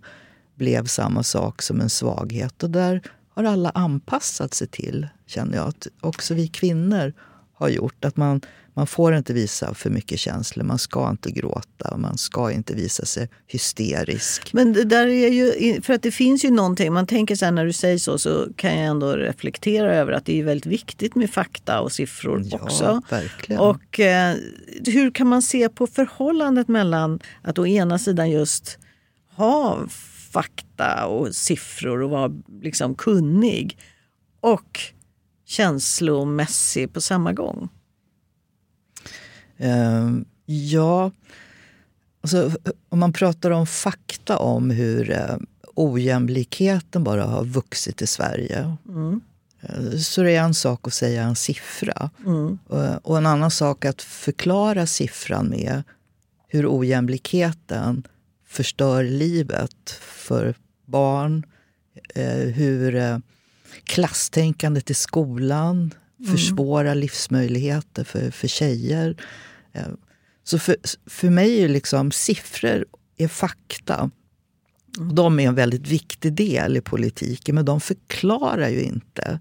blev 0.55 0.85
samma 0.85 1.23
sak 1.23 1.61
som 1.61 1.81
en 1.81 1.89
svaghet. 1.89 2.63
Och 2.63 2.69
där 2.69 3.01
har 3.29 3.43
alla 3.43 3.69
anpassat 3.69 4.53
sig 4.53 4.67
till, 4.67 5.07
känner 5.25 5.57
jag. 5.57 5.67
Att 5.67 5.87
också 6.01 6.33
vi 6.33 6.47
kvinnor 6.47 7.13
har 7.53 7.69
gjort. 7.69 8.05
Att 8.05 8.17
man, 8.17 8.41
man 8.77 8.87
får 8.87 9.15
inte 9.15 9.33
visa 9.33 9.73
för 9.73 9.89
mycket 9.89 10.19
känslor. 10.19 10.63
Man 10.63 10.79
ska 10.79 11.09
inte 11.09 11.31
gråta. 11.31 11.97
Man 11.97 12.17
ska 12.17 12.51
inte 12.51 12.73
visa 12.73 13.05
sig 13.05 13.29
hysterisk. 13.47 14.53
Men 14.53 14.73
det 14.73 14.83
där 14.83 15.07
är 15.07 15.29
ju, 15.29 15.81
för 15.81 15.93
att 15.93 16.01
det 16.01 16.11
finns 16.11 16.45
ju 16.45 16.51
någonting, 16.51 16.93
man 16.93 17.07
tänker 17.07 17.35
så 17.35 17.45
här 17.45 17.51
när 17.51 17.65
du 17.65 17.73
säger 17.73 17.97
så 17.97 18.17
så 18.17 18.47
kan 18.55 18.77
jag 18.77 18.85
ändå 18.87 19.15
reflektera 19.15 19.95
över 19.95 20.11
att 20.11 20.25
det 20.25 20.39
är 20.39 20.43
väldigt 20.43 20.65
viktigt 20.65 21.15
med 21.15 21.29
fakta 21.29 21.81
och 21.81 21.91
siffror 21.91 22.41
Ja, 22.45 22.57
också. 22.61 23.01
verkligen. 23.09 23.61
Och 23.61 23.99
eh, 23.99 24.35
hur 24.85 25.11
kan 25.11 25.27
man 25.27 25.41
se 25.41 25.69
på 25.69 25.87
förhållandet 25.87 26.67
mellan 26.67 27.19
att 27.41 27.59
å 27.59 27.67
ena 27.67 27.99
sidan 27.99 28.29
just 28.31 28.77
ha 29.35 29.87
fakta 30.31 31.05
och 31.05 31.35
siffror 31.35 32.01
och 32.01 32.09
vara 32.09 32.31
liksom 32.61 32.95
kunnig 32.95 33.77
och 34.41 34.79
känslomässig 35.45 36.93
på 36.93 37.01
samma 37.01 37.33
gång? 37.33 37.69
Eh, 39.57 40.11
ja, 40.45 41.11
alltså, 42.21 42.51
om 42.89 42.99
man 42.99 43.13
pratar 43.13 43.51
om 43.51 43.67
fakta 43.67 44.37
om 44.37 44.69
hur 44.69 45.11
eh, 45.11 45.35
ojämlikheten 45.75 47.03
bara 47.03 47.23
har 47.25 47.45
vuxit 47.45 48.01
i 48.01 48.07
Sverige 48.07 48.75
Mm. 48.89 49.21
eh, 49.61 49.97
så 49.99 50.23
det 50.23 50.31
är 50.31 50.41
en 50.41 50.53
sak 50.53 50.87
att 50.87 50.93
säga 50.93 51.23
en 51.23 51.35
siffra. 51.35 52.09
Mm. 52.25 52.59
Eh, 52.71 52.95
Och 52.95 53.17
en 53.17 53.25
annan 53.25 53.51
sak 53.51 53.85
att 53.85 54.01
förklara 54.01 54.87
siffran 54.87 55.47
med 55.49 55.83
hur 56.47 56.67
ojämlikheten 56.79 58.03
förstör 58.47 59.03
livet 59.03 59.89
för 60.01 60.55
barn. 60.85 61.45
Hur 62.55 63.21
klasstänkandet 63.83 64.89
i 64.89 64.93
skolan 64.93 65.93
försvårar 66.31 66.95
livsmöjligheter 66.95 68.03
för, 68.03 68.31
för 68.31 68.47
tjejer. 68.47 69.15
Eh, 69.73 69.87
Så 70.43 70.59
för, 70.59 70.75
för 71.05 71.29
mig 71.29 71.63
är 71.63 71.69
liksom 71.69 72.11
siffror 72.11 72.85
är 73.17 73.27
fakta. 73.27 74.11
De 75.13 75.39
är 75.39 75.47
en 75.47 75.55
väldigt 75.55 75.87
viktig 75.87 76.33
del 76.33 76.77
i 76.77 76.81
politiken, 76.81 77.55
men 77.55 77.65
de 77.65 77.81
förklarar 77.81 78.69
ju 78.69 78.81
inte 78.81 79.39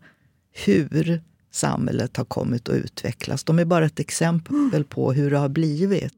hur 0.52 1.22
samhället 1.50 2.16
har 2.16 2.24
kommit 2.24 2.68
att 2.68 2.74
utvecklas. 2.74 3.44
De 3.44 3.58
är 3.58 3.64
bara 3.64 3.86
ett 3.86 4.00
exempel 4.00 4.84
på 4.84 5.12
hur 5.12 5.30
det 5.30 5.38
har 5.38 5.48
blivit. 5.48 6.12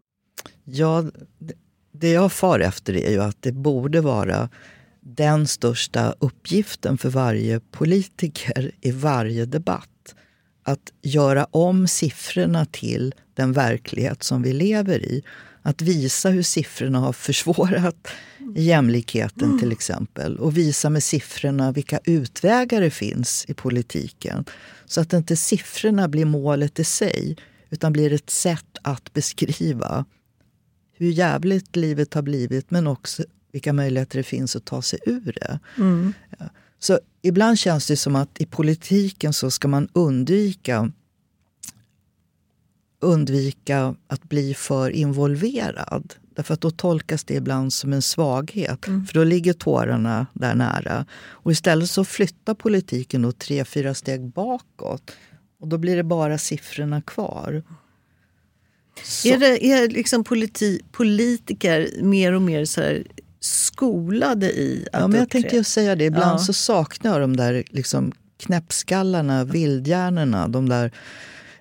Ja, 0.65 1.05
det- 1.39 1.55
det 1.93 2.11
jag 2.11 2.33
far 2.33 2.61
efter 2.61 2.97
är 2.97 3.11
ju 3.11 3.23
att 3.23 3.37
det 3.43 3.53
borde 3.53 4.01
vara 4.01 4.49
den 5.01 5.47
största 5.47 6.15
uppgiften 6.19 6.99
för 6.99 7.09
varje 7.11 7.61
politiker 7.61 8.71
i 8.81 8.91
varje 8.91 9.45
debatt. 9.47 9.89
Att 10.69 10.93
göra 11.03 11.45
om 11.45 11.89
siffrorna 11.89 12.67
till 12.67 13.15
den 13.35 13.53
verklighet 13.53 14.23
som 14.23 14.43
vi 14.43 14.53
lever 14.53 14.99
i. 15.05 15.23
Att 15.63 15.83
visa 15.83 16.31
hur 16.31 16.43
siffrorna 16.43 16.99
har 16.99 17.13
försvårat 17.13 18.09
jämlikheten 18.57 19.59
till 19.59 19.73
exempel. 19.73 20.39
Och 20.39 20.57
visa 20.57 20.91
med 20.91 21.03
siffrorna 21.03 21.73
vilka 21.73 22.01
utvägar 22.05 22.81
det 22.81 22.91
finns 22.91 23.45
i 23.49 23.55
politiken. 23.55 24.45
Så 24.87 25.01
att 25.01 25.13
inte 25.13 25.37
siffrorna 25.37 26.09
blir 26.09 26.25
målet 26.25 26.79
i 26.79 26.85
sig 26.85 27.37
utan 27.71 27.93
blir 27.93 28.13
ett 28.13 28.31
sätt 28.31 28.79
att 28.83 29.13
beskriva 29.13 30.05
hur 30.97 31.11
jävligt 31.11 31.77
livet 31.77 32.15
har 32.15 32.23
blivit 32.23 32.71
men 32.71 32.87
också 32.87 33.25
vilka 33.53 33.73
möjligheter 33.73 34.19
det 34.19 34.25
finns 34.25 34.57
att 34.57 34.65
ta 34.65 34.83
sig 34.83 34.99
ur 35.07 35.33
det. 35.41 35.59
Mm. 35.79 36.13
Så 36.79 37.01
ibland 37.23 37.59
känns 37.59 37.87
det 37.87 37.97
som 37.97 38.17
att 38.17 38.41
i 38.41 38.47
politiken 38.47 39.33
så 39.33 39.51
ska 39.51 39.69
man 39.69 39.89
undvika 39.93 40.93
undvika 43.01 43.95
att 44.07 44.23
bli 44.23 44.55
för 44.55 44.91
involverad. 44.91 46.15
Därför 46.35 46.55
att 46.55 46.61
då 46.61 46.71
tolkas 46.71 47.25
det 47.25 47.35
ibland 47.35 47.73
som 47.73 47.93
en 47.93 48.03
svaghet. 48.03 48.85
För 48.85 49.13
då 49.15 49.25
ligger 49.25 49.53
tårarna 49.53 50.27
där 50.33 50.55
nära. 50.55 51.07
Och 51.21 51.53
istället 51.53 51.91
så 51.91 52.05
flyttar 52.05 52.55
politiken 52.55 53.23
då 53.23 53.33
tre, 53.33 53.65
fyra 53.65 53.95
steg 53.95 54.29
bakåt. 54.33 55.11
Och 55.61 55.69
då 55.69 55.79
blir 55.79 55.97
det 55.97 56.03
bara 56.03 56.39
siffrorna 56.39 57.03
kvar. 57.03 57.63
Så- 59.05 59.29
Är, 59.29 59.39
det, 59.39 59.67
är 59.67 59.89
liksom 59.89 60.25
politi, 60.25 60.81
politiker 60.93 61.91
mer 62.03 62.33
och 62.33 62.43
mer 62.43 62.65
så 62.65 62.81
här 62.81 63.07
skolade 63.41 64.47
i 64.53 64.87
att 64.93 65.01
Ja, 65.01 65.09
men 65.09 65.17
jag 65.19 65.25
uppträda? 65.25 65.43
tänkte 65.43 65.57
just 65.57 65.73
säga 65.73 65.97
det. 65.97 66.05
Ibland 66.05 66.41
Ja. 66.41 66.45
så 66.45 66.53
saknar 66.53 67.11
jag 67.13 67.21
de 67.21 67.37
där 67.37 67.65
liksom 67.71 68.13
knäppskallarna, 68.41 69.45
vildhjärnorna. 69.45 70.49
De 70.49 70.69
där, 70.69 70.93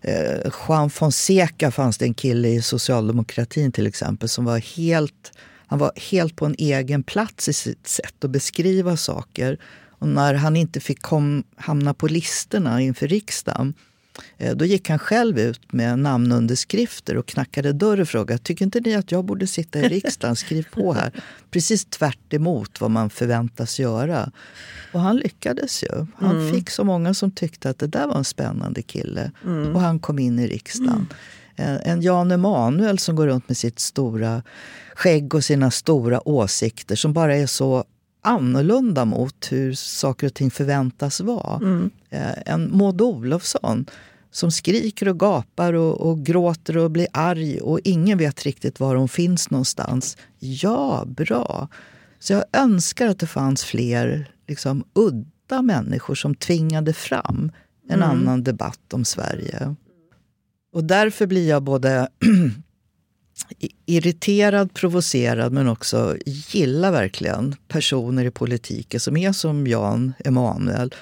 eh, 0.01 0.51
Juan 0.67 0.89
Fonseca 0.89 1.71
fanns 1.71 1.97
det 1.97 2.05
en 2.05 2.13
kille 2.13 2.47
i 2.47 2.61
socialdemokratin 2.61 3.71
till 3.71 3.87
exempel 3.87 4.29
som 4.29 4.45
var 4.45 4.57
helt, 4.59 5.31
han 5.67 5.79
var 5.79 5.91
helt 6.11 6.35
på 6.35 6.45
en 6.45 6.55
egen 6.57 7.03
plats 7.03 7.49
i 7.49 7.53
sitt 7.53 7.87
sätt 7.87 8.23
att 8.23 8.29
beskriva 8.31 8.97
saker. 8.97 9.57
Och 9.99 10.07
när 10.07 10.33
han 10.33 10.55
inte 10.55 10.79
fick 10.79 11.01
kom, 11.01 11.43
hamna 11.55 11.93
på 11.93 12.07
listorna 12.07 12.81
inför 12.81 13.07
riksdagen 13.07 13.73
då 14.55 14.65
gick 14.65 14.89
han 14.89 14.99
själv 14.99 15.39
ut 15.39 15.73
med 15.73 15.99
namnunderskrifter 15.99 17.17
och 17.17 17.25
knackade 17.25 17.73
dörr 17.73 17.99
och 18.01 18.07
frågade 18.09 18.37
tycker 18.43 18.65
inte 18.65 18.79
ni 18.79 18.95
att 18.95 19.11
jag 19.11 19.25
borde 19.25 19.47
sitta 19.47 19.79
i 19.79 19.89
riksdagen? 19.89 20.35
Skriv 20.35 20.67
på 20.71 20.93
här. 20.93 21.11
Precis 21.51 21.85
tvärt 21.85 22.33
emot 22.33 22.81
vad 22.81 22.91
man 22.91 23.09
förväntas 23.09 23.79
göra. 23.79 24.31
Och 24.93 24.99
han 24.99 25.17
lyckades 25.17 25.83
ju. 25.83 26.05
Han 26.15 26.37
Mm. 26.41 26.53
fick 26.53 26.69
så 26.69 26.83
många 26.83 27.13
som 27.13 27.31
tyckte 27.31 27.69
att 27.69 27.79
det 27.79 27.87
där 27.87 28.07
var 28.07 28.15
en 28.17 28.23
spännande 28.23 28.81
kille. 28.81 29.31
Och 29.73 29.81
han 29.81 29.99
kom 29.99 30.19
in 30.19 30.39
i 30.39 30.47
riksdagen. 30.47 31.07
En, 31.55 31.79
en 31.83 32.01
Jan 32.01 32.31
Emanuel 32.31 32.99
som 32.99 33.15
går 33.15 33.27
runt 33.27 33.47
med 33.49 33.57
sitt 33.57 33.79
stora 33.79 34.43
skägg 34.95 35.33
och 35.35 35.43
sina 35.43 35.71
stora 35.71 36.27
åsikter 36.27 36.95
som 36.95 37.13
bara 37.13 37.35
är 37.35 37.45
så 37.47 37.83
annorlunda 38.27 39.05
mot 39.05 39.47
hur 39.51 39.73
saker 39.73 40.27
och 40.27 40.33
ting 40.33 40.51
förväntas 40.51 41.21
vara. 41.21 41.59
Eh, 42.09 42.37
En 42.45 42.77
Maud 42.77 43.01
Olofsson 43.01 43.85
som 44.31 44.51
skriker 44.51 45.07
och 45.07 45.19
gapar 45.19 45.73
och, 45.73 46.01
och 46.09 46.25
gråter 46.25 46.77
och 46.77 46.91
blir 46.91 47.07
arg 47.13 47.59
och 47.61 47.79
ingen 47.83 48.17
vet 48.17 48.43
riktigt 48.43 48.79
var 48.79 48.95
hon 48.95 49.09
finns 49.09 49.49
någonstans. 49.49 50.17
Ja, 50.39 51.03
bra. 51.07 51.67
Så 52.19 52.33
jag 52.33 52.43
önskar 52.53 53.07
att 53.07 53.19
det 53.19 53.27
fanns 53.27 53.63
fler 53.63 54.31
liksom, 54.47 54.83
udda 54.93 55.61
människor 55.61 56.15
som 56.15 56.35
tvingade 56.35 56.93
fram 56.93 57.51
en 57.89 58.03
annan 58.03 58.43
debatt 58.43 58.93
om 58.93 59.05
Sverige. 59.05 59.75
Och 60.73 60.83
därför 60.83 61.27
blir 61.27 61.49
jag 61.49 61.63
både 61.63 62.07
irriterad, 63.85 64.73
provocerad 64.73 65.53
men 65.53 65.67
också 65.67 66.17
gillar 66.25 66.91
verkligen 66.91 67.55
personer 67.67 68.25
i 68.25 68.31
politiken 68.31 68.99
som 68.99 69.17
är 69.17 69.31
som 69.31 69.67
Jan 69.67 70.13
Emanuel. 70.25 70.95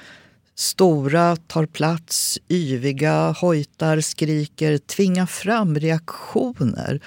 Stora, 0.55 1.36
tar 1.36 1.65
plats, 1.65 2.39
yviga, 2.49 3.31
hojtar, 3.31 4.01
skriker, 4.01 4.77
tvingar 4.77 5.25
fram 5.25 5.79
reaktioner. 5.79 7.01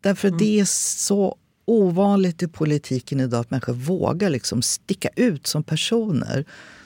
Därför 0.00 0.30
det 0.30 0.60
är 0.60 0.64
så 0.64 1.36
ovanligt 1.64 2.42
i 2.42 2.48
politiken 2.48 3.20
idag 3.20 3.40
att 3.40 3.50
människor 3.50 3.72
vågar 3.72 4.30
liksom 4.30 4.62
sticka 4.62 5.08
ut 5.16 5.46
som 5.46 5.62
personer. 5.62 6.44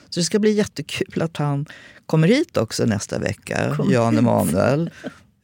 Så 0.09 0.19
det 0.19 0.23
ska 0.23 0.39
bli 0.39 0.51
jättekul 0.51 1.21
att 1.21 1.37
han 1.37 1.65
kommer 2.05 2.27
hit 2.27 2.57
också 2.57 2.85
nästa 2.85 3.19
vecka, 3.19 3.73
Kom 3.75 3.91
Jan. 3.91 4.17
Emanuel. 4.17 4.89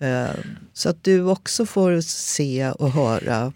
Eh, 0.06 0.30
Så 0.74 0.90
att 0.90 1.04
du 1.04 1.22
också 1.24 1.66
får 1.66 2.02
se 2.02 2.70
och 2.80 2.92
höra 2.92 3.54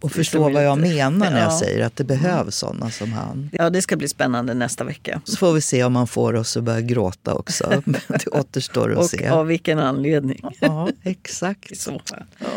och 0.00 0.12
förstå 0.12 0.48
vad 0.50 0.64
jag 0.64 0.78
menar 0.78 1.10
när 1.30 1.40
jag 1.40 1.52
Ja. 1.52 1.58
säger 1.58 1.86
att 1.86 1.96
det 1.96 2.04
behövs 2.04 2.56
sådana 2.56 2.90
som 2.90 3.12
han. 3.12 3.50
Ja, 3.52 3.70
det 3.70 3.82
ska 3.82 3.96
bli 3.96 4.08
spännande 4.08 4.54
nästa 4.54 4.84
vecka. 4.84 5.20
Så 5.24 5.36
får 5.36 5.52
vi 5.52 5.60
se 5.60 5.84
om 5.84 5.96
han 5.96 6.06
får 6.06 6.34
oss 6.34 6.56
att 6.56 6.62
börja 6.64 6.80
gråta 6.80 7.34
också. 7.34 7.82
Det 8.08 8.26
återstår 8.26 8.92
att 8.92 8.98
Och 8.98 9.04
se. 9.10 9.28
av 9.28 9.46
vilken 9.46 9.78
anledning. 9.78 10.40
Ja, 10.60 10.88
exakt. 11.02 11.78
Så. 11.80 12.00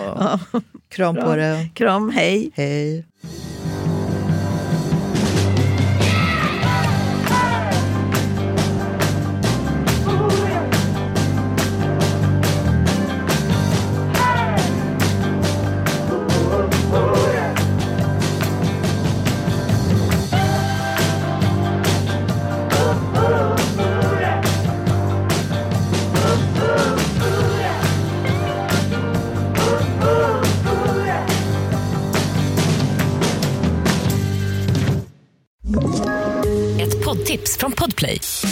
Ja. 0.05 0.39
Kram 0.89 1.15
på 1.15 1.21
Bra. 1.21 1.35
dig. 1.35 1.71
Kram, 1.75 2.09
hej. 2.09 2.51
Hej. 2.55 3.05